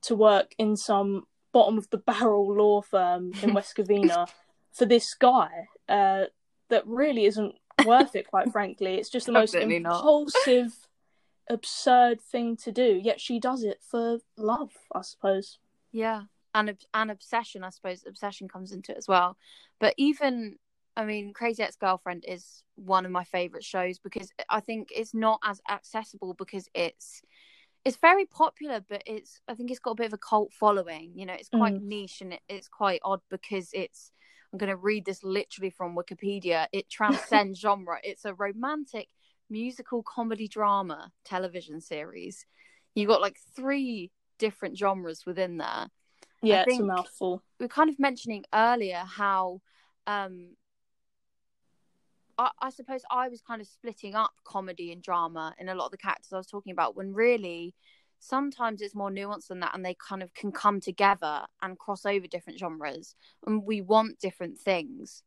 to 0.03 0.15
work 0.15 0.53
in 0.57 0.77
some 0.77 1.23
bottom 1.51 1.77
of 1.77 1.89
the 1.89 1.97
barrel 2.09 2.55
law 2.55 2.81
firm 2.81 3.33
in 3.41 3.53
West 3.53 3.75
Covina 3.75 4.29
for 4.71 4.85
this 4.85 5.13
guy 5.13 5.49
uh, 5.89 6.25
that 6.69 6.87
really 6.87 7.25
isn't 7.25 7.55
worth 7.85 8.15
it, 8.15 8.27
quite 8.27 8.51
frankly. 8.51 8.95
It's 8.95 9.09
just 9.09 9.25
the 9.25 9.31
most 9.31 9.53
Definitely 9.53 9.77
impulsive, 9.77 10.73
absurd 11.49 12.21
thing 12.21 12.57
to 12.57 12.71
do. 12.71 12.99
Yet 13.01 13.19
she 13.19 13.39
does 13.39 13.63
it 13.63 13.81
for 13.81 14.19
love, 14.37 14.71
I 14.93 15.01
suppose. 15.01 15.59
Yeah, 15.91 16.23
and 16.53 16.75
and 16.93 17.11
obsession. 17.11 17.63
I 17.63 17.69
suppose 17.69 18.03
obsession 18.07 18.47
comes 18.47 18.71
into 18.71 18.91
it 18.91 18.97
as 18.97 19.07
well. 19.07 19.37
But 19.79 19.93
even, 19.97 20.57
I 20.95 21.05
mean, 21.05 21.33
Crazy 21.33 21.63
Ex 21.63 21.75
Girlfriend 21.75 22.25
is 22.27 22.63
one 22.75 23.05
of 23.05 23.11
my 23.11 23.23
favorite 23.23 23.63
shows 23.63 23.99
because 23.99 24.31
I 24.49 24.59
think 24.59 24.89
it's 24.95 25.13
not 25.13 25.39
as 25.43 25.61
accessible 25.69 26.33
because 26.33 26.67
it's 26.73 27.21
it's 27.85 27.97
very 27.97 28.25
popular, 28.25 28.83
but 28.87 29.03
it's 29.05 29.41
I 29.47 29.55
think 29.55 29.69
it's 29.71 29.79
got 29.79 29.91
a 29.91 29.95
bit 29.95 30.07
of 30.07 30.13
a 30.13 30.17
cult 30.17 30.53
following. 30.53 31.11
You 31.15 31.25
know, 31.25 31.33
it's 31.33 31.49
quite 31.49 31.75
mm. 31.75 31.83
niche 31.83 32.21
and 32.21 32.33
it, 32.33 32.41
it's 32.47 32.67
quite 32.67 33.01
odd 33.03 33.21
because 33.29 33.69
it's. 33.73 34.11
I'm 34.51 34.59
going 34.59 34.69
to 34.69 34.75
read 34.77 35.05
this 35.05 35.23
literally 35.23 35.71
from 35.71 35.95
Wikipedia. 35.95 36.67
It 36.71 36.87
transcends 36.87 37.59
genre. 37.61 37.97
It's 38.03 38.23
a 38.23 38.35
romantic 38.35 39.09
musical 39.53 40.01
comedy 40.03 40.47
drama 40.47 41.11
television 41.23 41.79
series. 41.79 42.45
You 42.95 43.07
got 43.07 43.21
like 43.21 43.37
three 43.55 44.11
different 44.39 44.77
genres 44.77 45.25
within 45.25 45.57
there. 45.57 45.87
Yeah, 46.41 46.65
it's 46.67 46.79
a 46.79 46.83
mouthful. 46.83 47.41
we 47.59 47.65
were 47.65 47.69
kind 47.69 47.89
of 47.89 47.97
mentioning 47.99 48.43
earlier 48.53 49.03
how 49.05 49.61
um 50.07 50.57
I, 52.37 52.49
I 52.59 52.69
suppose 52.71 53.03
I 53.09 53.29
was 53.29 53.41
kind 53.41 53.61
of 53.61 53.67
splitting 53.67 54.15
up 54.15 54.33
comedy 54.43 54.91
and 54.91 55.01
drama 55.01 55.53
in 55.59 55.69
a 55.69 55.75
lot 55.75 55.85
of 55.85 55.91
the 55.91 55.97
characters 55.97 56.33
I 56.33 56.37
was 56.37 56.47
talking 56.47 56.73
about 56.73 56.97
when 56.97 57.13
really 57.13 57.75
sometimes 58.19 58.81
it's 58.81 58.95
more 58.95 59.11
nuanced 59.11 59.47
than 59.47 59.59
that 59.59 59.75
and 59.75 59.85
they 59.85 59.95
kind 60.09 60.23
of 60.23 60.33
can 60.33 60.51
come 60.51 60.79
together 60.79 61.43
and 61.61 61.77
cross 61.77 62.05
over 62.05 62.25
different 62.25 62.57
genres 62.59 63.15
and 63.45 63.63
we 63.63 63.81
want 63.81 64.19
different 64.19 64.57
things 64.57 65.23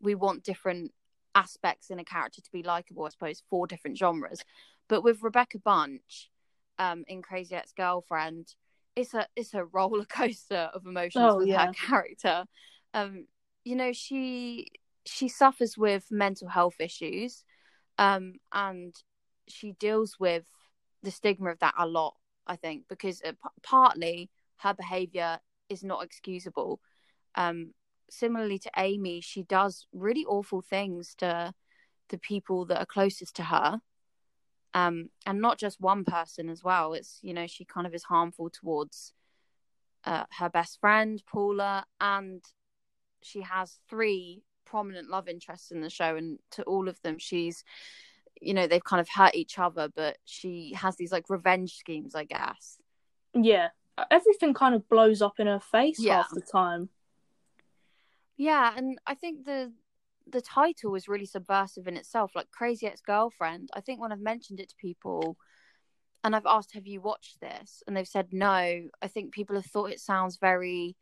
we 0.00 0.14
want 0.14 0.44
different 0.44 0.92
aspects 1.34 1.90
in 1.90 1.98
a 1.98 2.04
character 2.04 2.40
to 2.40 2.50
be 2.52 2.62
likable 2.62 3.04
i 3.04 3.08
suppose 3.08 3.42
for 3.48 3.66
different 3.66 3.96
genres. 3.98 4.42
But 4.88 5.02
with 5.02 5.22
rebecca 5.22 5.58
bunch 5.58 6.30
um 6.78 7.04
in 7.06 7.22
crazy 7.22 7.54
ex-girlfriend 7.54 8.54
it's 8.96 9.14
a 9.14 9.26
it's 9.36 9.54
a 9.54 9.64
roller 9.64 10.04
coaster 10.18 10.70
of 10.74 10.86
emotions 10.86 11.24
Oh, 11.24 11.38
with 11.38 11.48
yeah. 11.48 11.66
her 11.66 11.72
character. 11.72 12.44
Um 12.94 13.26
you 13.64 13.76
know 13.76 13.92
she 13.92 14.68
she 15.06 15.28
suffers 15.28 15.76
with 15.78 16.06
mental 16.10 16.48
health 16.48 16.76
issues 16.80 17.44
um 17.98 18.34
and 18.52 18.94
she 19.46 19.72
deals 19.72 20.16
with 20.18 20.44
the 21.02 21.10
stigma 21.10 21.50
of 21.50 21.58
that 21.60 21.74
a 21.78 21.86
lot 21.86 22.14
i 22.46 22.56
think 22.56 22.84
because 22.88 23.22
uh, 23.22 23.32
p- 23.32 23.48
partly 23.62 24.30
her 24.58 24.74
behavior 24.74 25.38
is 25.68 25.84
not 25.84 26.04
excusable. 26.04 26.80
Um 27.34 27.74
similarly 28.10 28.58
to 28.58 28.70
amy 28.76 29.20
she 29.20 29.42
does 29.42 29.86
really 29.92 30.24
awful 30.24 30.60
things 30.62 31.14
to 31.14 31.52
the 32.08 32.18
people 32.18 32.64
that 32.64 32.78
are 32.80 32.86
closest 32.86 33.36
to 33.36 33.42
her 33.44 33.80
um 34.74 35.08
and 35.26 35.40
not 35.40 35.58
just 35.58 35.80
one 35.80 36.04
person 36.04 36.48
as 36.48 36.62
well 36.64 36.94
it's 36.94 37.18
you 37.22 37.34
know 37.34 37.46
she 37.46 37.64
kind 37.64 37.86
of 37.86 37.94
is 37.94 38.04
harmful 38.04 38.50
towards 38.50 39.12
uh, 40.04 40.24
her 40.38 40.48
best 40.48 40.80
friend 40.80 41.22
paula 41.26 41.84
and 42.00 42.42
she 43.22 43.42
has 43.42 43.78
three 43.90 44.42
prominent 44.64 45.10
love 45.10 45.28
interests 45.28 45.70
in 45.70 45.80
the 45.80 45.90
show 45.90 46.16
and 46.16 46.38
to 46.50 46.62
all 46.62 46.88
of 46.88 47.00
them 47.02 47.18
she's 47.18 47.64
you 48.40 48.54
know 48.54 48.66
they've 48.66 48.84
kind 48.84 49.00
of 49.00 49.08
hurt 49.08 49.34
each 49.34 49.58
other 49.58 49.88
but 49.94 50.16
she 50.24 50.72
has 50.74 50.96
these 50.96 51.10
like 51.10 51.28
revenge 51.28 51.74
schemes 51.74 52.14
i 52.14 52.24
guess 52.24 52.78
Yeah, 53.34 53.68
everything 54.10 54.54
kind 54.54 54.74
of 54.74 54.88
blows 54.88 55.20
up 55.20 55.34
in 55.40 55.46
her 55.46 55.60
face 55.60 55.98
Yeah. 55.98 56.16
half 56.16 56.30
the 56.30 56.40
time. 56.40 56.88
Yeah 58.38 58.72
and 58.76 58.98
i 59.06 59.14
think 59.14 59.44
the 59.44 59.70
the 60.30 60.40
title 60.40 60.94
is 60.94 61.08
really 61.08 61.26
subversive 61.26 61.86
in 61.86 61.96
itself 61.96 62.32
like 62.34 62.50
crazy 62.50 62.86
ex-girlfriend. 62.86 63.68
I 63.74 63.80
think 63.80 64.00
when 64.00 64.12
i've 64.12 64.20
mentioned 64.20 64.60
it 64.60 64.68
to 64.70 64.76
people 64.76 65.36
and 66.24 66.34
i've 66.36 66.46
asked 66.46 66.72
have 66.72 66.86
you 66.86 67.00
watched 67.00 67.40
this? 67.40 67.82
and 67.86 67.96
they've 67.96 68.06
said 68.08 68.28
no 68.32 68.56
i 69.02 69.06
think 69.08 69.32
people 69.32 69.56
have 69.56 69.66
thought 69.66 69.90
it 69.90 70.00
sounds 70.00 70.36
very 70.38 70.96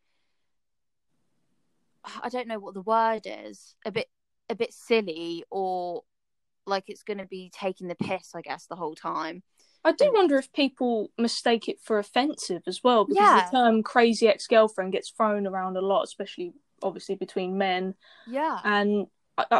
i 2.23 2.29
don't 2.29 2.47
know 2.47 2.59
what 2.59 2.73
the 2.73 2.81
word 2.81 3.21
is 3.25 3.75
a 3.85 3.91
bit 3.91 4.07
a 4.49 4.55
bit 4.55 4.73
silly 4.73 5.43
or 5.51 6.03
like 6.65 6.85
it's 6.87 7.03
going 7.03 7.17
to 7.17 7.25
be 7.25 7.51
taking 7.53 7.87
the 7.87 7.95
piss 7.95 8.31
i 8.35 8.41
guess 8.41 8.65
the 8.65 8.75
whole 8.75 8.95
time. 8.95 9.43
I 9.83 9.91
do 9.93 10.09
wonder 10.13 10.37
if 10.37 10.51
people 10.51 11.11
mistake 11.17 11.69
it 11.69 11.79
for 11.81 11.97
offensive 11.97 12.63
as 12.67 12.83
well, 12.83 13.05
because 13.05 13.19
Yeah. 13.21 13.45
the 13.51 13.57
term 13.57 13.83
"crazy 13.83 14.27
ex-girlfriend" 14.27 14.91
gets 14.91 15.09
thrown 15.11 15.47
around 15.47 15.77
a 15.77 15.81
lot, 15.81 16.03
especially 16.03 16.53
obviously 16.81 17.15
between 17.15 17.57
men, 17.57 17.95
yeah 18.27 18.59
and 18.63 19.07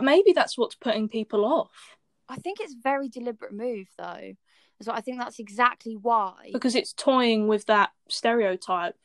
maybe 0.02 0.34
that's 0.34 0.58
what's 0.58 0.76
putting 0.76 1.08
people 1.08 1.46
off 1.46 1.98
i 2.30 2.36
think 2.36 2.60
it's 2.60 2.74
a 2.74 2.82
very 2.84 3.10
deliberate 3.10 3.54
move 3.54 3.88
though 3.98 4.34
so 4.82 4.92
i 4.92 5.02
think 5.02 5.20
that's 5.20 5.40
exactly 5.40 5.96
why 6.02 6.50
because 6.52 6.76
it's 6.76 6.94
toying 6.94 7.48
with 7.48 7.66
that 7.68 7.92
stereotype. 8.10 8.96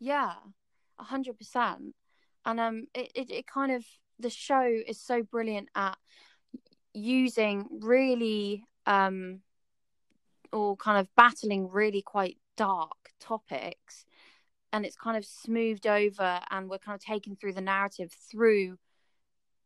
Yeah, 0.00 0.32
a 0.98 1.04
hundred 1.04 1.38
percent. 1.38 1.94
And 2.44 2.60
um, 2.60 2.86
it, 2.94 3.10
it 3.14 3.30
it 3.30 3.46
kind 3.46 3.72
of 3.72 3.84
the 4.18 4.30
show 4.30 4.64
is 4.86 5.00
so 5.00 5.22
brilliant 5.22 5.68
at 5.74 5.96
using 6.92 7.66
really 7.80 8.64
um, 8.86 9.40
or 10.52 10.76
kind 10.76 10.98
of 10.98 11.08
battling 11.16 11.68
really 11.68 12.02
quite 12.02 12.38
dark 12.56 13.10
topics, 13.20 14.04
and 14.72 14.84
it's 14.84 14.96
kind 14.96 15.16
of 15.16 15.24
smoothed 15.24 15.86
over, 15.86 16.40
and 16.50 16.68
we're 16.68 16.78
kind 16.78 16.94
of 16.94 17.04
taken 17.04 17.36
through 17.36 17.54
the 17.54 17.60
narrative 17.60 18.12
through 18.30 18.78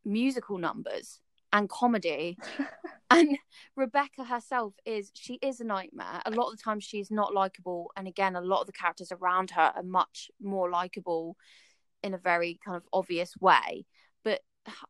musical 0.05 0.57
numbers 0.57 1.19
and 1.51 1.69
comedy. 1.69 2.37
and 3.09 3.37
Rebecca 3.75 4.23
herself 4.23 4.73
is 4.85 5.11
she 5.13 5.35
is 5.35 5.61
a 5.61 5.63
nightmare. 5.63 6.21
A 6.25 6.31
lot 6.31 6.51
of 6.51 6.57
the 6.57 6.63
time 6.63 6.79
she's 6.79 7.11
not 7.11 7.33
likable 7.33 7.91
and 7.95 8.07
again 8.07 8.35
a 8.35 8.41
lot 8.41 8.61
of 8.61 8.67
the 8.67 8.73
characters 8.73 9.11
around 9.11 9.51
her 9.51 9.71
are 9.75 9.83
much 9.83 10.31
more 10.41 10.69
likable 10.69 11.37
in 12.01 12.13
a 12.13 12.17
very 12.17 12.59
kind 12.65 12.75
of 12.75 12.83
obvious 12.91 13.35
way. 13.39 13.85
But 14.23 14.41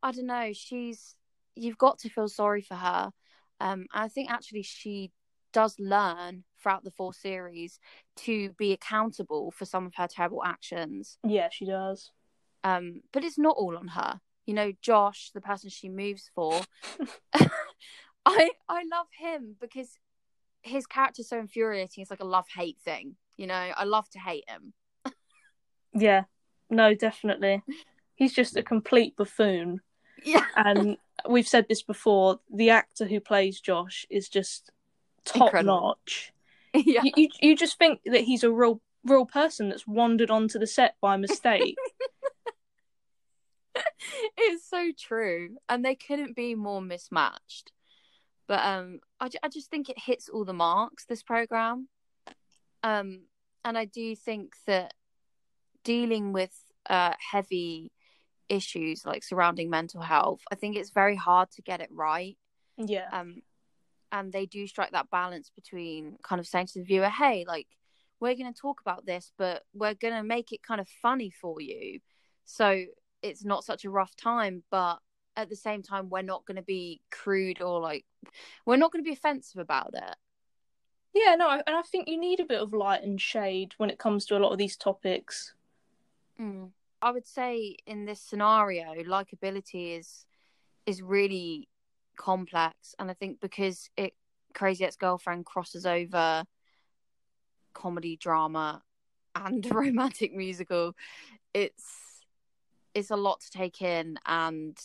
I 0.01 0.11
don't 0.11 0.25
know, 0.25 0.51
she's 0.53 1.15
you've 1.55 1.77
got 1.77 1.99
to 1.99 2.09
feel 2.09 2.29
sorry 2.29 2.61
for 2.61 2.75
her. 2.75 3.11
Um 3.59 3.85
I 3.93 4.07
think 4.07 4.31
actually 4.31 4.63
she 4.63 5.11
does 5.53 5.75
learn 5.79 6.43
throughout 6.61 6.83
the 6.83 6.91
four 6.91 7.13
series 7.13 7.79
to 8.15 8.51
be 8.57 8.71
accountable 8.71 9.51
for 9.51 9.65
some 9.65 9.85
of 9.85 9.93
her 9.95 10.07
terrible 10.07 10.43
actions. 10.43 11.17
Yeah, 11.23 11.49
she 11.51 11.65
does. 11.65 12.11
Um 12.63 13.01
but 13.11 13.23
it's 13.23 13.37
not 13.37 13.55
all 13.57 13.77
on 13.77 13.89
her. 13.89 14.19
You 14.45 14.53
know, 14.53 14.73
Josh, 14.81 15.31
the 15.33 15.41
person 15.41 15.69
she 15.69 15.87
moves 15.87 16.29
for, 16.35 16.61
I 18.25 18.51
I 18.67 18.83
love 18.91 19.07
him 19.17 19.55
because 19.59 19.97
his 20.61 20.85
character's 20.85 21.29
so 21.29 21.39
infuriating. 21.39 22.01
It's 22.01 22.11
like 22.11 22.19
a 22.21 22.25
love 22.25 22.45
hate 22.55 22.77
thing. 22.83 23.15
You 23.37 23.47
know, 23.47 23.53
I 23.75 23.83
love 23.83 24.09
to 24.11 24.19
hate 24.19 24.45
him. 24.47 24.73
Yeah, 25.93 26.23
no, 26.69 26.93
definitely. 26.95 27.61
He's 28.15 28.33
just 28.33 28.55
a 28.57 28.63
complete 28.63 29.15
buffoon, 29.15 29.81
Yeah, 30.25 30.45
and 30.55 30.97
we've 31.27 31.47
said 31.47 31.67
this 31.67 31.83
before. 31.83 32.39
The 32.53 32.69
actor 32.69 33.05
who 33.05 33.19
plays 33.19 33.59
Josh 33.59 34.05
is 34.09 34.29
just 34.29 34.71
top 35.25 35.47
Incredible. 35.47 35.81
notch. 35.81 36.33
yeah, 36.73 37.01
You, 37.03 37.11
you 37.15 37.29
you 37.41 37.55
just 37.55 37.77
think 37.77 38.01
that 38.05 38.21
he's 38.21 38.43
a 38.43 38.51
real 38.51 38.81
real 39.05 39.25
person 39.25 39.69
that's 39.69 39.85
wandered 39.87 40.31
onto 40.31 40.57
the 40.57 40.67
set 40.67 40.95
by 41.01 41.17
mistake. 41.17 41.75
it's 44.37 44.67
so 44.67 44.91
true, 44.97 45.57
and 45.69 45.83
they 45.83 45.95
couldn't 45.95 46.35
be 46.35 46.55
more 46.55 46.81
mismatched. 46.81 47.71
But 48.47 48.65
um, 48.65 48.99
I 49.19 49.29
I 49.41 49.49
just 49.49 49.69
think 49.69 49.89
it 49.89 49.99
hits 49.99 50.29
all 50.29 50.45
the 50.45 50.53
marks. 50.53 51.05
This 51.05 51.23
program, 51.23 51.87
um, 52.81 53.21
and 53.63 53.77
I 53.77 53.85
do 53.85 54.15
think 54.15 54.53
that 54.67 54.93
dealing 55.83 56.31
with 56.33 56.57
uh 56.89 57.13
heavy 57.31 57.91
issues 58.49 59.05
like 59.05 59.23
surrounding 59.23 59.69
mental 59.69 60.01
health, 60.01 60.41
I 60.51 60.55
think 60.55 60.75
it's 60.75 60.91
very 60.91 61.15
hard 61.15 61.51
to 61.51 61.61
get 61.61 61.81
it 61.81 61.89
right. 61.91 62.37
yeah, 62.77 63.07
um 63.11 63.41
and 64.13 64.31
they 64.31 64.45
do 64.45 64.65
strike 64.65 64.91
that 64.91 65.09
balance 65.09 65.51
between 65.53 66.15
kind 66.23 66.39
of 66.39 66.47
saying 66.47 66.67
to 66.67 66.79
the 66.79 66.85
viewer 66.85 67.09
hey 67.09 67.43
like 67.45 67.67
we're 68.23 68.35
going 68.35 68.51
to 68.51 68.59
talk 68.59 68.79
about 68.79 69.05
this, 69.05 69.33
but 69.37 69.63
we're 69.73 69.93
going 69.93 70.13
to 70.13 70.23
make 70.23 70.53
it 70.53 70.63
kind 70.63 70.79
of 70.79 70.87
funny 70.87 71.29
for 71.29 71.59
you. 71.59 71.99
So 72.45 72.85
it's 73.21 73.43
not 73.43 73.65
such 73.65 73.83
a 73.83 73.89
rough 73.89 74.15
time, 74.15 74.63
but 74.71 74.99
at 75.35 75.49
the 75.49 75.57
same 75.57 75.83
time, 75.83 76.09
we're 76.09 76.21
not 76.21 76.45
going 76.45 76.55
to 76.55 76.63
be 76.63 77.01
crude 77.11 77.61
or 77.61 77.81
like, 77.81 78.05
we're 78.65 78.77
not 78.77 78.93
going 78.93 79.03
to 79.03 79.07
be 79.07 79.13
offensive 79.13 79.59
about 79.59 79.91
it. 79.93 80.15
Yeah, 81.13 81.35
no, 81.35 81.49
and 81.49 81.75
I 81.75 81.81
think 81.81 82.07
you 82.07 82.17
need 82.17 82.39
a 82.39 82.45
bit 82.45 82.61
of 82.61 82.73
light 82.73 83.03
and 83.03 83.19
shade 83.19 83.73
when 83.77 83.89
it 83.89 83.99
comes 83.99 84.25
to 84.27 84.37
a 84.37 84.39
lot 84.39 84.53
of 84.53 84.57
these 84.57 84.77
topics. 84.77 85.53
Mm. 86.39 86.69
I 87.01 87.11
would 87.11 87.27
say 87.27 87.75
in 87.85 88.05
this 88.05 88.21
scenario, 88.21 88.93
likability 89.03 89.99
is 89.99 90.25
is 90.85 91.01
really 91.01 91.67
complex, 92.15 92.95
and 92.99 93.09
I 93.09 93.13
think 93.13 93.39
because 93.41 93.89
it 93.97 94.13
Crazy 94.53 94.85
Ex 94.85 94.95
Girlfriend 94.95 95.45
crosses 95.45 95.85
over 95.85 96.43
comedy, 97.73 98.17
drama, 98.17 98.81
and 99.35 99.65
romantic 99.73 100.33
musical, 100.33 100.93
it's 101.53 102.23
it's 102.93 103.11
a 103.11 103.15
lot 103.15 103.41
to 103.41 103.51
take 103.51 103.81
in, 103.81 104.17
and 104.25 104.77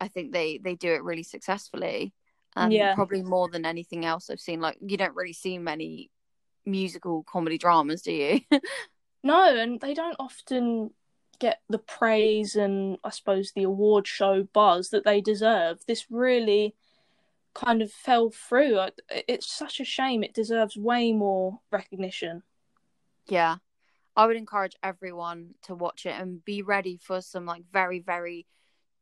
I 0.00 0.08
think 0.08 0.32
they 0.32 0.58
they 0.58 0.74
do 0.74 0.92
it 0.92 1.02
really 1.02 1.22
successfully. 1.24 2.12
And 2.56 2.72
Yeah. 2.72 2.94
probably 2.94 3.22
more 3.22 3.48
than 3.48 3.64
anything 3.64 4.04
else 4.04 4.30
I've 4.30 4.40
seen. 4.40 4.60
Like 4.60 4.78
you 4.80 4.96
don't 4.96 5.14
really 5.14 5.32
see 5.32 5.58
many 5.58 6.10
musical 6.66 7.22
comedy 7.22 7.56
dramas, 7.58 8.02
do 8.02 8.12
you? 8.12 8.40
No, 9.22 9.56
and 9.56 9.80
they 9.80 9.94
don't 9.94 10.16
often 10.18 10.90
get 11.38 11.60
the 11.68 11.78
praise 11.78 12.56
and 12.56 12.98
I 13.04 13.10
suppose 13.10 13.52
the 13.52 13.64
award 13.64 14.06
show 14.06 14.42
buzz 14.52 14.90
that 14.90 15.04
they 15.04 15.20
deserve. 15.20 15.78
This 15.86 16.06
really 16.10 16.74
kind 17.54 17.82
of 17.82 17.92
fell 17.92 18.30
through. 18.30 18.80
It's 19.10 19.50
such 19.50 19.80
a 19.80 19.84
shame. 19.84 20.22
It 20.22 20.34
deserves 20.34 20.76
way 20.76 21.12
more 21.12 21.60
recognition. 21.70 22.42
Yeah. 23.26 23.56
I 24.16 24.26
would 24.26 24.36
encourage 24.36 24.76
everyone 24.82 25.54
to 25.62 25.74
watch 25.74 26.04
it 26.06 26.14
and 26.18 26.44
be 26.44 26.62
ready 26.62 26.98
for 27.00 27.20
some 27.20 27.46
like 27.46 27.62
very, 27.72 28.00
very 28.00 28.46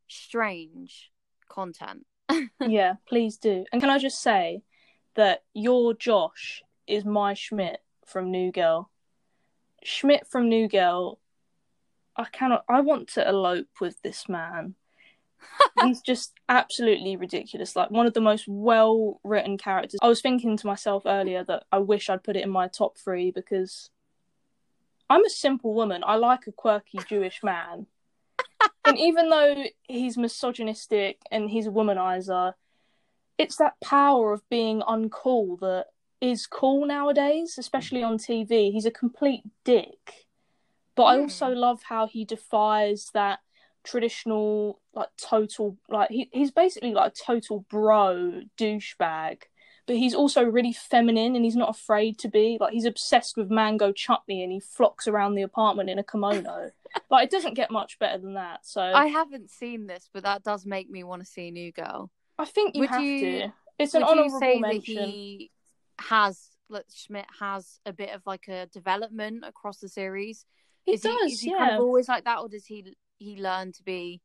strange 0.09 1.11
content. 1.49 2.05
yeah, 2.61 2.95
please 3.09 3.39
do. 3.39 3.65
And 3.73 3.81
can 3.81 3.91
I 3.91 3.99
just 3.99 4.21
say 4.21 4.63
that 5.15 5.43
your 5.55 5.95
Josh 5.95 6.63
is 6.87 7.05
my 7.05 7.35
Schmidt 7.35 7.81
from 8.05 8.31
New 8.31 8.53
Girl. 8.53 8.91
Schmidt 9.83 10.27
from 10.27 10.49
New 10.49 10.69
Girl, 10.69 11.19
I 12.17 12.25
cannot. 12.33 12.65
I 12.69 12.81
want 12.81 13.09
to 13.11 13.29
elope 13.29 13.69
with 13.81 14.01
this 14.03 14.29
man. 14.29 14.75
He's 15.83 16.01
just 16.01 16.33
absolutely 16.49 17.17
ridiculous. 17.17 17.77
Like 17.77 17.91
one 17.91 18.07
of 18.07 18.15
the 18.15 18.21
most 18.21 18.47
well 18.49 19.21
written 19.23 19.59
characters. 19.59 20.01
I 20.03 20.09
was 20.09 20.21
thinking 20.21 20.57
to 20.57 20.67
myself 20.67 21.03
earlier 21.07 21.45
that 21.45 21.65
I 21.71 21.79
wish 21.79 22.09
I'd 22.09 22.25
put 22.25 22.37
it 22.37 22.45
in 22.45 22.51
my 22.51 22.69
top 22.69 22.97
three 22.99 23.31
because 23.31 23.91
I'm 25.09 25.25
a 25.25 25.31
simple 25.31 25.75
woman. 25.75 26.03
I 26.07 26.17
like 26.17 26.47
a 26.47 26.53
quirky 26.53 26.99
Jewish 27.09 27.43
man. 27.43 27.87
and 28.87 28.99
even 28.99 29.29
though 29.29 29.65
he's 29.85 30.17
misogynistic 30.17 31.21
and 31.31 31.51
he's 31.51 31.67
a 31.67 31.71
womanizer, 31.71 32.55
it's 33.39 33.57
that 33.57 33.79
power 33.83 34.33
of 34.33 34.49
being 34.49 34.81
uncool 34.81 35.61
that 35.61 35.87
is 36.21 36.47
cool 36.47 36.87
nowadays, 36.87 37.57
especially 37.59 38.03
on 38.03 38.19
TV. 38.19 38.73
He's 38.73 38.87
a 38.87 38.91
complete 38.91 39.43
dick. 39.65 40.26
But 40.97 41.05
I 41.05 41.17
Hmm. 41.17 41.23
also 41.23 41.49
love 41.51 41.83
how 41.85 42.07
he 42.09 42.25
defies 42.25 43.11
that 43.15 43.41
traditional 43.85 44.81
like 44.95 45.09
total 45.17 45.77
like 45.89 46.11
he, 46.11 46.29
he's 46.33 46.51
basically 46.51 46.93
like 46.93 47.13
a 47.13 47.15
total 47.25 47.65
bro 47.71 48.43
douchebag 48.59 49.43
but 49.87 49.95
he's 49.95 50.13
also 50.13 50.43
really 50.43 50.73
feminine 50.73 51.37
and 51.37 51.45
he's 51.45 51.55
not 51.55 51.71
afraid 51.71 52.19
to 52.19 52.29
be 52.29 52.59
like 52.61 52.73
he's 52.73 52.85
obsessed 52.85 53.37
with 53.37 53.49
mango 53.49 53.93
chutney 53.93 54.43
and 54.43 54.51
he 54.51 54.59
flocks 54.59 55.07
around 55.07 55.37
the 55.37 55.43
apartment 55.43 55.89
in 55.89 56.01
a 56.01 56.03
kimono 56.03 56.73
like 57.13 57.27
it 57.27 57.31
doesn't 57.31 57.55
get 57.55 57.71
much 57.71 57.97
better 58.01 58.19
than 58.19 58.35
that 58.35 58.67
so 58.67 58.83
I 58.83 59.05
i, 59.05 59.07
haven't 59.07 59.51
seen 59.53 59.87
this, 59.87 60.11
but 60.13 60.25
that 60.25 60.43
does 60.43 60.67
make 60.67 60.91
me 60.91 61.05
want 61.05 61.25
to 61.25 61.31
see 61.31 61.53
New 61.53 61.71
Girl. 61.71 62.11
I 62.39 62.45
think 62.45 62.75
you 62.75 62.81
would 62.81 62.91
have 62.91 63.05
you- 63.05 63.21
to 63.21 63.53
it's 63.79 63.95
an 63.95 64.03
Would 64.03 64.09
you 64.09 64.11
honorable 64.23 64.41
say 64.41 64.59
mention 64.59 64.95
that 64.97 65.09
he 65.09 65.51
has, 66.01 66.51
like 66.69 66.87
Schmidt 66.93 67.27
has 67.39 67.79
a 67.87 67.93
bit 67.93 68.11
of 68.11 68.23
like 68.27 68.49
a 68.49 68.67
development 68.67 69.45
across 69.47 69.79
the 69.79 69.89
series? 69.89 70.45
He 70.87 70.93
is 70.95 71.03
does 71.03 71.13
he, 71.27 71.33
is 71.33 71.41
he 71.43 71.51
yeah 71.51 71.59
kind 71.59 71.73
of 71.73 71.81
always 71.83 72.09
like 72.09 72.25
that, 72.25 72.39
or 72.39 72.49
does 72.49 72.65
he 72.67 72.97
he 73.19 73.37
learn 73.41 73.73
to 73.73 73.83
be 73.83 74.23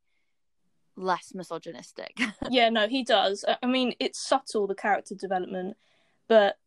less 0.96 1.34
misogynistic? 1.34 2.18
yeah, 2.50 2.70
no, 2.70 2.88
he 2.88 3.04
does. 3.04 3.44
I- 3.48 3.58
I 3.64 3.66
mean, 3.66 3.94
it's 4.00 4.20
subtle 4.20 4.68
the 4.68 4.76
character 4.76 5.16
development, 5.16 5.78
but 6.28 6.58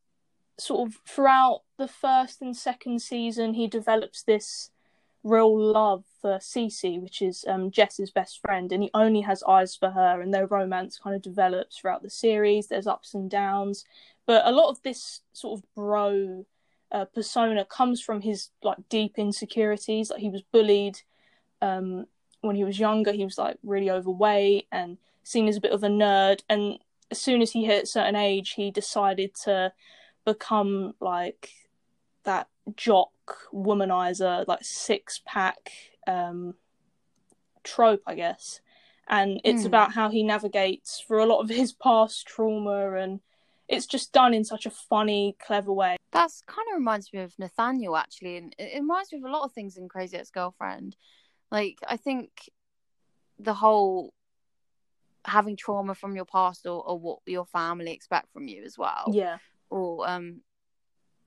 sort 0.58 0.88
of 0.88 0.96
throughout 1.06 1.62
the 1.78 1.88
first 1.88 2.40
and 2.42 2.56
second 2.56 3.00
season, 3.02 3.54
he 3.54 3.66
develops 3.66 4.22
this 4.22 4.70
real 5.22 5.58
love 5.58 6.04
for 6.20 6.36
Cece, 6.38 7.00
which 7.00 7.22
is 7.22 7.44
um, 7.48 7.70
Jess's 7.70 8.10
best 8.10 8.40
friend, 8.40 8.70
and 8.72 8.82
he 8.82 8.90
only 8.94 9.22
has 9.22 9.42
eyes 9.44 9.74
for 9.74 9.90
her, 9.90 10.20
and 10.20 10.32
their 10.34 10.46
romance 10.46 10.98
kind 10.98 11.16
of 11.16 11.22
develops 11.22 11.78
throughout 11.78 12.02
the 12.02 12.10
series. 12.10 12.68
There's 12.68 12.86
ups 12.86 13.14
and 13.14 13.30
downs, 13.30 13.84
but 14.26 14.46
a 14.46 14.52
lot 14.52 14.70
of 14.70 14.82
this 14.82 15.20
sort 15.32 15.58
of 15.58 15.64
bro 15.74 16.46
uh, 16.92 17.04
persona 17.06 17.64
comes 17.64 18.00
from 18.00 18.20
his 18.20 18.50
like 18.62 18.78
deep 18.88 19.14
insecurities. 19.18 20.10
Like 20.10 20.20
he 20.20 20.30
was 20.30 20.42
bullied 20.52 21.00
um, 21.60 22.06
when 22.40 22.56
he 22.56 22.64
was 22.64 22.78
younger. 22.78 23.12
He 23.12 23.24
was 23.24 23.38
like 23.38 23.58
really 23.62 23.90
overweight 23.90 24.66
and 24.70 24.98
seen 25.22 25.48
as 25.48 25.56
a 25.56 25.60
bit 25.60 25.72
of 25.72 25.82
a 25.82 25.88
nerd. 25.88 26.40
And 26.48 26.78
as 27.10 27.20
soon 27.20 27.42
as 27.42 27.52
he 27.52 27.64
hit 27.64 27.84
a 27.84 27.86
certain 27.86 28.16
age, 28.16 28.50
he 28.52 28.70
decided 28.70 29.34
to 29.44 29.72
become 30.24 30.94
like 31.00 31.50
that 32.24 32.48
jock 32.76 33.12
womanizer, 33.52 34.46
like 34.46 34.64
six 34.64 35.20
pack 35.26 35.70
um, 36.06 36.54
trope, 37.62 38.02
I 38.06 38.14
guess. 38.14 38.60
And 39.08 39.40
it's 39.44 39.62
Hmm. 39.62 39.68
about 39.68 39.92
how 39.92 40.08
he 40.08 40.22
navigates 40.22 41.00
through 41.00 41.24
a 41.24 41.26
lot 41.26 41.40
of 41.40 41.50
his 41.50 41.72
past 41.82 42.26
trauma, 42.26 42.94
and 42.94 43.20
it's 43.68 43.86
just 43.86 44.12
done 44.12 44.32
in 44.32 44.44
such 44.44 44.66
a 44.66 44.70
funny, 44.70 45.36
clever 45.44 45.72
way. 45.72 45.96
That's 46.14 46.42
kind 46.46 46.66
of 46.70 46.78
reminds 46.78 47.12
me 47.12 47.18
of 47.20 47.34
Nathaniel 47.38 47.96
actually, 47.96 48.36
and 48.38 48.54
it 48.58 48.80
reminds 48.80 49.12
me 49.12 49.18
of 49.18 49.24
a 49.24 49.30
lot 49.30 49.44
of 49.44 49.52
things 49.52 49.76
in 49.76 49.88
Crazy 49.88 50.16
Ex 50.16 50.30
Girlfriend. 50.30 50.96
Like 51.50 51.78
I 51.86 51.96
think 51.96 52.30
the 53.38 53.54
whole 53.54 54.14
having 55.26 55.56
trauma 55.56 55.94
from 55.94 56.14
your 56.14 56.24
past 56.24 56.66
or, 56.66 56.86
or 56.86 56.98
what 56.98 57.18
your 57.26 57.44
family 57.44 57.92
expect 57.92 58.32
from 58.32 58.46
you 58.46 58.62
as 58.64 58.78
well. 58.78 59.10
Yeah, 59.12 59.38
or 59.70 60.08
um 60.08 60.40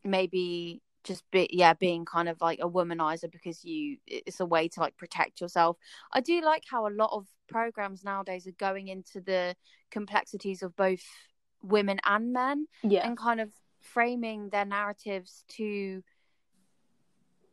maybe 0.05 0.81
just 1.03 1.30
be 1.31 1.47
yeah 1.51 1.73
being 1.73 2.05
kind 2.05 2.27
of 2.30 2.39
like 2.41 2.59
a 2.61 2.69
womanizer 2.69 3.31
because 3.31 3.64
you 3.64 3.97
it's 4.07 4.39
a 4.39 4.45
way 4.45 4.68
to 4.68 4.80
like 4.80 4.95
protect 4.97 5.39
yourself 5.39 5.77
i 6.11 6.19
do 6.19 6.41
like 6.41 6.64
how 6.69 6.85
a 6.85 6.89
lot 6.91 7.09
of 7.14 7.26
programs 7.47 8.03
nowadays 8.03 8.45
are 8.45 8.51
going 8.57 8.89
into 8.89 9.22
the 9.22 9.55
complexities 9.89 10.61
of 10.61 10.76
both 10.76 11.03
women 11.64 11.99
and 12.05 12.34
men 12.34 12.68
yeah, 12.84 13.07
and 13.07 13.18
kind 13.18 13.39
of 13.39 13.51
framing 13.93 14.49
their 14.49 14.65
narratives 14.65 15.43
to 15.49 16.03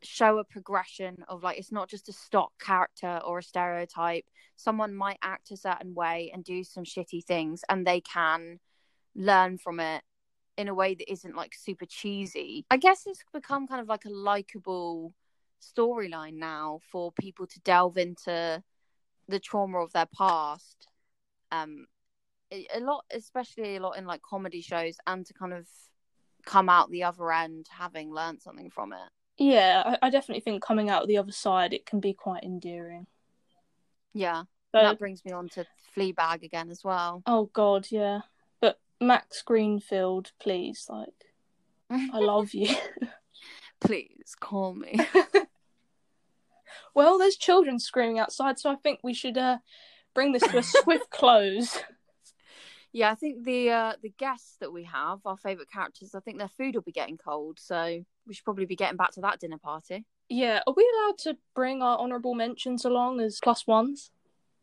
show 0.05 0.39
a 0.39 0.45
progression 0.45 1.25
of 1.29 1.43
like 1.43 1.59
it's 1.59 1.73
not 1.73 1.89
just 1.89 2.09
a 2.09 2.13
stock 2.13 2.53
character 2.61 3.21
or 3.25 3.39
a 3.39 3.43
stereotype. 3.43 4.25
Someone 4.57 4.95
might 4.95 5.19
act 5.23 5.51
a 5.51 5.57
certain 5.57 5.95
way 5.95 6.31
and 6.33 6.45
do 6.45 6.63
some 6.63 6.85
shitty 6.85 7.25
things 7.25 7.63
and 7.69 7.87
they 7.87 8.01
can 8.01 8.61
learn 9.17 9.59
from 9.59 9.81
it 9.81 10.03
in 10.57 10.69
a 10.69 10.75
way 10.75 10.95
that 10.95 11.11
isn't 11.11 11.35
like 11.35 11.55
super 11.55 11.87
cheesy. 11.87 12.65
I 12.71 12.77
guess 12.77 13.05
it's 13.07 13.25
become 13.33 13.67
kind 13.67 13.81
of 13.81 13.89
like 13.89 14.05
a 14.05 14.11
likable 14.11 15.15
storyline 15.61 16.35
now 16.35 16.81
for 16.93 17.11
people 17.13 17.47
to 17.47 17.61
delve 17.61 17.97
into 17.97 18.63
the 19.29 19.41
trauma 19.41 19.79
of 19.79 19.93
their 19.93 20.09
past. 20.17 20.87
Um 21.51 21.87
a 22.53 22.67
a 22.75 22.81
lot 22.81 23.05
especially 23.11 23.77
a 23.77 23.81
lot 23.81 23.97
in 23.97 24.05
like 24.05 24.23
comedy 24.23 24.61
shows 24.61 24.97
and 25.07 25.25
to 25.27 25.35
kind 25.35 25.55
of 25.55 25.67
come 26.45 26.69
out 26.69 26.91
the 26.91 27.05
other 27.05 27.31
end 27.33 27.67
having 27.71 28.13
learned 28.13 28.41
something 28.43 28.71
from 28.71 28.93
it 28.93 28.99
yeah. 29.37 29.83
I, 30.01 30.07
I 30.07 30.11
definitely 30.11 30.43
think 30.43 30.63
coming 30.63 30.91
out 30.91 31.09
the 31.09 31.19
other 31.19 31.33
side, 31.33 31.73
it 31.73 31.87
can 31.87 31.99
be 31.99 32.13
quite 32.13 32.45
endearing. 32.45 33.09
yeah 34.13 34.45
So, 34.73 34.81
that 34.81 34.99
brings 34.99 35.25
me 35.25 35.33
on 35.33 35.49
to 35.51 35.67
fleabag 35.97 36.43
again 36.45 36.71
as 36.71 36.85
well 36.85 37.23
oh 37.27 37.51
god, 37.53 37.89
yeah. 37.91 38.21
But 38.61 38.79
Max 39.01 39.43
Greenfield, 39.43 40.31
please, 40.41 40.87
like, 40.89 41.09
I 41.91 42.19
love 42.21 42.55
you. 42.55 42.75
please 43.81 44.35
call 44.39 44.75
me 44.75 44.99
well, 46.95 47.19
there's 47.19 47.37
children 47.37 47.79
screaming 47.79 48.19
outside, 48.19 48.59
so 48.59 48.71
I 48.71 48.77
think 48.77 49.01
we 49.03 49.15
should 49.15 49.37
uh 49.37 49.59
bring 50.15 50.33
this 50.33 50.43
to 50.45 50.59
a 50.59 50.63
swift 50.63 51.11
close. 51.11 51.79
Yeah 52.95 53.11
i 53.11 53.15
think 53.15 53.45
the 53.45 53.69
uh 53.71 53.93
the 54.03 54.13
guests 54.17 54.57
that 54.61 54.73
we 54.73 54.85
have 54.85 55.19
our 55.27 55.37
favorite 55.37 55.71
characters 55.71 56.15
i 56.15 56.21
think 56.21 56.39
their 56.39 56.49
food 56.49 56.75
will 56.75 56.83
be 56.83 56.93
getting 56.93 57.19
cold 57.19 57.59
so 57.61 58.03
we 58.27 58.33
should 58.33 58.45
probably 58.45 58.65
be 58.65 58.77
getting 58.77 58.97
back 58.97 59.11
to 59.11 59.21
that 59.21 59.39
dinner 59.39 59.59
party 59.59 60.07
Yeah, 60.31 60.61
are 60.67 60.73
we 60.75 60.91
allowed 60.95 61.19
to 61.19 61.37
bring 61.55 61.83
our 61.83 61.99
honourable 61.99 62.35
mentions 62.35 62.85
along 62.87 63.21
as 63.21 63.39
plus 63.43 63.67
ones? 63.67 64.11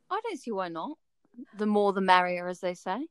i 0.09 0.19
don't 0.23 0.39
see 0.39 0.51
why 0.51 0.69
not 0.69 0.97
the 1.55 1.67
more 1.67 1.93
the 1.93 2.01
merrier 2.01 2.47
as 2.47 2.61
they 2.61 2.73
say 2.73 3.05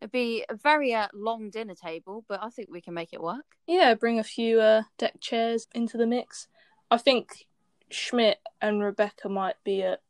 It'd 0.00 0.10
be 0.10 0.44
a 0.48 0.56
very 0.56 0.92
uh, 0.92 1.06
long 1.14 1.48
dinner 1.48 1.76
table, 1.76 2.24
but 2.28 2.42
I 2.42 2.50
think 2.50 2.68
we 2.68 2.80
can 2.80 2.92
make 2.92 3.12
it 3.12 3.22
work. 3.22 3.44
Yeah, 3.68 3.94
bring 3.94 4.18
a 4.18 4.24
few 4.24 4.60
uh, 4.60 4.82
deck 4.98 5.20
chairs 5.20 5.68
into 5.76 5.96
the 5.96 6.08
mix. 6.08 6.48
I 6.90 6.96
think 6.98 7.46
Schmidt 7.88 8.40
and 8.60 8.82
Rebecca 8.82 9.28
might 9.28 9.62
be 9.62 9.80
at 9.80 10.00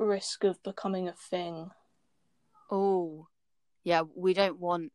risk 0.00 0.42
of 0.42 0.60
becoming 0.64 1.06
a 1.06 1.12
thing. 1.12 1.70
Oh, 2.72 3.28
yeah. 3.86 4.02
We 4.16 4.34
don't 4.34 4.58
want 4.58 4.90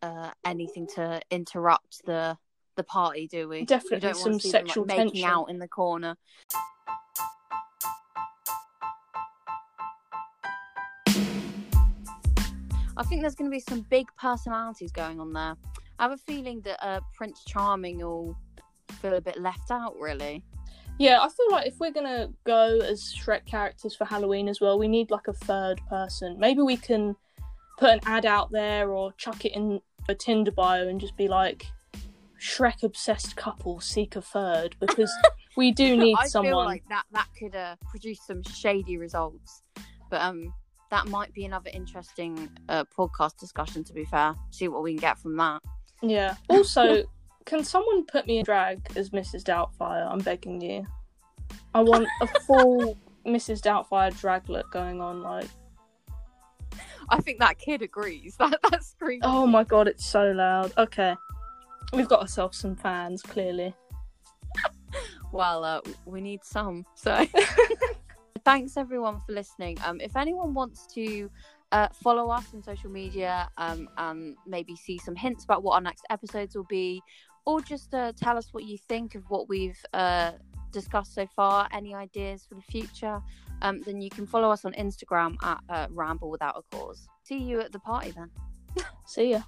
uh, 0.00 0.30
anything 0.44 0.88
to 0.94 1.20
interrupt 1.30 2.04
the 2.06 2.38
the 2.76 2.82
party, 2.82 3.28
do 3.28 3.46
we? 3.46 3.66
Definitely 3.66 3.96
we 3.96 4.00
don't 4.00 4.16
some 4.16 4.32
want 4.32 4.40
to 4.40 4.48
see 4.48 4.52
them, 4.52 4.66
sexual 4.66 4.84
like, 4.84 4.96
making 4.96 5.22
tension. 5.22 5.28
out 5.30 5.50
in 5.50 5.58
the 5.58 5.68
corner. 5.68 6.16
I 12.96 13.04
think 13.04 13.20
there's 13.20 13.34
going 13.34 13.50
to 13.50 13.54
be 13.54 13.60
some 13.60 13.82
big 13.90 14.06
personalities 14.18 14.92
going 14.92 15.20
on 15.20 15.34
there. 15.34 15.54
I 15.98 16.02
have 16.04 16.12
a 16.12 16.16
feeling 16.16 16.62
that 16.62 16.82
uh, 16.82 17.00
Prince 17.14 17.44
Charming 17.46 17.98
will 17.98 18.34
feel 19.02 19.14
a 19.14 19.20
bit 19.20 19.38
left 19.38 19.70
out, 19.70 19.94
really. 20.00 20.42
Yeah, 20.98 21.20
I 21.20 21.28
feel 21.28 21.50
like 21.50 21.66
if 21.66 21.78
we're 21.80 21.90
gonna 21.90 22.28
go 22.44 22.78
as 22.80 23.14
Shrek 23.18 23.46
characters 23.46 23.94
for 23.94 24.04
Halloween 24.04 24.48
as 24.48 24.60
well, 24.60 24.78
we 24.78 24.88
need 24.88 25.10
like 25.10 25.26
a 25.26 25.32
third 25.32 25.80
person. 25.88 26.38
Maybe 26.38 26.60
we 26.60 26.76
can 26.76 27.16
put 27.82 27.90
an 27.90 28.00
ad 28.06 28.24
out 28.24 28.52
there 28.52 28.90
or 28.90 29.12
chuck 29.14 29.44
it 29.44 29.52
in 29.56 29.80
a 30.08 30.14
Tinder 30.14 30.52
bio 30.52 30.86
and 30.86 31.00
just 31.00 31.16
be 31.16 31.26
like, 31.26 31.66
Shrek 32.40 32.84
obsessed 32.84 33.34
couple 33.34 33.80
seek 33.80 34.14
a 34.14 34.22
third 34.22 34.76
because 34.78 35.12
we 35.56 35.72
do 35.72 35.96
need 35.96 36.16
I 36.16 36.26
someone. 36.28 36.52
feel 36.52 36.58
like 36.58 36.84
that 36.88 37.04
that 37.10 37.26
could 37.36 37.56
uh, 37.56 37.74
produce 37.90 38.20
some 38.24 38.40
shady 38.44 38.98
results, 38.98 39.62
but 40.10 40.20
um, 40.20 40.54
that 40.90 41.08
might 41.08 41.34
be 41.34 41.44
another 41.44 41.70
interesting 41.74 42.48
uh, 42.68 42.84
podcast 42.96 43.36
discussion. 43.38 43.82
To 43.82 43.92
be 43.92 44.04
fair, 44.04 44.36
see 44.50 44.68
what 44.68 44.84
we 44.84 44.92
can 44.92 45.00
get 45.00 45.18
from 45.18 45.36
that. 45.38 45.60
Yeah. 46.02 46.36
Also, 46.50 47.02
can 47.46 47.64
someone 47.64 48.06
put 48.06 48.28
me 48.28 48.38
in 48.38 48.44
drag 48.44 48.80
as 48.94 49.10
Mrs. 49.10 49.42
Doubtfire? 49.42 50.08
I'm 50.08 50.20
begging 50.20 50.60
you. 50.60 50.86
I 51.74 51.82
want 51.82 52.06
a 52.20 52.28
full 52.46 52.96
Mrs. 53.26 53.60
Doubtfire 53.60 54.16
drag 54.20 54.48
look 54.48 54.70
going 54.70 55.00
on. 55.00 55.22
Like, 55.22 55.48
I 57.12 57.20
think 57.20 57.38
that 57.40 57.58
kid 57.58 57.82
agrees. 57.82 58.36
That 58.38 58.58
that 58.70 58.84
screams. 58.84 59.22
oh 59.24 59.46
my 59.46 59.64
god, 59.64 59.86
it's 59.86 60.06
so 60.06 60.32
loud. 60.32 60.72
Okay, 60.78 61.14
we've 61.92 62.08
got 62.08 62.20
ourselves 62.20 62.58
some 62.58 62.76
fans 62.76 63.22
clearly. 63.22 63.74
Well, 65.32 65.64
uh, 65.64 65.80
we 66.04 66.20
need 66.20 66.44
some. 66.44 66.84
So, 66.94 67.26
thanks 68.44 68.76
everyone 68.76 69.18
for 69.20 69.32
listening. 69.32 69.78
Um, 69.82 69.98
if 69.98 70.14
anyone 70.14 70.52
wants 70.52 70.86
to 70.88 71.30
uh, 71.72 71.88
follow 71.88 72.28
us 72.28 72.44
on 72.52 72.62
social 72.62 72.90
media 72.90 73.48
um, 73.56 73.88
and 73.96 74.36
maybe 74.46 74.76
see 74.76 74.98
some 74.98 75.16
hints 75.16 75.44
about 75.44 75.62
what 75.62 75.76
our 75.76 75.80
next 75.80 76.04
episodes 76.10 76.54
will 76.54 76.66
be, 76.68 77.00
or 77.46 77.62
just 77.62 77.94
uh, 77.94 78.12
tell 78.14 78.36
us 78.36 78.52
what 78.52 78.64
you 78.64 78.76
think 78.76 79.14
of 79.14 79.24
what 79.30 79.48
we've 79.48 79.82
uh, 79.94 80.32
discussed 80.70 81.14
so 81.14 81.26
far, 81.34 81.66
any 81.72 81.94
ideas 81.94 82.44
for 82.46 82.54
the 82.54 82.62
future, 82.62 83.18
um, 83.62 83.80
then 83.82 84.00
you 84.02 84.10
can 84.10 84.26
follow 84.26 84.50
us 84.50 84.64
on 84.64 84.72
Instagram 84.74 85.36
at 85.42 85.60
uh, 85.68 85.86
Ramble 85.90 86.30
Without 86.30 86.56
a 86.56 86.76
Cause. 86.76 87.08
See 87.22 87.38
you 87.38 87.60
at 87.60 87.72
the 87.72 87.78
party 87.78 88.10
then. 88.10 88.30
See 89.06 89.30
ya. 89.30 89.42